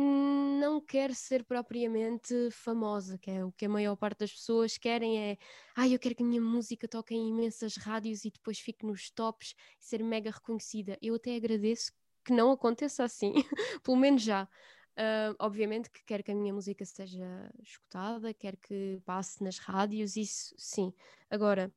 não 0.00 0.80
quer 0.80 1.14
ser 1.14 1.44
propriamente 1.44 2.50
famosa, 2.50 3.18
que 3.18 3.30
é 3.30 3.44
o 3.44 3.52
que 3.52 3.66
a 3.66 3.68
maior 3.68 3.94
parte 3.94 4.20
das 4.20 4.32
pessoas 4.32 4.78
querem 4.78 5.18
é, 5.18 5.38
ah, 5.76 5.86
eu 5.86 5.98
quero 5.98 6.14
que 6.14 6.22
a 6.22 6.26
minha 6.26 6.40
música 6.40 6.88
toque 6.88 7.14
em 7.14 7.28
imensas 7.28 7.76
rádios 7.76 8.24
e 8.24 8.30
depois 8.30 8.58
fique 8.58 8.86
nos 8.86 9.10
tops 9.10 9.54
e 9.78 9.84
ser 9.84 10.02
mega 10.02 10.30
reconhecida. 10.30 10.98
Eu 11.02 11.16
até 11.16 11.36
agradeço 11.36 11.92
que 12.24 12.32
não 12.32 12.50
aconteça 12.50 13.04
assim, 13.04 13.34
pelo 13.82 13.96
menos 13.96 14.22
já. 14.22 14.48
Uh, 14.92 15.34
obviamente 15.38 15.90
que 15.90 16.04
quero 16.04 16.22
que 16.22 16.30
a 16.30 16.34
minha 16.34 16.52
música 16.52 16.84
seja 16.84 17.50
escutada, 17.62 18.32
quero 18.32 18.56
que 18.58 19.00
passe 19.04 19.42
nas 19.42 19.58
rádios, 19.58 20.16
isso 20.16 20.54
sim. 20.56 20.92
Agora, 21.30 21.72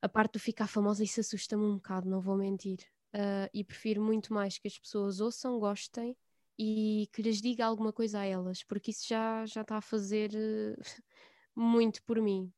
a 0.00 0.08
parte 0.08 0.34
do 0.34 0.38
ficar 0.38 0.66
famosa, 0.66 1.04
isso 1.04 1.20
assusta-me 1.20 1.64
um 1.64 1.74
bocado, 1.76 2.08
não 2.08 2.20
vou 2.20 2.36
mentir. 2.36 2.78
Uh, 3.14 3.50
e 3.52 3.64
prefiro 3.64 4.02
muito 4.02 4.32
mais 4.32 4.56
que 4.56 4.68
as 4.68 4.78
pessoas 4.78 5.20
ouçam, 5.20 5.58
gostem 5.58 6.16
e 6.62 7.08
que 7.14 7.22
lhes 7.22 7.40
diga 7.40 7.64
alguma 7.64 7.90
coisa 7.90 8.20
a 8.20 8.26
elas, 8.26 8.62
porque 8.62 8.90
isso 8.90 9.08
já, 9.08 9.46
já 9.46 9.62
está 9.62 9.78
a 9.78 9.80
fazer 9.80 10.30
uh, 10.34 10.76
muito 11.56 12.02
por 12.02 12.20
mim 12.20 12.52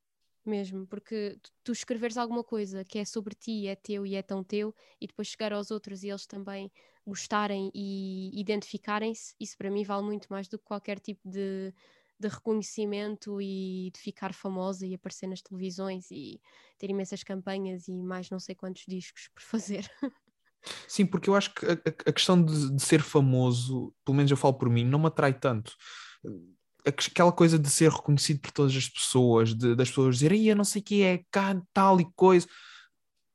mesmo, 0.45 0.85
porque 0.89 1.39
tu, 1.41 1.53
tu, 1.63 1.73
escreveres 1.73 2.17
alguma 2.17 2.43
coisa 2.43 2.85
que 2.85 2.99
é 2.99 3.05
sobre 3.05 3.33
ti, 3.33 3.69
é 3.69 3.77
teu 3.77 4.05
e 4.05 4.17
é 4.17 4.23
tão 4.23 4.43
teu, 4.43 4.75
e 5.01 5.07
depois 5.07 5.29
chegar 5.29 5.53
aos 5.53 5.71
outros 5.71 6.03
e 6.03 6.09
eles 6.09 6.27
também 6.27 6.69
gostarem 7.07 7.71
e 7.73 8.33
identificarem-se, 8.35 9.37
isso 9.39 9.57
para 9.57 9.71
mim 9.71 9.85
vale 9.85 10.05
muito 10.05 10.27
mais 10.29 10.49
do 10.49 10.59
que 10.59 10.65
qualquer 10.65 10.99
tipo 10.99 11.29
de, 11.31 11.73
de 12.19 12.27
reconhecimento 12.27 13.41
e 13.41 13.93
de 13.95 14.01
ficar 14.01 14.35
famosa 14.35 14.85
e 14.85 14.95
aparecer 14.95 15.29
nas 15.29 15.43
televisões 15.43 16.11
e 16.11 16.41
ter 16.77 16.91
imensas 16.91 17.23
campanhas 17.23 17.87
e 17.87 18.03
mais 18.03 18.29
não 18.31 18.41
sei 18.41 18.57
quantos 18.57 18.85
discos 18.89 19.29
por 19.29 19.43
fazer. 19.47 19.89
Sim, 20.87 21.07
porque 21.07 21.29
eu 21.29 21.35
acho 21.35 21.55
que 21.55 21.67
a, 21.67 21.73
a 21.73 22.13
questão 22.13 22.43
de, 22.43 22.75
de, 22.75 22.83
ser 22.83 23.03
famoso, 23.03 23.93
pelo 24.05 24.17
menos 24.17 24.31
eu 24.31 24.37
falo 24.37 24.55
por 24.55 24.69
mim, 24.69 24.85
não 24.85 24.99
me 24.99 25.07
atrai 25.07 25.33
tanto. 25.33 25.73
Aquela 26.85 27.33
coisa 27.33 27.59
de 27.59 27.69
ser 27.71 27.91
reconhecido 27.91 28.41
por 28.41 28.51
todas 28.51 28.77
as 28.77 28.89
pessoas, 28.89 29.55
de, 29.55 29.75
das 29.75 29.89
pessoas 29.89 30.17
dizerem, 30.17 30.45
eu 30.47 30.57
não 30.57 30.65
sei 30.65 30.81
o 30.81 30.85
que 30.85 31.03
é, 31.03 31.23
cá, 31.31 31.61
tal 31.73 32.01
e 32.01 32.07
coisa. 32.15 32.47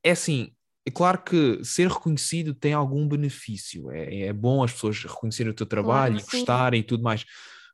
É 0.04 0.12
assim, 0.12 0.52
é 0.86 0.92
claro 0.92 1.22
que 1.22 1.64
ser 1.66 1.90
reconhecido 1.90 2.54
tem 2.54 2.74
algum 2.74 3.08
benefício. 3.08 3.92
É, 3.92 4.28
é 4.28 4.34
bom 4.34 4.64
as 4.64 4.72
pessoas 4.72 5.04
reconhecerem 5.04 5.52
o 5.52 5.56
teu 5.56 5.66
trabalho 5.66 6.16
claro, 6.16 6.28
e 6.28 6.38
gostarem 6.38 6.80
e 6.80 6.84
tudo 6.84 7.04
mais. 7.04 7.26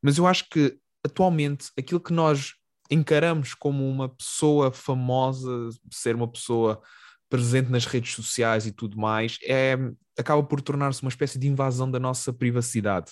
Mas 0.01 0.17
eu 0.17 0.25
acho 0.25 0.49
que 0.49 0.75
atualmente 1.05 1.69
aquilo 1.77 1.99
que 1.99 2.11
nós 2.11 2.53
encaramos 2.89 3.53
como 3.53 3.87
uma 3.87 4.09
pessoa 4.09 4.71
famosa, 4.71 5.69
ser 5.91 6.15
uma 6.15 6.27
pessoa 6.27 6.81
presente 7.33 7.71
nas 7.71 7.87
redes 7.87 8.13
sociais 8.13 8.67
e 8.67 8.71
tudo 8.71 8.95
mais, 8.95 9.39
é, 9.41 9.75
acaba 10.15 10.43
por 10.43 10.61
tornar-se 10.61 11.01
uma 11.01 11.09
espécie 11.09 11.39
de 11.39 11.47
invasão 11.47 11.89
da 11.89 11.99
nossa 11.99 12.31
privacidade. 12.31 13.11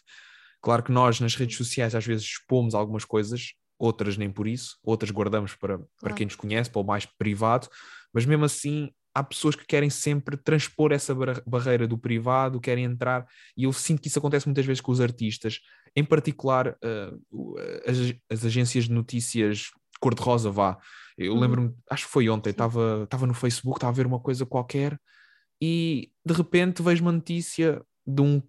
Claro 0.61 0.83
que 0.83 0.91
nós 0.91 1.19
nas 1.19 1.33
redes 1.33 1.57
sociais 1.57 1.95
às 1.95 2.05
vezes 2.05 2.25
expomos 2.25 2.75
algumas 2.75 3.03
coisas, 3.03 3.53
outras 3.79 4.17
nem 4.17 4.29
por 4.29 4.47
isso, 4.47 4.77
outras 4.83 5.09
guardamos 5.09 5.55
para, 5.55 5.79
para 5.79 5.87
claro. 5.97 6.15
quem 6.15 6.27
nos 6.27 6.35
conhece, 6.35 6.69
para 6.69 6.81
o 6.81 6.85
mais 6.85 7.03
privado, 7.03 7.67
mas 8.13 8.23
mesmo 8.23 8.45
assim 8.45 8.91
há 9.11 9.23
pessoas 9.23 9.55
que 9.55 9.65
querem 9.65 9.89
sempre 9.89 10.37
transpor 10.37 10.91
essa 10.91 11.15
barreira 11.43 11.87
do 11.87 11.97
privado, 11.97 12.61
querem 12.61 12.83
entrar, 12.83 13.25
e 13.57 13.63
eu 13.63 13.73
sinto 13.73 14.03
que 14.03 14.07
isso 14.07 14.19
acontece 14.19 14.45
muitas 14.45 14.67
vezes 14.67 14.81
com 14.81 14.91
os 14.91 15.01
artistas, 15.01 15.61
em 15.95 16.05
particular 16.05 16.77
uh, 16.77 17.55
as, 17.87 17.97
as 18.29 18.45
agências 18.45 18.83
de 18.83 18.91
notícias 18.91 19.71
cor-de-rosa, 19.99 20.51
vá. 20.51 20.77
Eu 21.25 21.33
uhum. 21.33 21.39
lembro-me, 21.39 21.73
acho 21.89 22.05
que 22.05 22.11
foi 22.11 22.29
ontem, 22.29 22.49
estava 22.51 23.27
no 23.27 23.33
Facebook, 23.33 23.77
estava 23.77 23.91
a 23.91 23.95
ver 23.95 24.05
uma 24.05 24.19
coisa 24.19 24.45
qualquer 24.45 24.99
e 25.61 26.11
de 26.25 26.33
repente 26.33 26.81
vejo 26.81 27.03
uma 27.03 27.11
notícia 27.11 27.81
de 28.05 28.21
um. 28.21 28.41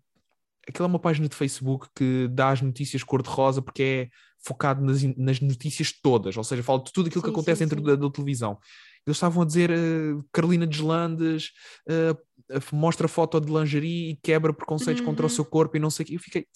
Aquela 0.67 0.87
é 0.87 0.91
uma 0.91 0.99
página 0.99 1.29
de 1.29 1.37
Facebook 1.37 1.89
que 1.95 2.29
dá 2.29 2.51
as 2.51 2.63
notícias 2.63 3.03
cor-de-rosa 3.03 3.61
porque 3.61 3.83
é 3.83 4.09
focado 4.45 4.85
nas, 4.85 5.03
nas 5.17 5.41
notícias 5.41 5.93
todas, 5.93 6.37
ou 6.37 6.45
seja, 6.45 6.63
fala 6.63 6.83
de 6.83 6.93
tudo 6.93 7.09
aquilo 7.09 7.21
sim, 7.21 7.29
que 7.29 7.33
acontece 7.33 7.59
sim, 7.59 7.69
dentro 7.69 7.83
da, 7.83 7.97
da, 7.97 8.11
televisão. 8.11 8.59
Eles 9.07 9.17
estavam 9.17 9.43
a 9.43 9.47
dizer 9.47 9.71
uh, 9.71 10.25
Carolina 10.33 10.67
Deslandes 10.67 11.51
uh, 11.89 12.77
mostra 12.77 13.09
foto 13.09 13.41
de 13.41 13.53
lingerie 13.53 14.11
e 14.11 14.17
quebra 14.17 14.53
preconceitos 14.53 15.01
uhum. 15.01 15.07
contra 15.07 15.27
o 15.27 15.29
uhum. 15.29 15.35
seu 15.35 15.45
corpo 15.45 15.77
e 15.77 15.81
não 15.81 15.91
sei 15.91 16.05
o 16.05 16.07
que. 16.07 16.15
Eu 16.15 16.21
fiquei, 16.21 16.47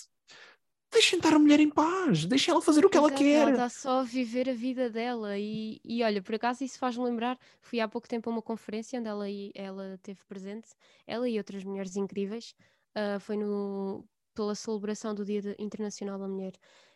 deixem 0.96 1.18
estar 1.18 1.34
a 1.34 1.38
mulher 1.38 1.60
em 1.60 1.68
paz, 1.68 2.24
deixem 2.24 2.52
ela 2.52 2.62
fazer 2.62 2.84
o 2.84 2.90
que 2.90 2.96
Exato, 2.96 3.12
ela 3.12 3.18
quer. 3.18 3.42
Ela 3.42 3.50
está 3.50 3.68
só 3.68 4.00
a 4.00 4.02
viver 4.02 4.48
a 4.48 4.54
vida 4.54 4.88
dela. 4.88 5.38
E, 5.38 5.80
e 5.84 6.02
olha, 6.02 6.22
por 6.22 6.34
acaso 6.34 6.64
isso 6.64 6.78
faz-me 6.78 7.04
lembrar, 7.04 7.38
fui 7.60 7.80
há 7.80 7.88
pouco 7.88 8.08
tempo 8.08 8.28
a 8.28 8.32
uma 8.32 8.42
conferência 8.42 8.98
onde 8.98 9.08
ela, 9.08 9.26
ela 9.54 10.00
teve 10.02 10.20
presente, 10.26 10.68
ela 11.06 11.28
e 11.28 11.36
outras 11.38 11.64
mulheres 11.64 11.96
incríveis, 11.96 12.54
uh, 12.96 13.20
foi 13.20 13.36
no, 13.36 14.04
pela 14.34 14.54
celebração 14.54 15.14
do 15.14 15.24
Dia 15.24 15.54
Internacional 15.58 16.18
da 16.18 16.26
Mulher. 16.26 16.54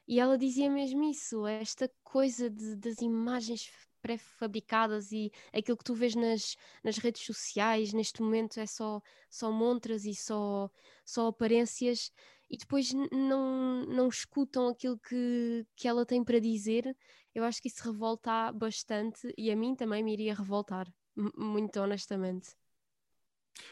E 0.09 0.19
ela 0.19 0.39
dizia 0.39 0.71
mesmo 0.71 1.05
isso, 1.05 1.47
esta 1.47 1.91
coisa 2.03 2.51
de, 2.51 2.77
das 2.77 3.01
imagens 3.01 3.71
pré-fabricadas 4.01 5.13
e 5.13 5.31
aquilo 5.53 5.77
que 5.77 5.85
tu 5.85 5.95
vês 5.95 6.15
nas, 6.15 6.57
nas 6.83 6.97
redes 6.97 7.23
sociais 7.23 7.93
neste 7.93 8.23
momento 8.23 8.59
é 8.59 8.67
só, 8.67 9.03
só 9.29 9.53
montras 9.53 10.07
e 10.07 10.15
só, 10.15 10.71
só 11.05 11.29
aparências 11.29 12.11
e 12.51 12.57
depois 12.57 12.93
não, 13.13 13.87
não 13.87 14.09
escutam 14.09 14.69
aquilo 14.69 14.99
que, 14.99 15.65
que 15.77 15.87
ela 15.87 16.05
tem 16.05 16.25
para 16.25 16.41
dizer, 16.41 16.97
eu 17.35 17.45
acho 17.45 17.63
que 17.63 17.69
isso 17.69 17.85
revolta 17.85 18.51
bastante 18.53 19.33
e 19.39 19.51
a 19.51 19.57
mim 19.57 19.77
também 19.77 20.03
me 20.03 20.13
iria 20.13 20.35
revoltar, 20.35 20.93
muito 21.37 21.79
honestamente. 21.81 22.51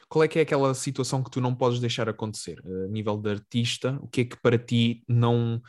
Qual 0.08 0.22
é 0.22 0.28
que 0.28 0.38
é 0.38 0.42
aquela 0.42 0.72
situação 0.74 1.22
que 1.22 1.30
tu 1.30 1.40
não 1.40 1.54
podes 1.54 1.80
deixar 1.80 2.08
acontecer? 2.08 2.62
A 2.64 2.88
nível 2.88 3.16
de 3.16 3.30
artista, 3.30 3.98
o 4.00 4.06
que 4.06 4.20
é 4.20 4.24
que 4.24 4.40
para 4.40 4.58
ti 4.58 5.02
não, 5.08 5.60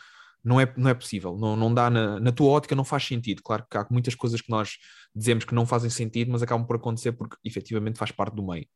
não, 0.44 0.60
é, 0.60 0.72
não 0.78 0.90
é 0.90 0.94
possível? 0.94 1.36
Não, 1.38 1.56
não 1.56 1.74
dá 1.74 1.90
na, 1.90 2.20
na 2.20 2.32
tua 2.32 2.50
ótica, 2.50 2.76
não 2.76 2.84
faz 2.84 3.06
sentido. 3.06 3.42
Claro 3.42 3.66
que 3.70 3.78
há 3.78 3.88
muitas 3.90 4.16
coisas 4.16 4.42
que 4.42 4.50
nós 4.50 4.78
dizemos 5.16 5.46
que 5.46 5.56
não 5.56 5.66
fazem 5.66 5.90
sentido, 5.90 6.32
mas 6.32 6.44
acabam 6.44 6.66
por 6.68 6.76
acontecer 6.76 7.14
porque 7.14 7.38
efetivamente 7.44 7.98
faz 7.98 8.12
parte 8.12 8.36
do 8.36 8.46
meio. 8.46 8.68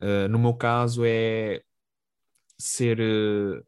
Uh, 0.00 0.28
no 0.28 0.38
meu 0.38 0.54
caso 0.54 1.02
é 1.04 1.62
ser 2.58 3.00
uh, 3.00 3.64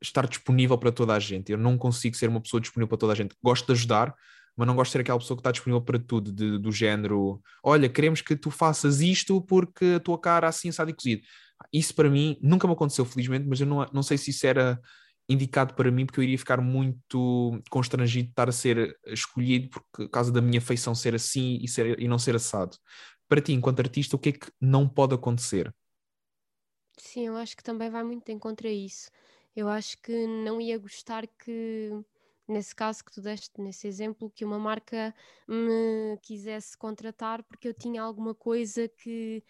estar 0.00 0.26
disponível 0.26 0.78
para 0.78 0.92
toda 0.92 1.14
a 1.14 1.18
gente. 1.18 1.52
Eu 1.52 1.58
não 1.58 1.76
consigo 1.76 2.16
ser 2.16 2.28
uma 2.28 2.40
pessoa 2.40 2.60
disponível 2.60 2.88
para 2.88 2.98
toda 2.98 3.12
a 3.12 3.16
gente. 3.16 3.34
Gosto 3.42 3.66
de 3.66 3.72
ajudar, 3.72 4.14
mas 4.56 4.66
não 4.66 4.74
gosto 4.74 4.90
de 4.90 4.92
ser 4.92 5.00
aquela 5.00 5.18
pessoa 5.18 5.36
que 5.36 5.40
está 5.40 5.50
disponível 5.50 5.82
para 5.82 5.98
tudo, 5.98 6.32
de, 6.32 6.58
do 6.58 6.72
género: 6.72 7.40
olha, 7.62 7.88
queremos 7.88 8.20
que 8.20 8.36
tu 8.36 8.50
faças 8.50 9.00
isto 9.00 9.40
porque 9.42 9.94
a 9.96 10.00
tua 10.00 10.18
cara 10.18 10.48
assim 10.48 10.68
assado 10.68 10.90
e 10.90 10.94
cozido. 10.94 11.22
Isso 11.72 11.94
para 11.94 12.08
mim 12.08 12.36
nunca 12.42 12.66
me 12.66 12.72
aconteceu, 12.72 13.04
felizmente, 13.04 13.46
mas 13.46 13.60
eu 13.60 13.66
não, 13.66 13.86
não 13.92 14.02
sei 14.02 14.16
se 14.18 14.30
isso 14.30 14.46
era 14.46 14.80
indicado 15.28 15.74
para 15.74 15.90
mim, 15.90 16.06
porque 16.06 16.20
eu 16.20 16.24
iria 16.24 16.38
ficar 16.38 16.60
muito 16.60 17.60
constrangido 17.70 18.26
de 18.26 18.32
estar 18.32 18.48
a 18.48 18.52
ser 18.52 18.98
escolhido 19.06 19.68
por 19.92 20.08
causa 20.08 20.32
da 20.32 20.40
minha 20.40 20.60
feição 20.60 20.94
ser 20.94 21.14
assim 21.14 21.58
e, 21.60 21.68
ser, 21.68 22.00
e 22.00 22.08
não 22.08 22.18
ser 22.18 22.34
assado. 22.34 22.76
Para 23.28 23.40
ti, 23.42 23.52
enquanto 23.52 23.80
artista, 23.80 24.16
o 24.16 24.18
que 24.18 24.30
é 24.30 24.32
que 24.32 24.50
não 24.58 24.88
pode 24.88 25.14
acontecer? 25.14 25.72
Sim, 26.96 27.26
eu 27.26 27.36
acho 27.36 27.56
que 27.56 27.62
também 27.62 27.90
vai 27.90 28.02
muito 28.02 28.28
em 28.30 28.38
contra 28.38 28.70
isso 28.70 29.10
eu 29.58 29.68
acho 29.68 29.98
que 29.98 30.24
não 30.44 30.60
ia 30.60 30.78
gostar 30.78 31.26
que, 31.26 31.90
nesse 32.46 32.72
caso 32.72 33.04
que 33.04 33.12
tu 33.12 33.20
deste, 33.20 33.60
nesse 33.60 33.88
exemplo, 33.88 34.30
que 34.30 34.44
uma 34.44 34.58
marca 34.58 35.12
me 35.48 36.16
quisesse 36.22 36.78
contratar 36.78 37.42
porque 37.42 37.66
eu 37.66 37.74
tinha 37.74 38.02
alguma 38.02 38.34
coisa 38.34 38.86
que 38.88 39.42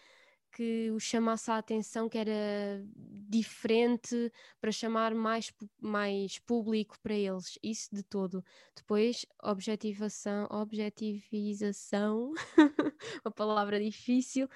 que 0.50 0.90
o 0.90 0.98
chamasse 0.98 1.50
a 1.50 1.59
atenção, 1.59 2.09
que 2.09 2.16
era 2.16 2.82
diferente 3.28 4.32
para 4.59 4.72
chamar 4.72 5.14
mais, 5.14 5.52
mais 5.78 6.38
público 6.38 6.98
para 7.02 7.14
eles, 7.14 7.59
isso 7.62 7.94
de 7.94 8.02
todo. 8.02 8.42
Depois, 8.74 9.26
objetivação, 9.42 10.48
objetivização, 10.50 12.32
uma 13.22 13.30
palavra 13.30 13.78
difícil, 13.78 14.48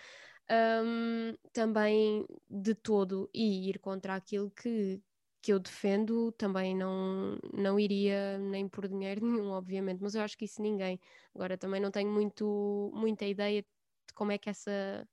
um, 0.50 1.36
também 1.52 2.26
de 2.48 2.74
todo, 2.74 3.28
e 3.32 3.68
ir 3.68 3.78
contra 3.78 4.14
aquilo 4.16 4.50
que, 4.50 5.00
que 5.42 5.52
eu 5.52 5.58
defendo 5.60 6.32
também 6.32 6.76
não, 6.76 7.38
não 7.52 7.78
iria 7.80 8.38
nem 8.38 8.68
por 8.68 8.88
dinheiro 8.88 9.20
nenhum, 9.26 9.50
obviamente, 9.50 10.00
mas 10.02 10.14
eu 10.14 10.22
acho 10.22 10.38
que 10.38 10.44
isso 10.46 10.62
ninguém. 10.62 11.00
Agora 11.34 11.58
também 11.58 11.80
não 11.80 11.90
tenho 11.90 12.10
muito, 12.10 12.90
muita 12.94 13.24
ideia 13.26 13.62
de 13.62 14.14
como 14.14 14.32
é 14.32 14.38
que 14.38 14.50
essa, 14.50 15.08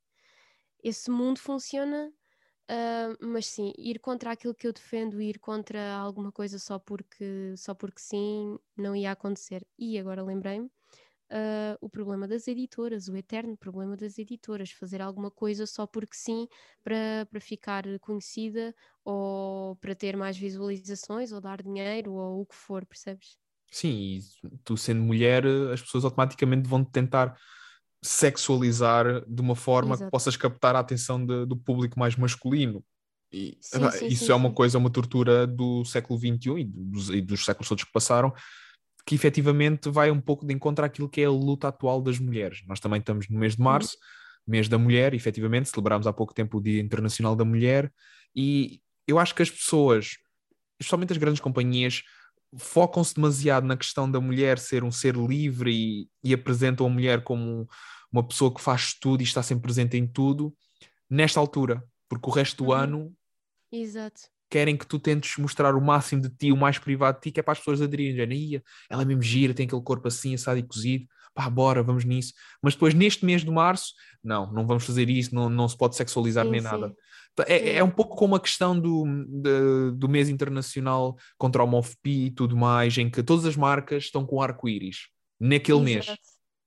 esse 0.84 1.09
mundo 1.11 1.39
funciona 1.39 2.13
Uh, 2.71 3.17
mas 3.27 3.47
sim, 3.47 3.73
ir 3.77 3.99
contra 3.99 4.32
aquilo 4.32 4.55
que 4.55 4.65
eu 4.67 4.73
defendo, 4.73 5.21
ir 5.21 5.39
contra 5.39 5.93
alguma 5.95 6.32
coisa 6.32 6.57
só 6.59 6.80
porque, 6.80 7.53
só 7.57 7.75
porque 7.75 8.01
sim, 8.01 8.57
não 8.77 8.95
ia 8.95 9.11
acontecer. 9.11 9.67
E 9.77 9.99
agora 9.99 10.23
lembrei-me 10.23 10.71
uh, 11.32 11.77
o 11.82 11.89
problema 11.89 12.27
das 12.27 12.47
editoras, 12.47 13.07
o 13.07 13.15
eterno 13.15 13.55
problema 13.55 13.95
das 13.95 14.17
editoras, 14.17 14.71
fazer 14.71 15.01
alguma 15.01 15.32
coisa 15.32 15.65
só 15.65 15.86
porque 15.86 16.15
sim, 16.15 16.47
para, 16.84 17.27
para 17.30 17.39
ficar 17.39 17.84
conhecida 17.99 18.75
ou 19.03 19.75
para 19.77 19.95
ter 19.95 20.17
mais 20.17 20.38
visualizações 20.38 21.32
ou 21.32 21.39
dar 21.39 21.61
dinheiro 21.61 22.13
ou 22.13 22.41
o 22.41 22.45
que 22.45 22.55
for, 22.55 22.86
percebes? 22.86 23.38
Sim, 23.71 24.19
e 24.43 24.57
tu 24.63 24.75
sendo 24.75 25.01
mulher, 25.01 25.45
as 25.71 25.82
pessoas 25.82 26.03
automaticamente 26.03 26.67
vão 26.67 26.84
tentar 26.84 27.38
sexualizar 28.01 29.23
de 29.27 29.41
uma 29.41 29.55
forma 29.55 29.93
Exato. 29.93 30.05
que 30.05 30.11
possas 30.11 30.38
captar 30.38 30.75
a 30.75 30.80
atenção 30.80 31.23
de, 31.23 31.45
do 31.45 31.55
público 31.55 31.99
mais 31.99 32.15
masculino. 32.15 32.84
E, 33.32 33.57
sim, 33.61 33.91
sim, 33.91 34.07
isso 34.07 34.25
sim, 34.25 34.32
é 34.32 34.36
uma 34.36 34.51
coisa, 34.51 34.77
uma 34.77 34.89
tortura 34.89 35.45
do 35.45 35.86
século 35.86 36.17
XXI 36.17 36.61
e 36.61 36.63
dos, 36.63 37.09
e 37.09 37.21
dos 37.21 37.45
séculos 37.45 37.69
todos 37.69 37.84
que 37.84 37.91
passaram, 37.91 38.34
que 39.06 39.16
efetivamente 39.16 39.89
vai 39.89 40.12
um 40.12 40.22
pouco 40.22 40.45
de 40.45 40.54
encontro 40.54 40.86
àquilo 40.86 41.10
que 41.10 41.22
é 41.22 41.26
a 41.26 41.32
luta 41.32 41.68
atual 41.68 42.02
das 42.02 42.20
mulheres. 42.20 42.62
Nós 42.68 42.80
também 42.80 43.00
estamos 43.00 43.28
no 43.30 43.39
mês 43.39 43.56
de 43.56 43.62
uhum. 43.62 43.66
março, 43.66 43.97
mês 44.45 44.68
da 44.68 44.78
mulher, 44.78 45.14
efetivamente, 45.14 45.70
celebramos 45.70 46.08
há 46.08 46.14
pouco 46.14 46.34
tempo 46.34 46.58
o 46.58 46.62
Dia 46.62 46.82
Internacional 46.82 47.36
da 47.36 47.45
Mulher, 47.45 47.91
e 48.36 48.82
eu 49.08 49.20
acho 49.20 49.34
que 49.34 49.41
as 49.41 49.50
pessoas, 49.50 50.18
especialmente 50.80 51.14
as 51.14 51.18
grandes 51.18 51.41
companhias, 51.41 52.04
focam-se 52.58 53.14
demasiado 53.14 53.66
na 53.66 53.78
questão 53.78 54.10
da 54.10 54.20
mulher 54.20 54.58
ser 54.58 54.84
um 54.84 54.91
ser 54.91 55.16
livre 55.16 55.72
e, 55.72 56.10
e 56.24 56.34
apresentam 56.34 56.86
a 56.86 56.89
mulher 56.89 57.24
como 57.24 57.68
uma 58.12 58.28
pessoa 58.28 58.54
que 58.54 58.62
faz 58.62 58.93
tudo 58.93 59.22
e 59.22 59.24
está 59.24 59.43
sempre 59.43 59.64
presente 59.64 59.97
em 59.97 60.08
tudo, 60.08 60.56
nesta 61.10 61.39
altura, 61.39 61.84
porque 62.08 62.28
o 62.28 62.34
resto 62.34 62.64
do 62.64 62.70
uhum. 62.70 62.76
ano 62.76 63.16
Exato. 63.72 64.22
Querem 64.50 64.76
que 64.76 64.86
tu 64.86 65.00
tentes 65.00 65.38
mostrar 65.38 65.76
o 65.76 65.82
máximo 65.82 66.22
de 66.22 66.30
ti, 66.30 66.52
o 66.52 66.58
mais 66.58 66.78
privado 66.78 67.18
de 67.18 67.24
ti, 67.24 67.32
que 67.32 67.39
é 67.39 67.43
para 67.43 67.52
as 67.52 67.60
pessoas 67.60 67.82
aderirem. 67.82 68.62
Ela 68.89 69.04
é 69.04 69.06
mesmo 69.06 69.22
gira, 69.22 69.54
tem 69.54 69.66
aquele 69.66 69.82
corpo 69.82 70.08
assim, 70.08 70.34
assado 70.34 70.60
e 70.60 70.64
cozido, 70.64 71.06
pá, 71.34 71.50
bora, 71.50 71.84
vamos 71.84 72.04
nisso. 72.04 72.34
Mas 72.62 72.74
depois, 72.74 72.93
neste 72.93 73.26
mês 73.26 73.43
de 73.43 73.52
março, 73.52 73.93
não, 74.24 74.52
não 74.52 74.66
vamos 74.66 74.86
fazer 74.86 75.10
isso, 75.10 75.34
não, 75.34 75.50
não 75.50 75.68
se 75.68 75.78
pode 75.78 75.95
sexualizar 75.95 76.45
sim, 76.45 76.52
nem 76.52 76.62
sim. 76.62 76.68
nada. 76.68 76.93
É, 77.47 77.76
é 77.76 77.84
um 77.84 77.89
pouco 77.89 78.16
como 78.16 78.36
a 78.36 78.39
questão 78.39 78.78
do, 78.78 79.06
de, 79.28 79.91
do 79.95 80.10
mês 80.10 80.28
internacional 80.28 81.16
contra 81.38 81.62
a 81.62 81.66
homofobia 81.66 82.28
e 82.28 82.32
tudo 82.32 82.58
mais, 82.58 82.97
em 82.97 83.10
que 83.10 83.24
todas 83.24 83.45
as 83.45 83.56
marcas 83.56 84.06
estão 84.06 84.26
com 84.26 84.41
arco-íris 84.41 85.08
naquele 85.39 85.80
mês. 85.80 86.08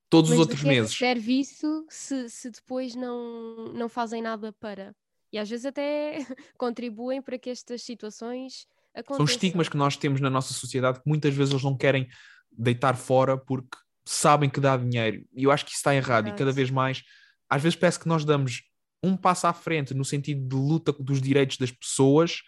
Todos 0.08 0.30
Mas 0.30 0.38
os 0.38 0.46
outros 0.46 0.64
é 0.64 0.68
meses. 0.68 0.96
serve 0.96 1.40
isso 1.40 1.86
se, 1.88 2.28
se 2.28 2.50
depois 2.50 2.94
não, 2.94 3.72
não 3.72 3.88
fazem 3.88 4.22
nada 4.22 4.52
para. 4.52 4.94
E 5.32 5.38
às 5.38 5.48
vezes 5.48 5.66
até 5.66 6.18
contribuem 6.58 7.22
para 7.22 7.38
que 7.38 7.50
estas 7.50 7.82
situações 7.82 8.66
aconteçam. 8.94 9.26
São 9.26 9.34
estigmas 9.34 9.68
que 9.68 9.76
nós 9.76 9.96
temos 9.96 10.20
na 10.20 10.30
nossa 10.30 10.52
sociedade 10.52 10.98
que 11.00 11.08
muitas 11.08 11.34
vezes 11.34 11.52
eles 11.52 11.64
não 11.64 11.76
querem 11.76 12.08
deitar 12.50 12.96
fora 12.96 13.36
porque 13.36 13.78
sabem 14.04 14.50
que 14.50 14.60
dá 14.60 14.76
dinheiro. 14.76 15.24
E 15.34 15.44
eu 15.44 15.50
acho 15.50 15.64
que 15.64 15.70
isso 15.70 15.78
está 15.78 15.94
errado. 15.94 16.26
Exato. 16.26 16.36
E 16.36 16.38
cada 16.38 16.52
vez 16.52 16.70
mais, 16.70 17.02
às 17.48 17.62
vezes 17.62 17.76
parece 17.76 17.98
que 17.98 18.08
nós 18.08 18.24
damos 18.24 18.62
um 19.02 19.16
passo 19.16 19.46
à 19.46 19.52
frente 19.52 19.94
no 19.94 20.04
sentido 20.04 20.46
de 20.46 20.54
luta 20.54 20.92
dos 20.92 21.20
direitos 21.20 21.56
das 21.56 21.70
pessoas, 21.70 22.42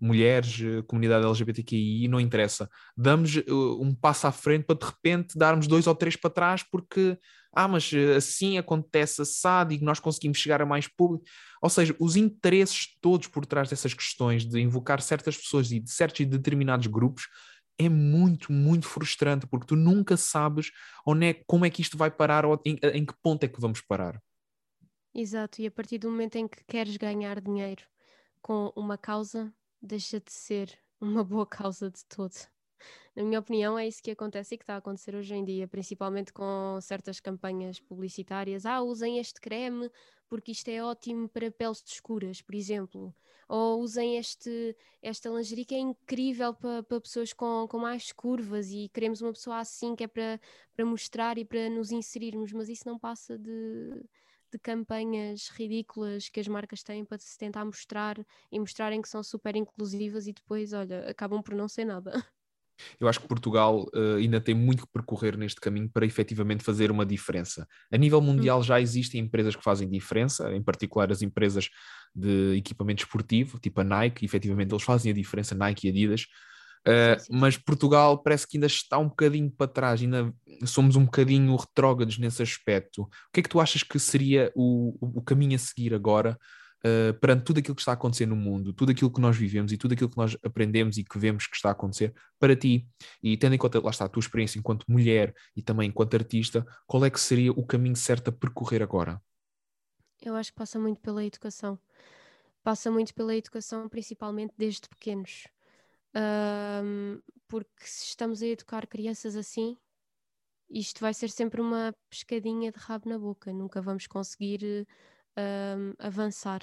mulheres, 0.00 0.60
eh, 0.60 0.82
comunidade 0.82 1.24
LGBTQI, 1.24 2.08
não 2.08 2.18
interessa. 2.18 2.68
Damos 2.96 3.36
uh, 3.36 3.82
um 3.82 3.94
passo 3.94 4.26
à 4.26 4.32
frente 4.32 4.64
para 4.64 4.78
de 4.78 4.86
repente 4.86 5.38
darmos 5.38 5.66
dois 5.66 5.86
ou 5.86 5.94
três 5.94 6.16
para 6.16 6.30
trás 6.30 6.62
porque, 6.62 7.16
ah, 7.52 7.66
mas 7.66 7.92
eh, 7.92 8.16
assim 8.16 8.58
acontece 8.58 9.22
assado 9.22 9.72
e 9.72 9.80
nós 9.80 9.98
conseguimos 9.98 10.38
chegar 10.38 10.62
a 10.62 10.66
mais 10.66 10.86
público. 10.86 11.24
Ou 11.60 11.68
seja, 11.68 11.94
os 11.98 12.16
interesses 12.16 12.96
todos 13.00 13.26
por 13.26 13.44
trás 13.44 13.68
dessas 13.68 13.92
questões 13.92 14.44
de 14.44 14.60
invocar 14.60 15.00
certas 15.00 15.36
pessoas 15.36 15.70
e 15.72 15.80
de 15.80 15.90
certos 15.90 16.20
e 16.20 16.24
determinados 16.24 16.86
grupos 16.86 17.28
é 17.78 17.88
muito, 17.88 18.52
muito 18.52 18.86
frustrante 18.86 19.46
porque 19.46 19.66
tu 19.66 19.74
nunca 19.74 20.16
sabes 20.16 20.70
onde 21.06 21.26
é, 21.26 21.34
como 21.46 21.64
é 21.64 21.70
que 21.70 21.82
isto 21.82 21.96
vai 21.96 22.10
parar 22.10 22.44
ou 22.44 22.60
em, 22.64 22.78
em 22.94 23.04
que 23.06 23.14
ponto 23.22 23.42
é 23.44 23.48
que 23.48 23.60
vamos 23.60 23.80
parar. 23.80 24.22
Exato, 25.14 25.60
e 25.60 25.66
a 25.66 25.70
partir 25.70 25.98
do 25.98 26.10
momento 26.10 26.36
em 26.36 26.46
que 26.46 26.62
queres 26.68 26.96
ganhar 26.96 27.40
dinheiro 27.40 27.82
com 28.40 28.72
uma 28.76 28.96
causa, 28.96 29.52
deixa 29.82 30.20
de 30.20 30.32
ser 30.32 30.78
uma 31.00 31.24
boa 31.24 31.46
causa 31.46 31.90
de 31.90 32.04
todo. 32.04 32.34
Na 33.14 33.22
minha 33.22 33.38
opinião, 33.38 33.78
é 33.78 33.86
isso 33.86 34.02
que 34.02 34.10
acontece 34.10 34.54
e 34.54 34.58
que 34.58 34.62
está 34.64 34.74
a 34.74 34.78
acontecer 34.78 35.14
hoje 35.14 35.34
em 35.34 35.44
dia, 35.44 35.68
principalmente 35.68 36.32
com 36.32 36.78
certas 36.80 37.20
campanhas 37.20 37.80
publicitárias. 37.80 38.66
Ah, 38.66 38.82
usem 38.82 39.18
este 39.18 39.40
creme 39.40 39.90
porque 40.28 40.52
isto 40.52 40.68
é 40.68 40.82
ótimo 40.82 41.28
para 41.28 41.50
peles 41.50 41.82
escuras, 41.84 42.40
por 42.40 42.54
exemplo. 42.54 43.14
Ou 43.48 43.80
usem 43.80 44.16
este, 44.16 44.76
esta 45.02 45.28
lingerie 45.28 45.64
que 45.64 45.74
é 45.74 45.78
incrível 45.78 46.54
para, 46.54 46.84
para 46.84 47.00
pessoas 47.00 47.32
com, 47.32 47.66
com 47.68 47.78
mais 47.78 48.12
curvas 48.12 48.70
e 48.70 48.88
queremos 48.94 49.20
uma 49.20 49.32
pessoa 49.32 49.58
assim 49.58 49.96
que 49.96 50.04
é 50.04 50.06
para, 50.06 50.40
para 50.74 50.84
mostrar 50.86 51.36
e 51.36 51.44
para 51.44 51.68
nos 51.68 51.90
inserirmos, 51.90 52.52
mas 52.52 52.68
isso 52.68 52.86
não 52.86 52.96
passa 52.98 53.36
de 53.36 54.04
de 54.50 54.58
campanhas 54.58 55.48
ridículas 55.48 56.28
que 56.28 56.40
as 56.40 56.48
marcas 56.48 56.82
têm 56.82 57.04
para 57.04 57.18
se 57.18 57.38
tentar 57.38 57.64
mostrar 57.64 58.16
e 58.50 58.58
mostrarem 58.58 59.00
que 59.00 59.08
são 59.08 59.22
super 59.22 59.54
inclusivas 59.56 60.26
e 60.26 60.32
depois, 60.32 60.72
olha, 60.72 61.08
acabam 61.08 61.42
por 61.42 61.54
não 61.54 61.68
ser 61.68 61.84
nada. 61.84 62.12
Eu 62.98 63.08
acho 63.08 63.20
que 63.20 63.28
Portugal 63.28 63.86
uh, 63.94 64.16
ainda 64.16 64.40
tem 64.40 64.54
muito 64.54 64.86
que 64.86 64.92
percorrer 64.92 65.36
neste 65.36 65.60
caminho 65.60 65.88
para 65.88 66.06
efetivamente 66.06 66.64
fazer 66.64 66.90
uma 66.90 67.04
diferença. 67.04 67.66
A 67.92 67.96
nível 67.96 68.20
mundial 68.20 68.60
hum. 68.60 68.62
já 68.62 68.80
existem 68.80 69.20
empresas 69.20 69.56
que 69.56 69.62
fazem 69.62 69.88
diferença, 69.88 70.52
em 70.54 70.62
particular 70.62 71.10
as 71.10 71.22
empresas 71.22 71.68
de 72.14 72.56
equipamento 72.56 73.04
esportivo, 73.04 73.58
tipo 73.58 73.80
a 73.80 73.84
Nike, 73.84 74.24
efetivamente 74.24 74.72
eles 74.72 74.82
fazem 74.82 75.12
a 75.12 75.14
diferença, 75.14 75.54
Nike 75.54 75.86
e 75.86 75.90
Adidas, 75.90 76.26
Uh, 76.86 77.18
sim, 77.18 77.26
sim. 77.26 77.38
Mas 77.38 77.58
Portugal 77.58 78.22
parece 78.22 78.46
que 78.46 78.56
ainda 78.56 78.66
está 78.66 78.98
um 78.98 79.08
bocadinho 79.08 79.50
para 79.50 79.70
trás, 79.70 80.00
ainda 80.00 80.32
somos 80.64 80.96
um 80.96 81.04
bocadinho 81.04 81.54
retrógrados 81.56 82.18
nesse 82.18 82.42
aspecto. 82.42 83.02
O 83.02 83.08
que 83.32 83.40
é 83.40 83.42
que 83.42 83.48
tu 83.48 83.60
achas 83.60 83.82
que 83.82 83.98
seria 83.98 84.50
o, 84.54 84.96
o 85.18 85.22
caminho 85.22 85.56
a 85.56 85.58
seguir 85.58 85.94
agora 85.94 86.38
uh, 86.84 87.14
perante 87.20 87.44
tudo 87.44 87.58
aquilo 87.58 87.74
que 87.74 87.82
está 87.82 87.92
a 87.92 87.94
acontecer 87.94 88.26
no 88.26 88.36
mundo, 88.36 88.72
tudo 88.72 88.92
aquilo 88.92 89.12
que 89.12 89.20
nós 89.20 89.36
vivemos 89.36 89.72
e 89.72 89.76
tudo 89.76 89.94
aquilo 89.94 90.10
que 90.10 90.16
nós 90.16 90.36
aprendemos 90.44 90.98
e 90.98 91.04
que 91.04 91.18
vemos 91.18 91.46
que 91.46 91.56
está 91.56 91.70
a 91.70 91.72
acontecer 91.72 92.14
para 92.38 92.56
ti? 92.56 92.86
E 93.22 93.36
tendo 93.36 93.54
em 93.54 93.58
conta, 93.58 93.80
lá 93.80 93.90
está, 93.90 94.04
a 94.04 94.08
tua 94.08 94.20
experiência 94.20 94.58
enquanto 94.58 94.84
mulher 94.88 95.34
e 95.56 95.62
também 95.62 95.88
enquanto 95.88 96.14
artista, 96.14 96.66
qual 96.86 97.04
é 97.04 97.10
que 97.10 97.20
seria 97.20 97.52
o 97.52 97.64
caminho 97.64 97.96
certo 97.96 98.28
a 98.28 98.32
percorrer 98.32 98.82
agora? 98.82 99.20
Eu 100.22 100.36
acho 100.36 100.52
que 100.52 100.58
passa 100.58 100.78
muito 100.78 101.00
pela 101.00 101.24
educação. 101.24 101.78
Passa 102.62 102.90
muito 102.90 103.14
pela 103.14 103.34
educação, 103.34 103.88
principalmente 103.88 104.52
desde 104.56 104.86
pequenos 104.88 105.44
porque 107.48 107.84
se 107.84 108.06
estamos 108.06 108.42
a 108.42 108.46
educar 108.46 108.86
crianças 108.86 109.36
assim, 109.36 109.76
isto 110.68 111.00
vai 111.00 111.12
ser 111.12 111.30
sempre 111.30 111.60
uma 111.60 111.94
pescadinha 112.08 112.70
de 112.70 112.78
rabo 112.78 113.08
na 113.08 113.18
boca, 113.18 113.52
nunca 113.52 113.82
vamos 113.82 114.06
conseguir 114.06 114.86
um, 115.38 115.94
avançar. 115.98 116.60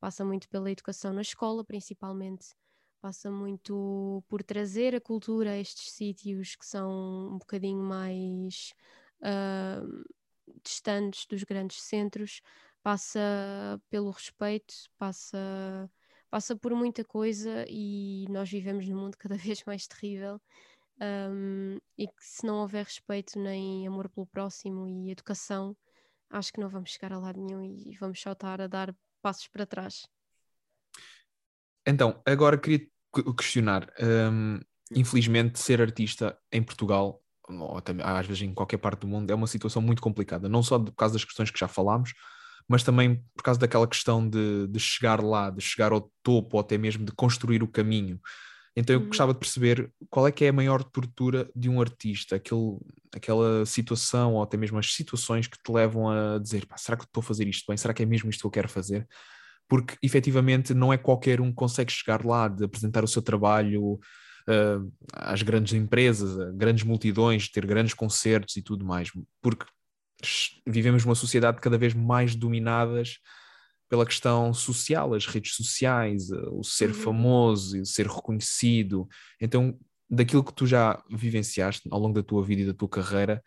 Passa 0.00 0.24
muito 0.24 0.48
pela 0.48 0.70
educação 0.70 1.12
na 1.12 1.22
escola, 1.22 1.64
principalmente, 1.64 2.54
passa 3.00 3.30
muito 3.30 4.22
por 4.28 4.42
trazer 4.42 4.94
a 4.94 5.00
cultura 5.00 5.50
a 5.52 5.58
estes 5.58 5.92
sítios 5.92 6.56
que 6.56 6.66
são 6.66 7.34
um 7.34 7.38
bocadinho 7.38 7.82
mais 7.82 8.72
uh, 9.20 10.04
distantes 10.64 11.26
dos 11.26 11.44
grandes 11.44 11.82
centros, 11.82 12.40
passa 12.82 13.20
pelo 13.90 14.10
respeito, 14.10 14.74
passa 14.98 15.90
passa 16.30 16.56
por 16.56 16.74
muita 16.74 17.04
coisa 17.04 17.66
e 17.68 18.24
nós 18.30 18.50
vivemos 18.50 18.88
num 18.88 18.98
mundo 18.98 19.16
cada 19.20 19.36
vez 19.36 19.62
mais 19.64 19.86
terrível. 19.86 20.40
Um, 21.00 21.78
e 21.98 22.06
que 22.06 22.24
se 22.24 22.46
não 22.46 22.60
houver 22.60 22.84
respeito 22.84 23.38
nem 23.38 23.86
amor 23.86 24.08
pelo 24.08 24.26
próximo 24.26 24.86
e 24.88 25.10
educação, 25.10 25.76
acho 26.32 26.52
que 26.52 26.60
não 26.60 26.68
vamos 26.68 26.90
chegar 26.90 27.12
a 27.12 27.18
lado 27.18 27.40
nenhum 27.40 27.62
e 27.62 27.96
vamos 28.00 28.20
só 28.20 28.32
estar 28.32 28.60
a 28.60 28.66
dar 28.66 28.94
passos 29.20 29.46
para 29.48 29.66
trás. 29.66 30.06
Então, 31.86 32.20
agora 32.26 32.58
queria 32.58 32.86
questionar. 33.36 33.92
Um, 34.00 34.58
infelizmente, 34.94 35.58
ser 35.58 35.80
artista 35.80 36.36
em 36.50 36.62
Portugal, 36.62 37.22
ou 37.48 37.76
até, 37.76 37.92
às 38.02 38.26
vezes 38.26 38.42
em 38.42 38.54
qualquer 38.54 38.78
parte 38.78 39.00
do 39.00 39.06
mundo, 39.06 39.30
é 39.30 39.34
uma 39.34 39.46
situação 39.46 39.82
muito 39.82 40.02
complicada, 40.02 40.48
não 40.48 40.62
só 40.62 40.78
por 40.78 40.92
causa 40.92 41.14
das 41.14 41.24
questões 41.24 41.50
que 41.50 41.58
já 41.58 41.68
falámos, 41.68 42.12
mas 42.68 42.82
também 42.82 43.24
por 43.34 43.42
causa 43.42 43.60
daquela 43.60 43.86
questão 43.86 44.28
de, 44.28 44.66
de 44.68 44.80
chegar 44.80 45.22
lá, 45.22 45.50
de 45.50 45.60
chegar 45.60 45.92
ao 45.92 46.10
topo, 46.22 46.56
ou 46.56 46.60
até 46.60 46.78
mesmo 46.78 47.04
de 47.04 47.12
construir 47.12 47.62
o 47.62 47.68
caminho. 47.68 48.20
Então 48.74 48.94
eu 48.94 49.00
uhum. 49.00 49.06
gostava 49.08 49.34
de 49.34 49.38
perceber 49.38 49.92
qual 50.08 50.26
é 50.26 50.32
que 50.32 50.44
é 50.44 50.48
a 50.48 50.52
maior 50.52 50.82
tortura 50.82 51.50
de 51.54 51.68
um 51.68 51.80
artista, 51.80 52.36
aquele, 52.36 52.78
aquela 53.14 53.66
situação 53.66 54.34
ou 54.34 54.42
até 54.42 54.56
mesmo 54.56 54.78
as 54.78 54.94
situações 54.94 55.46
que 55.46 55.58
te 55.62 55.70
levam 55.70 56.08
a 56.08 56.38
dizer 56.38 56.66
será 56.76 56.96
que 56.96 57.04
estou 57.04 57.20
a 57.20 57.24
fazer 57.24 57.46
isto 57.46 57.64
bem? 57.68 57.76
Será 57.76 57.92
que 57.92 58.02
é 58.02 58.06
mesmo 58.06 58.30
isto 58.30 58.40
que 58.40 58.46
eu 58.46 58.50
quero 58.50 58.68
fazer? 58.68 59.06
Porque 59.68 59.96
efetivamente 60.02 60.72
não 60.72 60.92
é 60.92 60.96
qualquer 60.96 61.40
um 61.40 61.50
que 61.50 61.54
consegue 61.54 61.92
chegar 61.92 62.24
lá 62.24 62.48
de 62.48 62.64
apresentar 62.64 63.04
o 63.04 63.08
seu 63.08 63.20
trabalho 63.20 63.94
uh, 63.94 64.92
às 65.12 65.42
grandes 65.42 65.74
empresas, 65.74 66.38
a 66.38 66.50
grandes 66.52 66.84
multidões, 66.84 67.50
ter 67.50 67.66
grandes 67.66 67.92
concertos 67.92 68.56
e 68.56 68.62
tudo 68.62 68.86
mais, 68.86 69.10
porque 69.42 69.66
vivemos 70.66 71.04
numa 71.04 71.14
sociedade 71.14 71.60
cada 71.60 71.76
vez 71.76 71.92
mais 71.92 72.34
dominadas 72.34 73.18
pela 73.92 74.06
questão 74.06 74.54
social, 74.54 75.12
as 75.14 75.26
redes 75.26 75.54
sociais, 75.54 76.30
eh, 76.32 76.36
o 76.50 76.64
ser 76.64 76.88
Uhum. 76.88 76.94
famoso 76.94 77.78
o 77.82 77.84
ser 77.86 78.06
reconhecido. 78.06 79.06
Então, 79.40 79.78
daquilo 80.08 80.42
que 80.44 80.54
tu 80.54 80.66
já 80.66 81.02
vivenciaste 81.10 81.86
ao 81.92 82.00
longo 82.00 82.14
da 82.14 82.22
tua 82.22 82.42
vida 82.42 82.62
e 82.62 82.66
da 82.66 82.72
tua 82.74 82.88
carreira, 82.88 83.42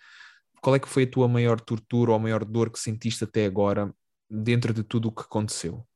qual 0.61 0.75
é 0.75 0.79
que 0.79 0.89
foi 0.89 1.03
a 1.03 1.11
tua 1.11 1.27
maior 1.27 1.59
tortura 1.61 2.11
ou 2.11 2.17
a 2.17 2.19
maior 2.19 2.45
dor 2.45 2.71
que 2.71 2.79
sentiste 2.79 3.23
até 3.25 3.45
agora 3.45 3.93
dentro 4.29 4.73
de 4.73 4.83
tudo 4.83 5.09
o 5.09 5.13
que 5.13 5.23
aconteceu? 5.23 5.87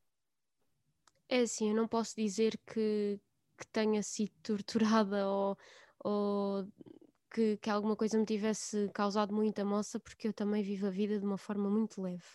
É 1.27 1.41
assim, 1.41 1.69
eu 1.69 1.75
não 1.75 1.87
posso 1.87 2.15
dizer 2.15 2.57
que, 2.65 3.19
que 3.57 3.67
tenha 3.71 4.01
sido 4.03 4.31
torturada 4.43 5.27
ou, 5.27 5.57
ou 6.03 6.67
que, 7.31 7.57
que 7.57 7.69
alguma 7.69 7.95
coisa 7.95 8.17
me 8.17 8.25
tivesse 8.25 8.89
causado 8.93 9.33
muita 9.33 9.63
moça, 9.65 9.99
porque 9.99 10.27
eu 10.27 10.33
também 10.33 10.63
vivo 10.63 10.87
a 10.87 10.91
vida 10.91 11.19
de 11.19 11.25
uma 11.25 11.37
forma 11.37 11.69
muito 11.69 12.01
leve. 12.01 12.25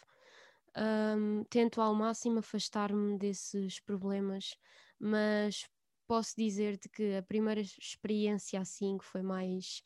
Ahm, 0.77 1.45
tento 1.51 1.81
ao 1.81 1.95
máximo 1.95 2.41
afastar-me 2.41 3.17
desses 3.19 3.79
problemas, 3.81 4.57
mas 4.99 5.67
posso 6.07 6.35
dizer-te 6.37 6.89
que 6.89 7.15
a 7.17 7.23
primeira 7.23 7.61
experiência 7.61 8.61
assim 8.61 8.99
que 8.99 9.05
foi 9.05 9.23
mais 9.23 9.83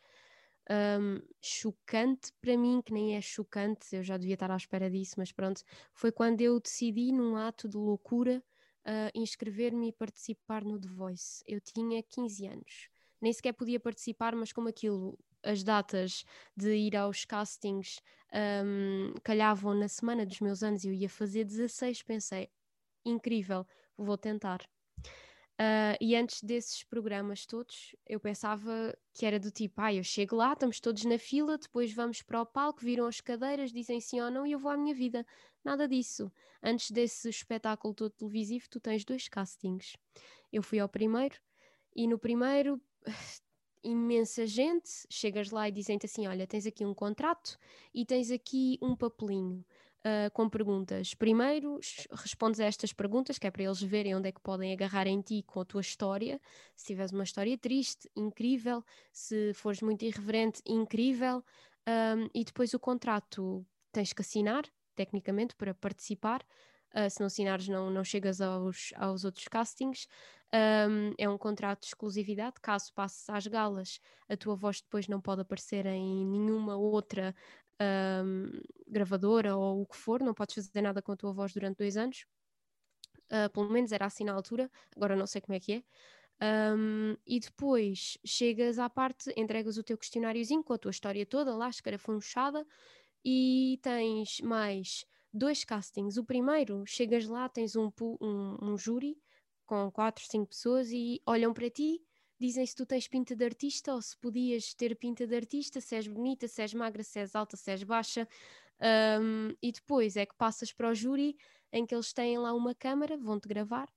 ahm, 0.71 1.21
chocante 1.43 2.33
para 2.41 2.57
mim, 2.57 2.81
que 2.83 2.93
nem 2.93 3.17
é 3.17 3.21
chocante, 3.21 3.95
eu 3.97 4.03
já 4.03 4.17
devia 4.17 4.35
estar 4.35 4.51
à 4.51 4.57
espera 4.57 4.91
disso, 4.91 5.15
mas 5.19 5.33
pronto, 5.33 5.63
foi 5.95 6.13
quando 6.13 6.41
eu 6.41 6.61
decidi, 6.61 7.13
num 7.13 7.37
ato 7.37 7.69
de 7.69 7.77
loucura, 7.77 8.43
ah, 8.85 9.11
inscrever-me 9.15 9.89
e 9.89 9.93
participar 9.93 10.65
no 10.65 10.79
The 10.81 10.89
Voice. 10.89 11.43
Eu 11.47 11.61
tinha 11.61 12.03
15 12.03 12.47
anos, 12.47 12.89
nem 13.21 13.33
sequer 13.33 13.53
podia 13.53 13.81
participar, 13.81 14.35
mas 14.35 14.53
como 14.53 14.69
aquilo, 14.69 15.19
as 15.43 15.63
datas 15.63 16.25
de 16.57 16.75
ir 16.75 16.97
aos 16.97 17.25
castings 17.25 18.01
ahm, 18.33 19.15
calhavam 19.23 19.75
na 19.75 19.89
semana 19.89 20.27
dos 20.27 20.41
meus 20.41 20.63
anos 20.63 20.85
e 20.85 20.89
eu 20.89 20.95
ia 20.95 21.09
fazer 21.09 21.45
16, 21.45 22.03
pensei, 22.03 22.51
incrível, 23.05 23.67
vou 23.97 24.19
tentar. 24.19 24.61
Ah, 25.61 25.97
e 26.01 26.15
antes 26.15 26.41
desses 26.41 26.85
programas 26.85 27.45
todos, 27.45 27.97
eu 28.07 28.21
pensava 28.21 28.97
que 29.13 29.27
era 29.27 29.41
do 29.41 29.51
tipo, 29.51 29.81
ah, 29.81 29.93
eu 29.93 30.05
chego 30.05 30.37
lá, 30.37 30.53
estamos 30.53 30.79
todos 30.79 31.05
na 31.05 31.19
fila, 31.19 31.59
depois 31.59 31.93
vamos 31.93 32.23
para 32.23 32.41
o 32.41 32.47
palco, 32.47 32.81
viram 32.81 33.07
as 33.07 33.21
cadeiras, 33.21 33.73
dizem 33.73 34.01
sim 34.01 34.21
ou 34.21 34.31
não 34.31 34.47
e 34.47 34.53
eu 34.53 34.59
vou 34.59 34.71
à 34.71 34.77
minha 34.77 34.95
vida. 34.95 35.27
Nada 35.65 35.89
disso. 35.89 36.31
Antes 36.63 36.93
desse 36.93 37.29
espetáculo 37.29 37.93
todo 37.93 38.13
televisivo, 38.13 38.69
tu 38.71 38.79
tens 38.79 39.05
dois 39.05 39.29
castings. 39.29 39.97
Eu 40.53 40.63
fui 40.63 40.79
ao 40.79 40.89
primeiro 40.89 41.35
e 41.95 42.07
no 42.07 42.21
primeiro, 42.21 42.81
imensa 43.83 44.47
gente, 44.47 44.91
chegas 45.11 45.51
lá 45.51 45.69
e 45.69 45.73
dizem-te 45.73 46.07
assim, 46.07 46.27
olha, 46.27 46.47
tens 46.47 46.67
aqui 46.67 46.85
um 46.85 46.95
contrato 46.95 47.59
e 47.95 48.05
tens 48.05 48.31
aqui 48.31 48.79
um 48.83 48.97
papelinho 48.97 49.65
uh, 50.01 50.31
com 50.33 50.49
perguntas. 50.49 51.15
Primeiro, 51.15 51.79
respondes 52.11 52.61
a 52.61 52.65
estas 52.65 52.93
perguntas, 52.93 53.39
que 53.39 53.47
é 53.47 53.51
para 53.51 53.63
eles 53.63 53.83
verem 53.83 54.15
onde 54.15 54.29
é 54.29 54.33
que 54.33 54.41
podem 54.41 54.73
agarrar 54.73 55.07
em 55.07 55.21
ti 55.21 55.43
com 55.43 55.61
a 55.61 55.65
tua 55.65 55.81
história. 55.81 56.41
Se 56.77 56.87
tiveres 56.87 57.13
uma 57.13 57.25
história 57.25 57.57
triste, 57.57 58.11
incrível. 58.17 58.85
Se 59.13 59.53
fores 59.55 59.81
muito 59.81 60.05
irreverente, 60.05 60.63
incrível. 60.67 61.45
Um, 61.89 62.29
e 62.35 62.45
depois 62.45 62.75
o 62.75 62.79
contrato 62.79 63.67
tens 63.93 64.13
que 64.13 64.23
assinar, 64.23 64.65
tecnicamente, 64.95 65.55
para 65.57 65.75
participar. 65.75 66.45
Uh, 66.95 67.11
se 67.11 67.21
não 67.21 67.27
assinares, 67.27 67.69
não, 67.69 67.91
não 67.91 68.05
chegas 68.05 68.41
aos, 68.41 68.93
aos 68.97 69.25
outros 69.25 69.47
castings. 69.49 70.07
Um, 70.53 71.13
é 71.19 71.29
um 71.29 71.37
contrato 71.37 71.81
de 71.81 71.87
exclusividade. 71.89 72.55
Caso 72.63 72.93
passes 72.95 73.29
às 73.29 73.47
galas, 73.47 74.01
a 74.29 74.37
tua 74.37 74.57
voz 74.57 74.81
depois 74.81 75.07
não 75.07 75.21
pode 75.21 75.43
aparecer 75.43 75.85
em 75.87 76.27
nenhuma 76.27 76.77
outra 76.77 77.35
um, 77.81 78.51
gravadora 78.87 79.57
ou 79.57 79.83
o 79.83 79.87
que 79.87 79.97
for, 79.97 80.23
não 80.23 80.35
podes 80.35 80.55
fazer 80.55 80.83
nada 80.83 81.03
com 81.03 81.13
a 81.13 81.17
tua 81.17 81.33
voz 81.33 81.53
durante 81.53 81.79
dois 81.79 81.97
anos. 81.97 82.27
Uh, 83.31 83.51
pelo 83.53 83.69
menos 83.69 83.93
era 83.93 84.07
assim 84.07 84.25
na 84.25 84.33
altura, 84.33 84.71
agora 84.97 85.15
não 85.15 85.27
sei 85.27 85.41
como 85.41 85.55
é 85.55 85.61
que 85.61 85.73
é. 85.75 85.83
Um, 86.41 87.17
e 87.27 87.41
depois 87.41 88.17
chegas 88.25 88.79
à 88.79 88.89
parte, 88.89 89.33
entregas 89.37 89.77
o 89.77 89.83
teu 89.83 89.99
questionáriozinho 89.99 90.63
com 90.63 90.73
a 90.73 90.79
tua 90.79 90.93
história 90.93 91.27
toda 91.27 91.55
lá 91.55 91.69
escarafunchada 91.69 92.65
e 93.25 93.79
tens 93.83 94.41
mais 94.41 95.05
dois 95.33 95.65
castings. 95.65 96.17
O 96.17 96.25
primeiro, 96.25 96.85
chegas 96.87 97.27
lá, 97.27 97.49
tens 97.49 97.77
um, 97.77 97.91
um, 98.21 98.57
um 98.63 98.79
júri 98.79 99.19
com 99.67 99.91
quatro, 99.91 100.25
cinco 100.27 100.49
pessoas 100.49 100.91
e 100.91 101.21
olham 101.27 101.53
para 101.53 101.71
ti 101.71 102.03
dizem 102.39 102.65
se 102.65 102.75
tu 102.75 102.87
tens 102.87 103.09
pinta 103.09 103.35
de 103.35 103.45
artista 103.45 103.93
ou 103.93 104.01
se 104.01 104.17
podias 104.17 104.73
ter 104.75 104.97
pinta 104.97 105.27
de 105.27 105.35
artista, 105.35 105.81
se 105.81 105.97
és 105.97 106.07
bonita, 106.07 106.47
se 106.47 106.63
és 106.63 106.73
magra, 106.73 107.03
se 107.03 107.19
és 107.21 107.35
alta, 107.35 107.57
se 107.57 107.71
és 107.73 107.83
baixa. 107.83 108.29
Um, 109.21 109.51
e 109.61 109.73
depois 109.73 110.17
é 110.17 110.25
que 110.25 110.37
passas 110.37 110.73
para 110.73 110.89
o 110.89 110.95
júri 110.95 111.37
em 111.73 111.85
que 111.85 111.95
eles 111.95 112.13
têm 112.13 112.39
lá 112.39 112.53
uma 112.55 112.75
câmara, 112.75 113.19
vão-te 113.19 113.49
gravar. 113.49 113.89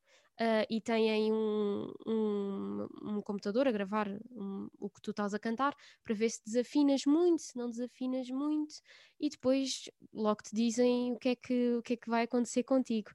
Uh, 0.41 0.65
e 0.71 0.81
têm 0.81 1.31
um, 1.31 1.93
um, 2.07 2.87
um, 3.03 3.21
computador 3.21 3.67
a 3.67 3.71
gravar 3.71 4.07
um, 4.31 4.67
o 4.79 4.89
que 4.89 4.99
tu 4.99 5.11
estás 5.11 5.35
a 5.35 5.39
cantar 5.39 5.75
para 6.03 6.15
ver 6.15 6.31
se 6.31 6.41
desafinas 6.43 7.05
muito, 7.05 7.43
se 7.43 7.55
não 7.55 7.69
desafinas 7.69 8.27
muito, 8.27 8.73
e 9.19 9.29
depois 9.29 9.87
logo 10.11 10.41
te 10.41 10.55
dizem 10.55 11.13
o 11.13 11.19
que 11.19 11.29
é 11.29 11.35
que, 11.35 11.75
o 11.75 11.83
que, 11.83 11.93
é 11.93 11.95
que 11.97 12.09
vai 12.09 12.23
acontecer 12.23 12.63
contigo. 12.63 13.11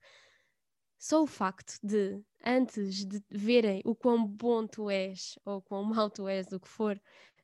Só 1.00 1.20
o 1.20 1.26
facto 1.26 1.80
de, 1.82 2.22
antes 2.44 3.04
de 3.04 3.20
verem 3.28 3.82
o 3.84 3.96
quão 3.96 4.24
bom 4.24 4.64
tu 4.64 4.88
és, 4.88 5.36
ou 5.44 5.60
quão 5.60 5.82
mau 5.82 6.08
tu 6.08 6.28
és, 6.28 6.52
o 6.52 6.60
que 6.60 6.68
for, 6.68 7.00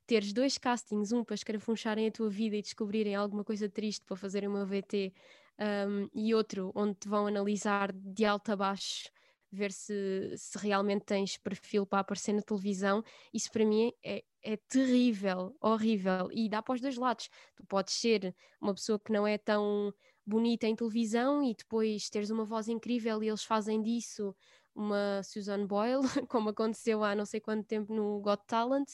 teres 0.07 0.33
dois 0.33 0.59
castings, 0.59 1.11
um 1.11 1.25
para 1.25 1.35
escarafuncharem 1.35 2.07
a 2.07 2.13
tua 2.13 2.31
vida 2.31 2.55
e 2.55 2.63
descobrirem 2.63 3.17
alguma 3.17 3.43
coisa 3.43 3.69
triste 3.69 4.05
para 4.05 4.17
fazerem 4.17 4.49
uma 4.49 4.65
VT, 4.65 5.13
um, 5.59 6.09
e 6.15 6.33
outro 6.35 6.71
onde 6.73 6.95
te 6.95 7.09
vão 7.09 7.27
analisar 7.27 7.93
de 7.93 8.25
alto 8.25 8.53
a 8.53 8.57
baixo, 8.57 9.11
ver 9.53 9.71
se, 9.73 10.33
se 10.37 10.59
realmente 10.59 11.05
tens 11.05 11.37
perfil 11.37 11.87
para 11.87 12.01
aparecer 12.01 12.33
na 12.33 12.43
televisão, 12.43 13.03
isso 13.33 13.51
para 13.53 13.65
mim 13.65 13.93
é, 14.03 14.25
é 14.43 14.57
terrível, 14.57 15.55
horrível, 15.61 16.29
e 16.33 16.49
dá 16.49 16.63
para 16.63 16.75
os 16.75 16.81
dois 16.81 16.97
lados. 16.97 17.29
Tu 17.55 17.65
podes 17.67 17.95
ser 17.95 18.35
uma 18.61 18.75
pessoa 18.75 18.99
que 18.99 19.13
não 19.13 19.27
é 19.27 19.37
tão 19.37 19.93
bonita 20.25 20.67
em 20.67 20.75
televisão 20.75 21.43
e 21.43 21.55
depois 21.55 22.09
teres 22.09 22.31
uma 22.31 22.45
voz 22.45 22.69
incrível 22.69 23.23
e 23.23 23.29
eles 23.29 23.45
fazem 23.45 23.83
disso 23.83 24.35
uma 24.75 25.23
Susan 25.23 25.67
Boyle, 25.67 26.03
como 26.29 26.49
aconteceu 26.49 27.05
há 27.05 27.15
não 27.15 27.27
sei 27.27 27.41
quanto 27.41 27.67
tempo 27.67 27.93
no 27.95 28.21
Got 28.21 28.45
Talent, 28.47 28.89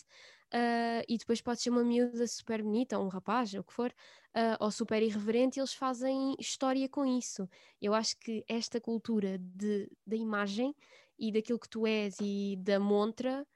uh, 0.54 1.04
e 1.08 1.18
depois 1.18 1.40
pode 1.40 1.60
ser 1.60 1.70
uma 1.70 1.84
miúda 1.84 2.26
super 2.26 2.62
bonita, 2.62 2.98
ou 2.98 3.04
um 3.06 3.08
rapaz, 3.08 3.54
ou 3.54 3.60
o 3.60 3.64
que 3.64 3.72
for, 3.72 3.90
uh, 3.90 4.56
ou 4.60 4.70
super 4.70 5.02
irreverente, 5.02 5.58
e 5.58 5.60
eles 5.60 5.74
fazem 5.74 6.34
história 6.38 6.88
com 6.88 7.04
isso. 7.04 7.48
Eu 7.80 7.94
acho 7.94 8.18
que 8.18 8.44
esta 8.48 8.80
cultura 8.80 9.38
de, 9.38 9.90
da 10.06 10.16
imagem 10.16 10.74
e 11.18 11.32
daquilo 11.32 11.58
que 11.58 11.68
tu 11.68 11.86
és 11.86 12.16
e 12.20 12.56
da 12.60 12.78
montra 12.78 13.46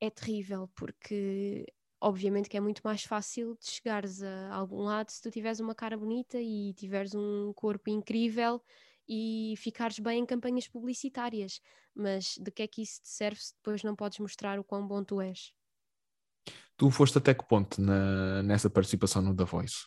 é 0.00 0.10
terrível, 0.10 0.68
porque 0.74 1.66
obviamente 2.00 2.48
que 2.48 2.56
é 2.56 2.60
muito 2.60 2.80
mais 2.82 3.04
fácil 3.04 3.56
de 3.60 3.66
chegares 3.68 4.22
a 4.22 4.54
algum 4.54 4.82
lado 4.82 5.10
se 5.10 5.20
tu 5.22 5.30
tiveres 5.30 5.60
uma 5.60 5.74
cara 5.74 5.96
bonita 5.98 6.40
e 6.40 6.72
tiveres 6.74 7.14
um 7.14 7.52
corpo 7.54 7.90
incrível 7.90 8.62
e 9.08 9.54
ficares 9.58 9.98
bem 9.98 10.20
em 10.22 10.26
campanhas 10.26 10.68
publicitárias. 10.68 11.60
Mas 11.94 12.36
de 12.38 12.50
que 12.50 12.62
é 12.62 12.68
que 12.68 12.82
isso 12.82 13.02
te 13.02 13.08
serve 13.08 13.40
se 13.40 13.54
depois 13.54 13.82
não 13.82 13.96
podes 13.96 14.18
mostrar 14.20 14.58
o 14.58 14.64
quão 14.64 14.86
bom 14.86 15.04
tu 15.04 15.20
és? 15.20 15.52
Tu 16.76 16.90
foste 16.90 17.18
até 17.18 17.34
que 17.34 17.46
ponto 17.46 17.80
na, 17.80 18.42
nessa 18.42 18.70
participação 18.70 19.20
no 19.20 19.36
The 19.36 19.44
Voice? 19.44 19.86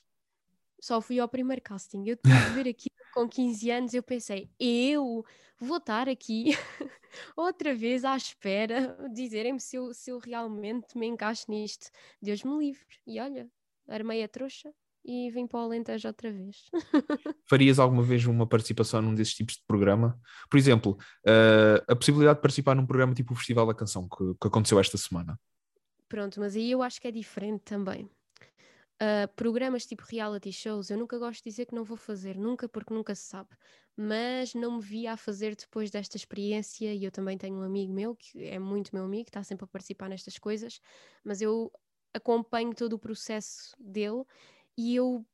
Só 0.80 1.02
fui 1.02 1.20
ao 1.20 1.28
primeiro 1.28 1.62
casting. 1.62 2.04
Eu 2.06 2.18
tive 2.18 2.36
de 2.36 2.50
ver 2.52 2.70
aqui 2.70 2.90
com 3.14 3.28
15 3.28 3.72
anos, 3.72 3.94
eu 3.94 4.04
pensei, 4.04 4.50
eu 4.60 5.24
vou 5.60 5.78
estar 5.78 6.10
aqui 6.10 6.46
outra 7.38 7.74
vez 7.76 8.04
à 8.04 8.18
espera, 8.18 8.98
dizerem-me 9.14 9.60
se 9.60 9.76
eu, 9.76 9.94
se 9.94 10.10
eu 10.10 10.20
realmente 10.20 10.98
me 10.98 11.08
encaixo 11.08 11.46
nisto. 11.50 11.90
Deus 12.22 12.44
me 12.44 12.58
livre. 12.58 12.86
E 13.08 13.20
olha, 13.20 13.48
armei 13.88 14.24
a 14.24 14.28
trouxa 14.28 14.72
e 15.06 15.30
vim 15.32 15.46
para 15.46 15.60
o 15.60 15.64
Alentejo 15.64 16.08
outra 16.08 16.32
vez. 16.32 16.70
Farias 17.50 17.80
alguma 17.80 18.04
vez 18.04 18.26
uma 18.26 18.48
participação 18.48 19.02
num 19.02 19.14
desses 19.14 19.34
tipos 19.34 19.56
de 19.56 19.64
programa? 19.68 20.20
Por 20.50 20.58
exemplo, 20.58 20.98
uh, 21.28 21.84
a 21.88 21.96
possibilidade 21.96 22.38
de 22.38 22.42
participar 22.42 22.76
num 22.76 22.86
programa 22.86 23.14
tipo 23.14 23.34
o 23.34 23.36
Festival 23.36 23.68
da 23.68 23.74
Canção, 23.74 24.08
que, 24.08 24.34
que 24.40 24.48
aconteceu 24.48 24.80
esta 24.80 24.98
semana. 24.98 25.40
Pronto, 26.14 26.40
mas 26.40 26.56
aí 26.56 26.70
eu 26.70 26.84
acho 26.84 27.02
que 27.02 27.08
é 27.08 27.12
diferente 27.12 27.62
também. 27.62 28.04
Uh, 29.02 29.28
programas 29.36 29.84
tipo 29.84 30.04
reality 30.04 30.54
shows, 30.54 30.92
eu 30.92 30.98
nunca 31.00 31.18
gosto 31.18 31.44
de 31.44 31.50
dizer 31.50 31.66
que 31.66 31.74
não 31.74 31.84
vou 31.84 31.98
fazer, 31.98 32.38
nunca, 32.38 32.70
porque 32.70 32.94
nunca 32.94 33.16
se 33.16 33.24
sabe. 33.24 33.50
Mas 33.98 34.54
não 34.54 34.74
me 34.74 34.80
via 34.80 35.14
a 35.14 35.18
fazer 35.18 35.56
depois 35.56 35.90
desta 35.90 36.16
experiência. 36.16 36.94
E 36.94 37.04
eu 37.04 37.10
também 37.10 37.36
tenho 37.36 37.56
um 37.56 37.64
amigo 37.64 37.92
meu 37.92 38.16
que 38.16 38.44
é 38.44 38.60
muito 38.60 38.94
meu 38.94 39.06
amigo, 39.06 39.28
está 39.28 39.42
sempre 39.42 39.66
a 39.66 39.68
participar 39.68 40.08
nestas 40.08 40.38
coisas. 40.38 40.80
Mas 41.24 41.42
eu 41.42 41.72
acompanho 42.14 42.76
todo 42.76 42.94
o 42.94 43.00
processo 43.00 43.76
dele 43.80 44.24
e 44.78 44.96
eu 44.96 45.26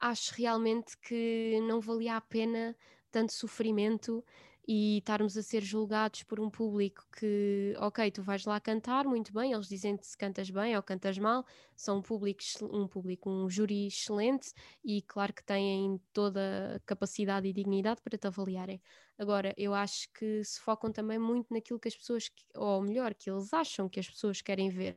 acho 0.00 0.34
realmente 0.34 0.98
que 0.98 1.60
não 1.68 1.80
valia 1.80 2.16
a 2.16 2.20
pena 2.20 2.76
tanto 3.12 3.32
sofrimento 3.32 4.24
e 4.72 4.98
estarmos 4.98 5.36
a 5.36 5.42
ser 5.42 5.62
julgados 5.64 6.22
por 6.22 6.38
um 6.38 6.48
público 6.48 7.04
que, 7.18 7.74
ok, 7.78 8.08
tu 8.12 8.22
vais 8.22 8.44
lá 8.44 8.60
cantar 8.60 9.04
muito 9.04 9.32
bem, 9.32 9.52
eles 9.52 9.66
dizem-te 9.66 10.06
se 10.06 10.16
cantas 10.16 10.48
bem 10.48 10.76
ou 10.76 10.82
cantas 10.82 11.18
mal, 11.18 11.44
são 11.74 11.98
um 11.98 12.02
público, 12.02 12.40
um 12.62 12.86
público, 12.86 13.28
um 13.28 13.50
júri 13.50 13.88
excelente 13.88 14.52
e 14.84 15.02
claro 15.02 15.34
que 15.34 15.42
têm 15.42 16.00
toda 16.12 16.76
a 16.76 16.80
capacidade 16.86 17.48
e 17.48 17.52
dignidade 17.52 18.00
para 18.00 18.16
te 18.16 18.28
avaliarem. 18.28 18.80
Agora, 19.18 19.52
eu 19.56 19.74
acho 19.74 20.08
que 20.12 20.44
se 20.44 20.60
focam 20.60 20.92
também 20.92 21.18
muito 21.18 21.52
naquilo 21.52 21.80
que 21.80 21.88
as 21.88 21.96
pessoas, 21.96 22.30
ou 22.54 22.80
melhor, 22.80 23.12
que 23.12 23.28
eles 23.28 23.52
acham 23.52 23.88
que 23.88 23.98
as 23.98 24.08
pessoas 24.08 24.40
querem 24.40 24.70
ver. 24.70 24.94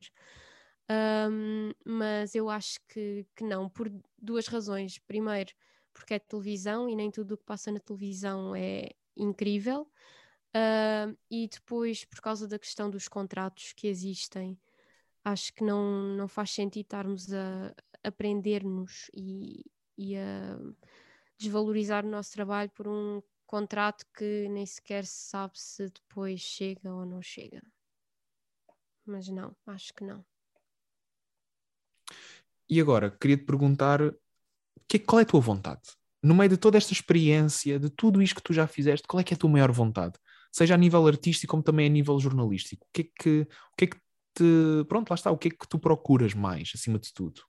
Um, 0.88 1.72
mas 1.84 2.36
eu 2.36 2.48
acho 2.48 2.80
que, 2.88 3.26
que 3.36 3.44
não, 3.44 3.68
por 3.68 3.92
duas 4.22 4.46
razões. 4.46 5.00
Primeiro, 5.00 5.52
porque 5.92 6.14
é 6.14 6.20
televisão 6.20 6.88
e 6.88 6.96
nem 6.96 7.10
tudo 7.10 7.34
o 7.34 7.38
que 7.38 7.46
passa 7.46 7.72
na 7.72 7.80
televisão 7.80 8.56
é, 8.56 8.90
incrível. 9.16 9.88
Uh, 10.56 11.18
e 11.32 11.48
depois, 11.48 12.06
por 12.06 12.22
causa 12.22 12.48
da 12.48 12.60
questão 12.60 12.90
dos 12.90 13.08
contratos 13.08 13.74
que 13.74 13.88
existem, 13.88 14.58
acho 15.24 15.54
que 15.54 15.64
não, 15.64 16.16
não 16.16 16.28
faz 16.28 16.52
sentido 16.52 16.84
estarmos 16.84 17.34
a 17.34 17.74
aprender-nos 18.04 19.10
e, 19.14 19.66
e 19.98 20.16
a 20.16 20.60
desvalorizar 21.38 22.06
o 22.06 22.10
nosso 22.10 22.34
trabalho 22.34 22.70
por 22.72 22.88
um 22.88 23.22
contrato 23.46 24.06
que 24.16 24.48
nem 24.50 24.66
sequer 24.66 25.06
se 25.06 25.30
sabe 25.30 25.60
se 25.60 25.90
depois 25.90 26.40
chega 26.40 26.94
ou 26.94 27.06
não 27.06 27.22
chega. 27.22 27.62
Mas 29.06 29.28
não, 29.28 29.56
acho 29.66 29.94
que 29.94 30.04
não. 30.04 30.26
E 32.70 32.80
agora, 32.80 33.12
queria 33.12 33.38
te 33.38 33.44
perguntar 33.44 34.00
que, 34.88 35.00
qual 35.00 35.20
é 35.20 35.24
a 35.24 35.26
tua 35.26 35.42
vontade? 35.42 35.82
No 36.24 36.34
meio 36.34 36.50
de 36.50 36.58
toda 36.58 36.78
esta 36.78 36.94
experiência, 36.94 37.78
de 37.78 37.90
tudo 37.90 38.22
isto 38.22 38.38
que 38.38 38.44
tu 38.44 38.54
já 38.54 38.66
fizeste, 38.66 39.06
qual 39.06 39.20
é 39.20 39.24
que 39.24 39.34
é 39.34 39.36
a 39.36 39.38
tua 39.38 39.50
maior 39.50 39.72
vontade? 39.72 40.18
Seja 40.52 40.76
a 40.76 40.78
nível 40.78 41.06
artístico 41.06 41.52
como 41.52 41.62
também 41.62 41.86
a 41.88 41.90
nível 41.90 42.18
jornalístico. 42.20 42.86
O 42.88 42.90
que 42.94 43.02
é 43.02 43.24
que, 43.24 43.42
o 43.42 43.76
que, 43.78 43.86
é 43.86 43.88
que 43.88 43.98
te. 44.34 44.86
Pronto, 44.88 45.10
lá 45.10 45.16
está. 45.16 45.32
O 45.32 45.38
que 45.38 45.50
é 45.50 45.52
que 45.52 45.68
tu 45.68 45.78
procuras 45.78 46.34
mais, 46.34 46.72
acima 46.74 46.98
de 46.98 47.12
tudo? 47.14 47.42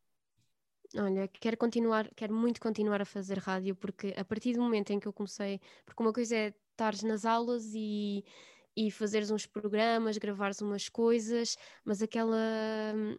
Olha, 0.97 1.29
quero 1.29 1.57
continuar, 1.57 2.09
quero 2.17 2.35
muito 2.35 2.61
continuar 2.61 3.01
a 3.01 3.05
fazer 3.05 3.39
rádio, 3.39 3.77
porque 3.77 4.15
a 4.17 4.25
partir 4.25 4.55
do 4.55 4.63
momento 4.63 4.91
em 4.91 4.99
que 4.99 5.07
eu 5.07 5.13
comecei, 5.13 5.61
porque 5.85 6.03
uma 6.03 6.13
coisa 6.13 6.37
é 6.37 6.55
estares 6.71 7.03
nas 7.03 7.25
aulas 7.25 7.73
e, 7.75 8.25
e 8.77 8.91
fazeres 8.91 9.31
uns 9.31 9.47
programas, 9.47 10.19
gravares 10.19 10.61
umas 10.61 10.89
coisas, 10.89 11.57
mas 11.85 12.03
aquela, 12.03 12.39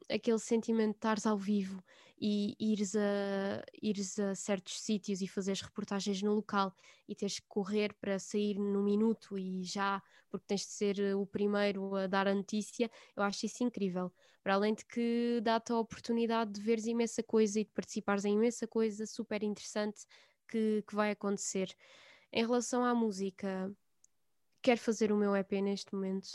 aquele 0.09 0.39
sentimento 0.39 0.91
de 0.91 0.97
estares 0.97 1.25
ao 1.25 1.37
vivo 1.37 1.81
e 2.17 2.55
ires 2.59 2.95
a, 2.95 3.63
ires 3.81 4.17
a 4.19 4.35
certos 4.35 4.79
sítios 4.79 5.21
e 5.21 5.27
fazeres 5.27 5.61
reportagens 5.61 6.21
no 6.21 6.33
local 6.33 6.73
e 7.07 7.15
teres 7.15 7.39
que 7.39 7.47
correr 7.47 7.93
para 7.93 8.17
sair 8.17 8.57
no 8.57 8.81
minuto 8.81 9.37
e 9.37 9.63
já, 9.63 10.01
porque 10.29 10.45
tens 10.47 10.61
de 10.61 10.67
ser 10.67 10.99
eh, 10.99 11.15
o 11.15 11.25
primeiro 11.25 11.95
a 11.95 12.07
dar 12.07 12.27
a 12.27 12.33
notícia, 12.33 12.89
eu 13.15 13.23
acho 13.23 13.45
isso 13.45 13.63
incrível. 13.63 14.11
Para 14.41 14.55
além 14.55 14.73
de 14.73 14.85
que 14.85 15.41
dá-te 15.43 15.71
a 15.71 15.77
oportunidade 15.77 16.51
de 16.53 16.61
veres 16.61 16.85
imensa 16.85 17.21
coisa 17.21 17.59
e 17.59 17.65
de 17.65 17.71
participares 17.71 18.25
em 18.25 18.35
imensa 18.35 18.65
coisa 18.67 19.05
super 19.05 19.43
interessante 19.43 20.05
que, 20.47 20.83
que 20.87 20.95
vai 20.95 21.11
acontecer. 21.11 21.75
Em 22.31 22.45
relação 22.45 22.85
à 22.85 22.93
música, 22.93 23.71
quero 24.61 24.79
fazer 24.79 25.11
o 25.11 25.17
meu 25.17 25.35
EP 25.35 25.53
neste 25.61 25.93
momento 25.93 26.29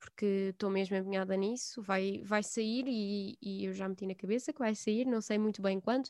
porque 0.00 0.48
estou 0.50 0.70
mesmo 0.70 0.96
empenhada 0.96 1.36
nisso. 1.36 1.82
Vai, 1.82 2.22
vai 2.24 2.42
sair 2.42 2.84
e, 2.88 3.38
e, 3.40 3.66
eu 3.66 3.72
já 3.74 3.88
meti 3.88 4.06
na 4.06 4.14
cabeça 4.14 4.52
que 4.52 4.58
vai 4.58 4.74
sair, 4.74 5.04
não 5.04 5.20
sei 5.20 5.38
muito 5.38 5.62
bem 5.62 5.78
quando. 5.78 6.08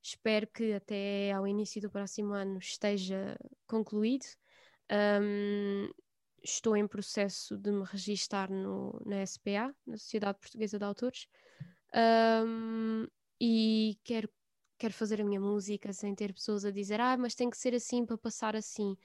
Espero 0.00 0.46
que 0.46 0.72
até 0.72 1.32
ao 1.32 1.46
início 1.46 1.82
do 1.82 1.90
próximo 1.90 2.32
ano 2.32 2.58
esteja 2.58 3.36
concluído. 3.66 4.24
Um, 5.20 5.90
estou 6.42 6.76
em 6.76 6.86
processo 6.86 7.56
de 7.58 7.72
me 7.72 7.84
registar 7.84 8.50
no, 8.50 9.02
na 9.04 9.22
SPA, 9.26 9.74
na 9.84 9.96
Sociedade 9.96 10.38
Portuguesa 10.38 10.78
de 10.78 10.84
Autores, 10.84 11.26
um, 12.46 13.06
e 13.40 13.98
quero, 14.04 14.28
quero 14.78 14.94
fazer 14.94 15.20
a 15.20 15.24
minha 15.24 15.40
música 15.40 15.92
sem 15.92 16.14
ter 16.14 16.32
pessoas 16.32 16.64
a 16.64 16.70
dizer 16.70 17.00
ah, 17.00 17.16
mas 17.16 17.34
tem 17.34 17.50
que 17.50 17.56
ser 17.58 17.74
assim 17.74 18.06
para 18.06 18.16
passar 18.16 18.54
assim, 18.54 18.96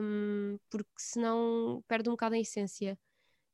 um, 0.00 0.58
porque 0.68 0.90
senão 0.98 1.82
perde 1.88 2.10
um 2.10 2.12
bocado 2.12 2.34
a 2.34 2.38
essência. 2.38 2.98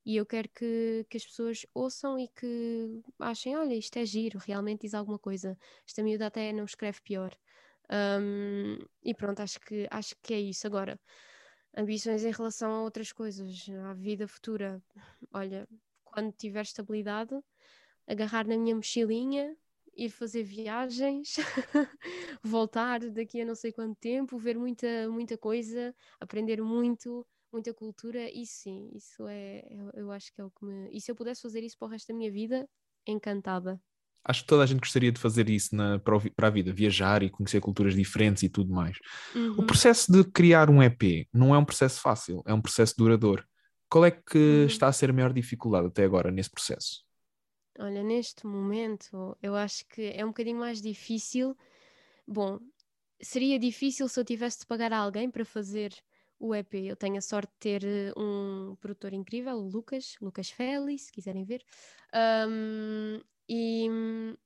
E 0.06 0.16
eu 0.16 0.24
quero 0.24 0.48
que, 0.50 1.04
que 1.10 1.16
as 1.16 1.26
pessoas 1.26 1.66
ouçam 1.74 2.16
e 2.16 2.28
que 2.28 3.02
achem: 3.18 3.56
olha, 3.56 3.74
isto 3.74 3.98
é 3.98 4.06
giro, 4.06 4.38
realmente 4.38 4.82
diz 4.82 4.94
alguma 4.94 5.18
coisa. 5.18 5.58
Esta 5.84 6.00
miúda 6.00 6.26
até 6.28 6.52
não 6.52 6.64
escreve 6.64 7.00
pior. 7.02 7.36
Um, 7.90 8.78
e 9.02 9.12
pronto, 9.12 9.40
acho 9.40 9.58
que, 9.60 9.88
acho 9.90 10.14
que 10.22 10.32
é 10.32 10.40
isso. 10.40 10.64
Agora, 10.64 11.00
ambições 11.76 12.24
em 12.24 12.30
relação 12.30 12.70
a 12.70 12.82
outras 12.82 13.10
coisas, 13.10 13.66
à 13.84 13.94
vida 13.94 14.28
futura. 14.28 14.80
Olha, 15.32 15.68
quando 16.04 16.32
tiver 16.32 16.62
estabilidade, 16.62 17.36
agarrar 18.06 18.46
na 18.46 18.56
minha 18.56 18.76
mochilinha, 18.76 19.56
ir 19.96 20.10
fazer 20.10 20.44
viagens, 20.44 21.34
voltar 22.44 23.00
daqui 23.10 23.40
a 23.40 23.44
não 23.44 23.56
sei 23.56 23.72
quanto 23.72 23.96
tempo, 23.96 24.38
ver 24.38 24.56
muita, 24.56 25.08
muita 25.10 25.36
coisa, 25.36 25.92
aprender 26.20 26.62
muito 26.62 27.26
muita 27.56 27.72
cultura, 27.72 28.30
isso 28.30 28.62
sim, 28.62 28.90
isso 28.94 29.26
é, 29.26 29.64
eu, 29.70 29.90
eu 29.94 30.12
acho 30.12 30.32
que 30.32 30.40
é 30.40 30.44
o 30.44 30.50
que 30.50 30.64
me. 30.64 30.90
E 30.92 31.00
se 31.00 31.10
eu 31.10 31.16
pudesse 31.16 31.40
fazer 31.40 31.62
isso 31.62 31.76
para 31.78 31.88
o 31.88 31.90
resto 31.90 32.08
da 32.08 32.14
minha 32.14 32.30
vida, 32.30 32.68
encantada. 33.06 33.80
Acho 34.22 34.42
que 34.42 34.48
toda 34.48 34.62
a 34.62 34.66
gente 34.66 34.80
gostaria 34.80 35.10
de 35.10 35.20
fazer 35.20 35.48
isso 35.48 35.74
na, 35.74 35.98
para, 35.98 36.18
para 36.34 36.48
a 36.48 36.50
vida, 36.50 36.72
viajar 36.72 37.22
e 37.22 37.30
conhecer 37.30 37.60
culturas 37.60 37.94
diferentes 37.94 38.42
e 38.42 38.48
tudo 38.48 38.74
mais. 38.74 38.98
Uhum. 39.34 39.54
O 39.58 39.62
processo 39.64 40.12
de 40.12 40.24
criar 40.24 40.68
um 40.68 40.82
EP 40.82 41.28
não 41.32 41.54
é 41.54 41.58
um 41.58 41.64
processo 41.64 42.00
fácil, 42.00 42.42
é 42.44 42.52
um 42.52 42.60
processo 42.60 42.94
duradouro. 42.98 43.44
Qual 43.88 44.04
é 44.04 44.10
que 44.10 44.36
uhum. 44.36 44.66
está 44.66 44.88
a 44.88 44.92
ser 44.92 45.10
a 45.10 45.12
maior 45.12 45.32
dificuldade 45.32 45.86
até 45.86 46.04
agora 46.04 46.30
nesse 46.30 46.50
processo? 46.50 47.04
Olha, 47.78 48.02
neste 48.02 48.46
momento 48.46 49.36
eu 49.40 49.54
acho 49.54 49.86
que 49.88 50.02
é 50.02 50.24
um 50.24 50.28
bocadinho 50.28 50.58
mais 50.58 50.82
difícil. 50.82 51.56
Bom, 52.26 52.58
seria 53.20 53.58
difícil 53.58 54.08
se 54.08 54.18
eu 54.18 54.24
tivesse 54.24 54.60
de 54.60 54.66
pagar 54.66 54.92
a 54.92 54.98
alguém 54.98 55.30
para 55.30 55.44
fazer 55.44 55.94
o 56.38 56.54
EP. 56.54 56.74
Eu 56.74 56.96
tenho 56.96 57.18
a 57.18 57.20
sorte 57.20 57.50
de 57.52 57.58
ter 57.58 57.84
eh, 57.84 58.12
um 58.16 58.76
produtor 58.80 59.12
incrível, 59.12 59.56
o 59.56 59.68
Lucas, 59.68 60.16
Lucas 60.20 60.50
Félix, 60.50 61.02
se 61.06 61.12
quiserem 61.12 61.44
ver. 61.44 61.62
Um, 62.48 63.20
e, 63.48 63.88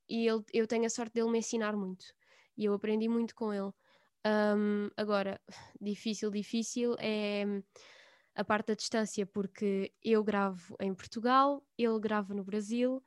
e 0.08 0.28
ele, 0.28 0.44
eu 0.52 0.66
tenho 0.66 0.86
a 0.86 0.90
sorte 0.90 1.14
dele 1.14 1.30
me 1.30 1.38
ensinar 1.38 1.76
muito. 1.76 2.04
E 2.56 2.64
eu 2.64 2.74
aprendi 2.74 3.08
muito 3.08 3.34
com 3.34 3.52
ele. 3.52 3.72
Um, 4.26 4.90
agora, 4.96 5.40
difícil, 5.80 6.30
difícil 6.30 6.94
é 6.98 7.44
a 8.34 8.44
parte 8.44 8.68
da 8.68 8.74
distância, 8.74 9.26
porque 9.26 9.92
eu 10.02 10.22
gravo 10.22 10.76
em 10.80 10.94
Portugal, 10.94 11.64
ele 11.76 11.98
grava 11.98 12.34
no 12.34 12.44
Brasil 12.44 13.02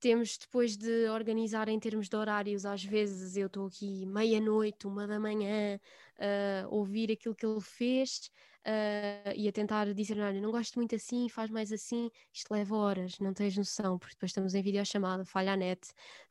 temos 0.00 0.36
depois 0.38 0.76
de 0.76 1.08
organizar 1.08 1.68
em 1.68 1.78
termos 1.78 2.08
de 2.08 2.16
horários, 2.16 2.64
às 2.64 2.84
vezes 2.84 3.36
eu 3.36 3.46
estou 3.46 3.66
aqui 3.66 4.06
meia-noite, 4.06 4.86
uma 4.86 5.06
da 5.06 5.18
manhã, 5.18 5.78
uh, 6.18 6.74
ouvir 6.74 7.12
aquilo 7.12 7.34
que 7.34 7.46
ele 7.46 7.60
fez 7.60 8.30
uh, 8.66 9.32
e 9.36 9.48
a 9.48 9.52
tentar 9.52 9.92
dizer: 9.94 10.18
Olha, 10.20 10.40
não 10.40 10.50
gosto 10.50 10.76
muito 10.76 10.94
assim, 10.94 11.28
faz 11.28 11.50
mais 11.50 11.72
assim. 11.72 12.10
Isto 12.32 12.52
leva 12.52 12.76
horas, 12.76 13.18
não 13.18 13.32
tens 13.34 13.56
noção, 13.56 13.98
porque 13.98 14.14
depois 14.14 14.30
estamos 14.30 14.54
em 14.54 14.62
videochamada, 14.62 15.24
falha 15.24 15.52
a 15.52 15.56
net, 15.56 15.80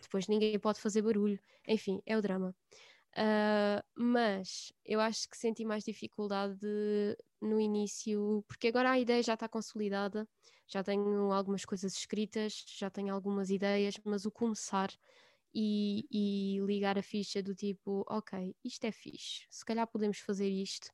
depois 0.01 0.27
ninguém 0.27 0.57
pode 0.59 0.79
fazer 0.79 1.01
barulho, 1.01 1.39
enfim, 1.67 2.01
é 2.05 2.17
o 2.17 2.21
drama. 2.21 2.55
Uh, 3.17 3.81
mas 3.95 4.71
eu 4.85 4.99
acho 4.99 5.27
que 5.29 5.37
senti 5.37 5.65
mais 5.65 5.83
dificuldade 5.83 6.55
de, 6.59 7.17
no 7.41 7.59
início, 7.59 8.43
porque 8.47 8.67
agora 8.67 8.91
a 8.91 8.99
ideia 8.99 9.21
já 9.23 9.33
está 9.35 9.47
consolidada, 9.47 10.27
já 10.67 10.83
tenho 10.83 11.31
algumas 11.31 11.65
coisas 11.65 11.93
escritas, 11.95 12.63
já 12.67 12.89
tenho 12.89 13.13
algumas 13.13 13.49
ideias, 13.49 13.95
mas 14.03 14.25
o 14.25 14.31
começar 14.31 14.89
e, 15.53 16.05
e 16.11 16.59
ligar 16.65 16.97
a 16.97 17.03
ficha 17.03 17.41
do 17.41 17.55
tipo, 17.55 18.05
ok, 18.09 18.55
isto 18.63 18.85
é 18.85 18.91
fixe, 18.91 19.45
se 19.49 19.65
calhar 19.65 19.87
podemos 19.87 20.19
fazer 20.19 20.49
isto. 20.49 20.89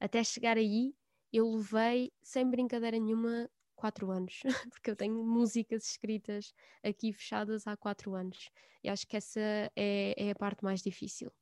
Até 0.00 0.22
chegar 0.24 0.56
aí, 0.58 0.94
eu 1.32 1.50
levei, 1.50 2.12
sem 2.22 2.48
brincadeira 2.50 2.98
nenhuma, 2.98 3.50
quatro 3.74 4.10
anos, 4.10 4.40
porque 4.72 4.90
eu 4.90 4.96
tenho 4.96 5.24
músicas 5.24 5.84
escritas 5.90 6.52
aqui 6.82 7.12
fechadas 7.12 7.66
há 7.66 7.76
quatro 7.76 8.14
anos. 8.14 8.50
E 8.82 8.88
acho 8.88 9.06
que 9.06 9.16
essa 9.16 9.40
é, 9.76 10.14
é 10.16 10.30
a 10.30 10.34
parte 10.34 10.62
mais 10.64 10.82
difícil. 10.82 11.32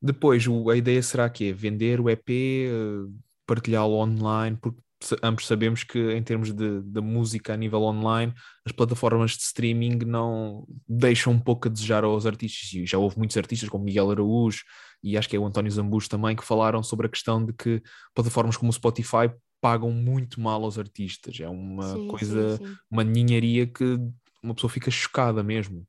Depois, 0.00 0.44
a 0.70 0.76
ideia 0.76 1.02
será 1.02 1.28
que 1.28 1.50
é 1.50 1.52
vender 1.52 2.00
o 2.00 2.10
EP, 2.10 2.28
eh, 2.28 3.08
partilhá-lo 3.46 3.94
online, 3.94 4.56
porque 4.60 4.80
ambos 5.22 5.46
sabemos 5.46 5.84
que 5.84 6.12
em 6.12 6.22
termos 6.22 6.52
de, 6.52 6.80
de, 6.82 7.00
música 7.00 7.54
a 7.54 7.56
nível 7.56 7.82
online, 7.82 8.32
as 8.64 8.72
plataformas 8.72 9.32
de 9.32 9.42
streaming 9.42 9.98
não 10.06 10.66
deixam 10.88 11.32
um 11.32 11.38
pouco 11.38 11.68
a 11.68 11.70
desejar 11.70 12.04
aos 12.04 12.26
artistas, 12.26 12.72
e 12.72 12.86
já 12.86 12.98
houve 12.98 13.18
muitos 13.18 13.36
artistas 13.36 13.68
como 13.68 13.84
Miguel 13.84 14.10
Araújo 14.10 14.64
e 15.02 15.16
acho 15.16 15.28
que 15.28 15.36
é 15.36 15.38
o 15.38 15.46
António 15.46 15.70
Zambujo 15.70 16.08
também, 16.08 16.34
que 16.34 16.44
falaram 16.44 16.82
sobre 16.82 17.06
a 17.06 17.10
questão 17.10 17.44
de 17.44 17.52
que 17.52 17.82
plataformas 18.14 18.56
como 18.56 18.70
o 18.70 18.72
Spotify 18.72 19.30
pagam 19.60 19.90
muito 19.90 20.40
mal 20.40 20.62
aos 20.64 20.78
artistas, 20.78 21.38
é 21.40 21.48
uma 21.48 21.94
sim, 21.94 22.08
coisa, 22.08 22.56
sim, 22.56 22.66
sim. 22.66 22.76
uma 22.90 23.04
ninharia 23.04 23.66
que 23.66 23.98
uma 24.42 24.54
pessoa 24.54 24.70
fica 24.70 24.90
chocada 24.90 25.42
mesmo. 25.42 25.86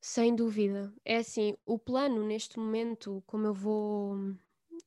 Sem 0.00 0.34
dúvida. 0.34 0.92
É 1.04 1.16
assim, 1.18 1.56
o 1.66 1.78
plano 1.78 2.24
neste 2.24 2.58
momento, 2.58 3.22
como 3.26 3.46
eu 3.46 3.54
vou 3.54 4.16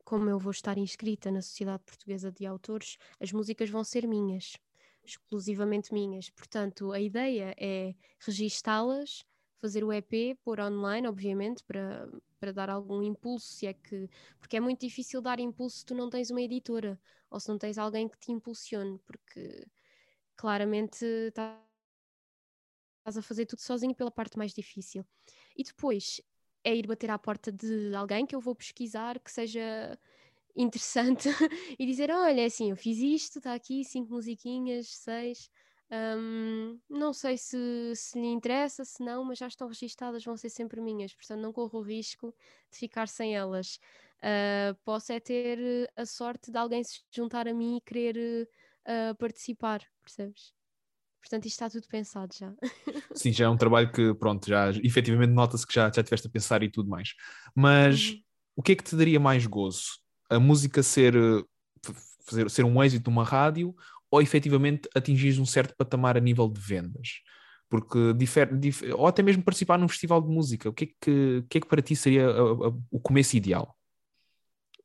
como 0.05 0.30
eu 0.30 0.39
vou 0.39 0.51
estar 0.51 0.78
inscrita 0.78 1.32
na 1.32 1.41
Sociedade 1.41 1.84
Portuguesa 1.86 2.32
de 2.32 2.45
Autores, 2.45 2.97
as 3.20 3.32
músicas 3.32 3.70
vão 3.70 3.84
ser 3.84 4.07
minhas, 4.07 4.57
exclusivamente 5.03 5.93
minhas. 5.93 6.30
Portanto, 6.30 6.91
a 6.91 6.99
ideia 6.99 7.53
é 7.57 7.93
registá-las, 8.20 9.24
fazer 9.59 9.84
o 9.84 9.93
EP, 9.93 10.38
pôr 10.43 10.59
online, 10.59 11.07
obviamente, 11.07 11.64
para, 11.64 12.09
para 12.39 12.51
dar 12.53 12.70
algum 12.70 13.01
impulso, 13.03 13.47
se 13.53 13.68
é 13.68 13.74
que. 13.74 14.09
Porque 14.39 14.57
é 14.57 14.59
muito 14.59 14.82
difícil 14.82 15.22
dar 15.22 15.39
impulso 15.39 15.80
se 15.80 15.86
tu 15.86 15.95
não 15.95 16.09
tens 16.09 16.32
uma 16.32 16.41
editora 16.41 16.99
ou 17.30 17.39
se 17.39 17.49
não 17.49 17.57
tens 17.57 17.78
alguém 17.78 18.07
que 18.09 18.18
te 18.20 18.32
impulsione, 18.32 18.99
porque 19.05 19.66
claramente 20.36 21.05
estás 23.02 23.18
a 23.18 23.22
fazer 23.22 23.45
tudo 23.45 23.60
sozinho 23.60 23.95
pela 23.95 24.12
parte 24.12 24.38
mais 24.38 24.54
difícil. 24.54 25.06
E 25.58 25.64
depois 25.64 26.22
é 26.64 26.76
ir 26.76 26.88
bater 26.88 27.10
à 27.10 27.18
porta 27.18 27.52
de 27.52 27.93
alguém 27.95 28.26
que 28.26 28.36
eu 28.36 28.39
vou 28.39 28.56
pesquisar 28.56 29.20
que 29.20 29.32
seja 29.32 29.97
interessante 30.56 31.30
e 31.78 31.86
dizer: 31.86 32.12
Olha, 32.12 32.41
é 32.41 32.45
assim, 32.45 32.70
eu 32.70 32.78
fiz 32.78 32.99
isto, 32.99 33.39
está 33.39 33.54
aqui 33.54 33.84
cinco 33.84 34.14
musiquinhas, 34.14 34.88
seis. 34.88 35.49
Um, 35.91 36.80
não 36.89 37.12
sei 37.12 37.38
se, 37.38 37.58
se 37.95 38.18
lhe 38.18 38.28
interessa, 38.28 38.86
se 38.86 39.04
não, 39.04 39.26
mas 39.26 39.38
já 39.38 39.47
estão 39.47 39.68
registadas, 39.68 40.24
vão 40.24 40.38
ser 40.38 40.49
sempre 40.49 40.80
minhas, 40.80 41.14
portanto 41.14 41.41
não 41.41 41.52
corro 41.52 41.80
o 41.80 41.82
risco 41.82 42.34
de 42.72 42.78
ficar 42.78 43.10
sem 43.10 43.36
elas. 43.36 43.78
Uh, 44.20 44.74
posso 44.86 45.12
é 45.12 45.20
ter 45.20 45.91
a 45.95 46.06
sorte 46.06 46.49
de 46.49 46.58
alguém 46.58 46.82
se 46.84 47.02
juntar 47.12 47.45
a 47.47 47.54
mim 47.54 47.78
e 47.78 47.82
querer 47.82 48.47
uh, 48.86 49.16
participar, 49.16 49.86
percebes? 50.02 50.54
Portanto, 51.22 51.46
isto 51.46 51.56
está 51.56 51.70
tudo 51.70 51.88
pensado 51.88 52.34
já. 52.38 52.52
Sim, 53.16 53.32
já 53.32 53.46
é 53.46 53.50
um 53.50 53.58
trabalho 53.58 53.92
que, 53.92 54.14
pronto, 54.16 54.48
já 54.48 54.72
efetivamente 54.84 55.32
nota-se 55.32 55.66
que 55.66 55.74
já, 55.74 55.92
já 55.94 56.04
tiveste 56.04 56.28
a 56.28 56.32
pensar 56.32 56.64
e 56.64 56.70
tudo 56.70 56.90
mais. 56.90 57.14
Mas 57.56 58.10
uhum. 58.10 58.22
o 58.58 58.64
que 58.64 58.72
é 58.72 58.76
que 58.76 58.84
te 58.84 58.96
daria 58.96 59.20
mais 59.20 59.46
gozo? 59.46 59.84
A 60.30 60.40
música 60.40 60.82
ser, 60.82 61.14
fazer, 62.26 62.50
ser 62.50 62.66
um 62.66 62.84
êxito 62.84 63.10
numa 63.10 63.24
rádio 63.24 63.76
ou 64.10 64.22
efetivamente 64.22 64.90
atingir 64.96 65.40
um 65.40 65.46
certo 65.46 65.76
patamar 65.78 66.18
a 66.18 66.22
nível 66.22 66.50
de 66.50 66.60
vendas? 66.60 67.22
Porque 67.70 68.14
difere, 68.14 68.52
ou 68.94 69.08
até 69.08 69.24
mesmo 69.24 69.44
participar 69.44 69.78
num 69.78 69.88
festival 69.88 70.22
de 70.22 70.28
música, 70.28 70.70
o 70.70 70.74
que 70.74 70.84
é 70.84 70.88
que, 71.00 71.46
que, 71.50 71.58
é 71.58 71.62
que 71.62 71.68
para 71.68 71.82
ti 71.82 71.96
seria 71.96 72.28
a, 72.28 72.42
a, 72.42 72.74
o 72.92 73.00
começo 73.00 73.38
ideal? 73.38 73.78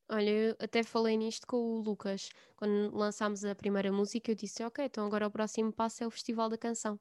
Olha, 0.08 0.30
eu 0.30 0.56
até 0.60 0.82
falei 0.84 1.16
nisto 1.16 1.46
com 1.46 1.56
o 1.56 1.80
Lucas. 1.80 2.28
Quando 2.54 2.94
lançámos 2.96 3.44
a 3.44 3.54
primeira 3.54 3.90
música, 3.92 4.30
eu 4.30 4.34
disse: 4.36 4.62
Ok, 4.62 4.84
então 4.84 5.04
agora 5.04 5.26
o 5.26 5.30
próximo 5.30 5.72
passo 5.72 6.04
é 6.04 6.06
o 6.06 6.10
Festival 6.10 6.48
da 6.48 6.56
Canção. 6.56 6.94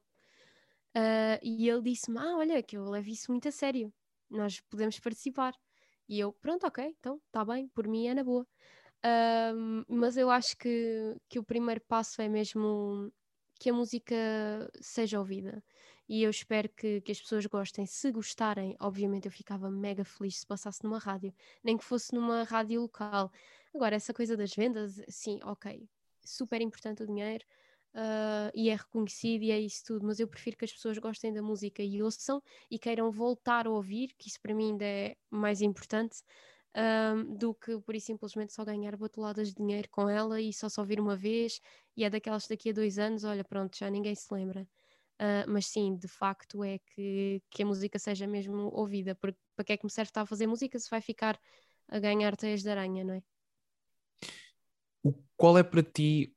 Uh, 0.96 1.38
e 1.44 1.70
ele 1.70 1.82
disse-me: 1.82 2.18
Ah, 2.18 2.38
olha, 2.38 2.64
que 2.64 2.78
eu 2.78 2.86
levo 2.86 3.10
isso 3.10 3.32
muito 3.32 3.48
a 3.48 3.52
sério. 3.52 3.94
Nós 4.30 4.60
podemos 4.70 5.00
participar. 5.00 5.54
E 6.10 6.20
eu: 6.20 6.34
Pronto, 6.34 6.66
ok, 6.66 6.84
então 7.00 7.22
está 7.28 7.46
bem, 7.46 7.68
por 7.70 7.88
mim 7.88 8.08
é 8.08 8.14
na 8.16 8.24
boa. 8.24 8.48
Uh, 9.06 9.86
mas 9.88 10.18
eu 10.18 10.32
acho 10.32 10.58
que, 10.58 11.16
que 11.30 11.40
o 11.40 11.44
primeiro 11.44 11.82
passo 11.88 12.22
é 12.22 12.30
mesmo 12.30 13.12
que 13.60 13.70
a 13.70 13.74
música 13.74 14.16
seja 14.82 15.20
ouvida 15.20 15.64
e 16.08 16.24
eu 16.24 16.30
espero 16.30 16.70
que, 16.70 17.02
que 17.02 17.12
as 17.12 17.20
pessoas 17.20 17.46
gostem. 17.46 17.86
Se 17.86 18.12
gostarem, 18.12 18.76
obviamente 18.80 19.26
eu 19.26 19.32
ficava 19.32 19.70
mega 19.70 20.04
feliz 20.06 20.38
se 20.38 20.46
passasse 20.46 20.84
numa 20.84 21.00
rádio, 21.00 21.34
nem 21.64 21.78
que 21.78 21.84
fosse 21.84 22.14
numa 22.14 22.44
rádio 22.44 22.82
local. 22.82 23.32
Agora, 23.74 23.96
essa 23.96 24.14
coisa 24.14 24.38
das 24.38 24.54
vendas, 24.56 25.02
sim, 25.08 25.40
ok, 25.44 25.88
super 26.24 26.62
importante 26.62 27.04
o 27.04 27.06
dinheiro 27.08 27.46
uh, 27.94 28.52
e 28.54 28.70
é 28.70 28.76
reconhecido 28.76 29.44
e 29.44 29.52
é 29.52 29.60
isso 29.60 29.84
tudo, 29.86 30.06
mas 30.06 30.20
eu 30.20 30.28
prefiro 30.28 30.58
que 30.58 30.66
as 30.66 30.72
pessoas 30.72 30.98
gostem 30.98 31.34
da 31.34 31.42
música 31.42 31.82
e 31.82 32.02
ouçam 32.02 32.42
e 32.70 32.78
queiram 32.78 33.12
voltar 33.12 33.68
a 33.68 33.70
ouvir, 33.70 34.14
que 34.18 34.28
isso 34.28 34.40
para 34.42 34.54
mim 34.54 34.72
ainda 34.72 34.86
é 34.86 35.16
mais 35.30 35.62
importante. 35.62 36.24
Um, 36.78 37.36
do 37.38 37.54
que 37.54 37.80
por 37.80 37.96
isso 37.96 38.08
simplesmente 38.08 38.52
só 38.52 38.66
ganhar 38.66 38.98
batuladas 38.98 39.48
de 39.48 39.56
dinheiro 39.56 39.88
com 39.90 40.10
ela 40.10 40.42
e 40.42 40.52
só 40.52 40.68
só 40.68 40.82
ouvir 40.82 41.00
uma 41.00 41.16
vez 41.16 41.62
e 41.96 42.04
é 42.04 42.10
daquelas 42.10 42.48
daqui 42.48 42.70
a 42.70 42.74
dois 42.74 43.00
anos, 43.00 43.24
olha, 43.24 43.46
pronto, 43.46 43.78
já 43.78 43.90
ninguém 43.90 44.14
se 44.14 44.28
lembra. 44.34 44.68
Uh, 45.20 45.50
mas 45.50 45.68
sim, 45.68 45.96
de 45.96 46.10
facto 46.10 46.62
é 46.64 46.78
que, 46.78 47.42
que 47.50 47.64
a 47.64 47.66
música 47.66 47.98
seja 47.98 48.28
mesmo 48.28 48.70
ouvida, 48.74 49.16
porque 49.16 49.38
para 49.56 49.64
que 49.64 49.74
é 49.74 49.78
que 49.78 49.86
me 49.86 49.92
serve 49.92 50.10
estar 50.10 50.22
a 50.22 50.26
fazer 50.26 50.46
música 50.46 50.78
se 50.78 50.90
vai 50.90 51.00
ficar 51.00 51.40
a 51.88 52.00
ganhar 52.00 52.36
teias 52.36 52.62
de 52.62 52.70
aranha, 52.70 53.04
não 53.04 53.14
é? 53.14 53.24
O, 55.04 55.14
qual 55.38 55.58
é 55.58 55.64
para 55.64 55.82
ti 55.82 56.36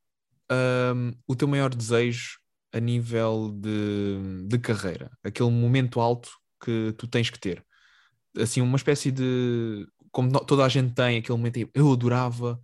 um, 0.51 1.11
o 1.27 1.35
teu 1.35 1.49
maior 1.49 1.75
desejo 1.75 2.39
a 2.73 2.79
nível 2.79 3.51
de, 3.51 4.47
de 4.47 4.59
carreira? 4.59 5.11
Aquele 5.25 5.51
momento 5.51 6.01
alto 6.01 6.31
que 6.63 6.95
tu 6.97 7.09
tens 7.09 7.31
que 7.31 7.39
ter? 7.39 7.65
Assim, 8.37 8.61
uma 8.61 8.77
espécie 8.77 9.11
de. 9.11 9.89
Como 10.13 10.31
toda 10.45 10.65
a 10.65 10.69
gente 10.69 10.95
tem, 10.95 11.19
aquele 11.19 11.37
momento 11.37 11.71
eu 11.75 11.93
adorava, 11.93 12.61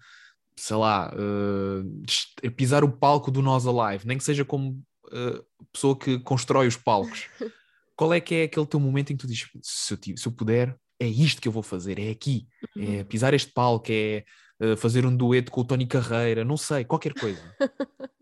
sei 0.56 0.76
lá, 0.76 1.12
uh, 1.12 2.50
pisar 2.52 2.84
o 2.84 2.92
palco 2.92 3.30
do 3.30 3.42
Nós 3.42 3.66
Alive, 3.66 4.06
nem 4.06 4.16
que 4.16 4.24
seja 4.24 4.44
como 4.44 4.82
uh, 5.07 5.44
pessoa 5.72 5.98
que 5.98 6.18
constrói 6.20 6.66
os 6.66 6.76
palcos. 6.76 7.28
Qual 7.96 8.12
é 8.12 8.20
que 8.20 8.34
é 8.34 8.42
aquele 8.44 8.66
teu 8.66 8.80
momento 8.80 9.12
em 9.12 9.16
que 9.16 9.22
tu 9.22 9.28
dizes, 9.28 9.48
se 9.62 9.94
eu, 9.94 10.16
se 10.16 10.26
eu 10.26 10.32
puder, 10.32 10.76
é 10.98 11.07
isto 11.07 11.40
que 11.40 11.46
eu 11.46 11.52
vou 11.52 11.62
fazer, 11.62 11.98
é 11.98 12.11
aqui, 12.11 12.48
é 12.76 12.80
uhum. 12.80 13.05
pisar 13.05 13.34
este 13.34 13.52
palco, 13.52 13.86
é 13.90 14.24
uh, 14.61 14.76
fazer 14.76 15.07
um 15.07 15.16
dueto 15.16 15.52
com 15.52 15.61
o 15.61 15.64
Tony 15.64 15.86
Carreira, 15.86 16.44
não 16.44 16.57
sei, 16.57 16.84
qualquer 16.84 17.14
coisa. 17.14 17.40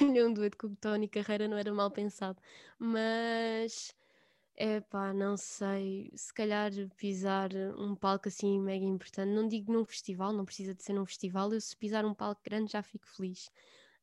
Olha, 0.00 0.26
um 0.26 0.34
dueto 0.34 0.58
com 0.58 0.66
o 0.66 0.76
Tony 0.76 1.08
Carreira 1.08 1.48
não 1.48 1.56
era 1.56 1.72
mal 1.72 1.90
pensado, 1.90 2.38
mas 2.78 3.94
é 4.54 4.78
pá, 4.78 5.14
não 5.14 5.38
sei, 5.38 6.12
se 6.14 6.34
calhar 6.34 6.70
pisar 6.94 7.50
um 7.78 7.94
palco 7.94 8.28
assim 8.28 8.60
mega 8.60 8.84
importante, 8.84 9.30
não 9.30 9.48
digo 9.48 9.72
num 9.72 9.86
festival, 9.86 10.34
não 10.34 10.44
precisa 10.44 10.74
de 10.74 10.82
ser 10.82 10.92
num 10.92 11.06
festival, 11.06 11.50
eu 11.54 11.60
se 11.62 11.74
pisar 11.74 12.04
um 12.04 12.12
palco 12.12 12.42
grande 12.44 12.72
já 12.72 12.82
fico 12.82 13.08
feliz. 13.08 13.50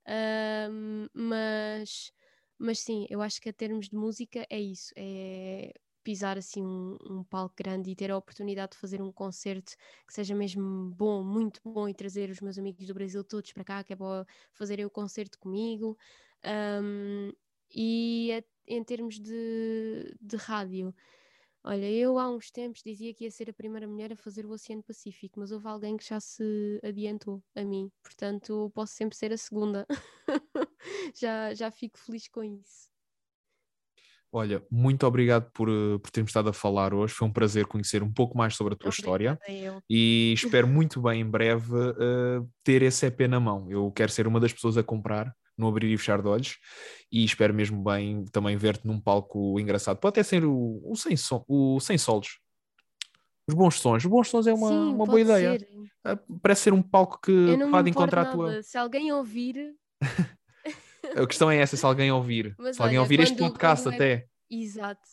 Um, 0.08 1.08
mas, 1.14 2.12
mas 2.58 2.80
sim, 2.80 3.06
eu 3.10 3.22
acho 3.22 3.42
que 3.42 3.50
a 3.50 3.54
termos 3.54 3.90
de 3.90 3.96
música 3.96 4.46
é 4.50 4.60
isso, 4.60 4.94
é 4.96 5.74
pisar 6.08 6.38
assim 6.38 6.64
um, 6.64 6.98
um, 7.10 7.24
palco 7.26 7.54
grande 7.58 7.92
e 7.92 7.96
ter 7.96 8.10
a 8.10 8.18
oportunidade 8.18 8.72
de 8.72 8.78
fazer 8.78 9.02
um 9.02 9.12
concerto 9.12 9.74
que 10.08 10.14
seja 10.14 10.34
mesmo 10.34 10.90
bom, 10.96 11.22
muito 11.22 11.60
bom 11.66 11.90
e 11.90 11.94
trazer 11.94 12.30
os 12.30 12.40
meus 12.40 12.58
amigos 12.58 12.88
do 12.88 12.94
Brasil 12.94 13.22
todos 13.26 13.52
para 13.52 13.66
cá, 13.66 13.84
que 13.84 13.92
é 13.92 13.96
bom 13.96 14.24
fazerem 14.54 14.86
o 14.86 14.90
concerto 14.90 15.38
comigo. 15.38 15.98
Um, 16.82 17.34
e 17.76 18.32
a, 18.32 18.44
em 18.66 18.82
termos 18.86 19.20
de, 19.20 20.16
de 20.22 20.38
rádio, 20.38 20.96
Olha, 21.64 21.92
eu 21.92 22.18
há 22.18 22.30
uns 22.30 22.50
tempos 22.50 22.82
dizia 22.82 23.14
que 23.14 23.26
ia 23.26 23.32
ser 23.32 23.50
a 23.50 23.54
primeira 23.54 23.88
mulher 23.88 24.14
a 24.14 24.16
fazer 24.16 24.46
o 24.46 24.52
Oceano 24.52 24.84
Pacífico, 24.84 25.40
mas 25.40 25.52
houve 25.52 25.68
alguém 25.68 25.98
que 25.98 26.08
já 26.08 26.20
se 26.20 26.80
adiantou 26.84 27.44
a 27.56 27.64
mim, 27.64 27.92
portanto 28.02 28.72
posso 28.74 28.94
sempre 28.94 29.18
ser 29.18 29.34
a 29.34 29.38
segunda. 29.38 29.86
já, 31.20 31.54
já 31.54 31.70
fico 31.70 31.98
feliz 31.98 32.28
com 32.28 32.44
isso. 32.44 32.88
Olha, 34.32 34.62
muito 34.70 35.08
obrigado 35.08 35.50
por, 35.52 35.70
eh, 35.70 35.98
por 36.00 36.12
termos 36.12 36.30
estado 36.30 36.50
a 36.50 36.54
falar 36.54 36.94
hoje. 36.94 37.14
Foi 37.14 37.28
um 37.28 37.32
prazer 37.32 37.66
conhecer 37.66 38.04
um 38.04 38.12
pouco 38.12 38.38
mais 38.38 38.56
sobre 38.56 38.74
a 38.74 38.78
tua 38.78 38.90
Obrigada 38.90 39.40
história. 39.40 39.84
E 39.90 40.34
espero 40.34 40.68
muito 40.68 41.02
bem 41.02 41.22
em 41.22 41.30
breve 41.30 41.74
uh, 41.74 42.50
ter 42.64 42.82
esse 42.82 43.06
EP 43.06 43.22
na 43.22 43.40
mão. 43.40 43.72
Eu 43.72 43.90
quero 43.92 44.12
ser 44.12 44.28
uma 44.28 44.40
das 44.40 44.52
pessoas 44.52 44.78
a 44.78 44.84
comprar 44.84 45.34
no 45.58 45.68
abrir 45.68 45.92
e 45.92 45.98
fechar 45.98 46.22
de 46.22 46.28
olhos 46.28 46.58
e 47.12 47.24
espero 47.24 47.54
mesmo 47.54 47.84
bem 47.84 48.26
também 48.26 48.56
ver-te 48.58 48.86
num 48.86 49.00
palco 49.00 49.60
engraçado. 49.60 49.98
Pode 49.98 50.14
até 50.14 50.24
ser 50.24 50.46
o, 50.46 50.82
o, 50.84 50.96
sem, 50.96 51.16
som, 51.16 51.44
o 51.48 51.80
sem 51.80 51.98
solos. 51.98 52.40
Os 53.48 53.56
bons 53.56 53.80
sons. 53.80 54.04
Os 54.04 54.10
bons 54.10 54.30
sons 54.30 54.46
é 54.46 54.54
uma, 54.54 54.70
Sim, 54.70 54.94
uma 54.94 55.06
boa 55.06 55.22
ideia. 55.22 55.58
Ser. 55.58 55.68
Ah, 56.04 56.20
parece 56.42 56.64
ser 56.64 56.74
um 56.74 56.82
palco 56.82 57.20
que 57.22 57.58
pode 57.72 57.90
encontrar 57.90 58.24
a 58.24 58.32
tua. 58.32 58.62
Se 58.62 58.78
alguém 58.78 59.12
ouvir. 59.12 59.74
a 61.16 61.26
questão 61.26 61.50
é 61.50 61.58
essa: 61.58 61.78
se 61.78 61.86
alguém 61.86 62.12
ouvir. 62.12 62.54
Mas 62.60 62.76
se 62.76 62.82
olha, 62.82 62.90
alguém 62.90 63.00
ouvir 63.00 63.20
este 63.22 63.38
podcast 63.38 63.88
é... 63.88 63.94
até. 63.94 64.28
Exato. 64.50 65.08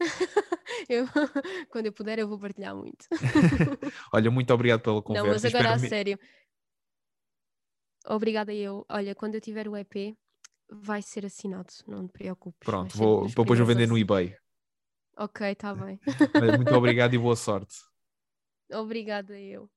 eu, 0.88 1.08
quando 1.70 1.86
eu 1.86 1.92
puder, 1.92 2.20
eu 2.20 2.28
vou 2.28 2.38
partilhar 2.38 2.76
muito. 2.76 3.04
Olha, 4.12 4.30
muito 4.30 4.54
obrigado 4.54 4.80
pela 4.80 5.02
conversa. 5.02 5.26
Não, 5.26 5.34
mas 5.34 5.44
agora 5.44 5.74
a 5.74 5.78
sério, 5.78 6.16
Obrigada 8.06 8.52
eu. 8.52 8.84
Olha, 8.88 9.14
quando 9.14 9.34
eu 9.34 9.40
tiver 9.40 9.68
o 9.68 9.76
EP, 9.76 10.16
vai 10.70 11.02
ser 11.02 11.26
assinado, 11.26 11.72
não 11.86 12.06
te 12.06 12.12
preocupes. 12.12 12.64
Pronto, 12.64 12.96
vou, 12.96 13.26
depois 13.26 13.58
vou 13.58 13.66
vender 13.66 13.86
no 13.86 13.98
eBay. 13.98 14.34
Ok, 15.16 15.50
está 15.50 15.74
bem. 15.74 15.98
Muito 16.56 16.74
obrigado 16.74 17.14
e 17.14 17.18
boa 17.18 17.34
sorte. 17.34 17.76
Obrigada 18.72 19.38
eu. 19.38 19.68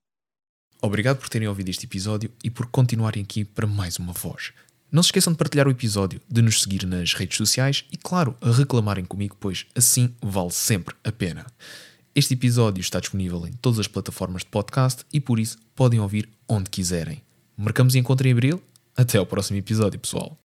Obrigado 0.81 1.19
por 1.19 1.29
terem 1.29 1.47
ouvido 1.47 1.69
este 1.69 1.85
episódio 1.85 2.31
e 2.43 2.49
por 2.49 2.67
continuarem 2.67 3.23
aqui 3.23 3.45
para 3.45 3.67
mais 3.67 3.97
uma 3.97 4.13
voz. 4.13 4.53
Não 4.91 5.01
se 5.01 5.07
esqueçam 5.07 5.31
de 5.31 5.37
partilhar 5.37 5.67
o 5.67 5.71
episódio, 5.71 6.21
de 6.27 6.41
nos 6.41 6.61
seguir 6.61 6.85
nas 6.85 7.13
redes 7.13 7.37
sociais 7.37 7.85
e, 7.91 7.97
claro, 7.97 8.35
a 8.41 8.51
reclamarem 8.51 9.05
comigo, 9.05 9.37
pois 9.39 9.65
assim 9.73 10.13
vale 10.21 10.51
sempre 10.51 10.95
a 11.03 11.11
pena. 11.11 11.45
Este 12.13 12.33
episódio 12.33 12.81
está 12.81 12.99
disponível 12.99 13.47
em 13.47 13.53
todas 13.53 13.79
as 13.79 13.87
plataformas 13.87 14.41
de 14.41 14.49
podcast 14.49 15.05
e 15.13 15.21
por 15.21 15.39
isso 15.39 15.57
podem 15.73 15.99
ouvir 15.99 16.29
onde 16.47 16.69
quiserem. 16.69 17.23
Marcamos 17.61 17.93
encontro 17.93 18.27
em 18.27 18.31
abril. 18.31 18.59
Até 18.97 19.19
ao 19.19 19.25
próximo 19.25 19.57
episódio, 19.59 19.99
pessoal. 19.99 20.35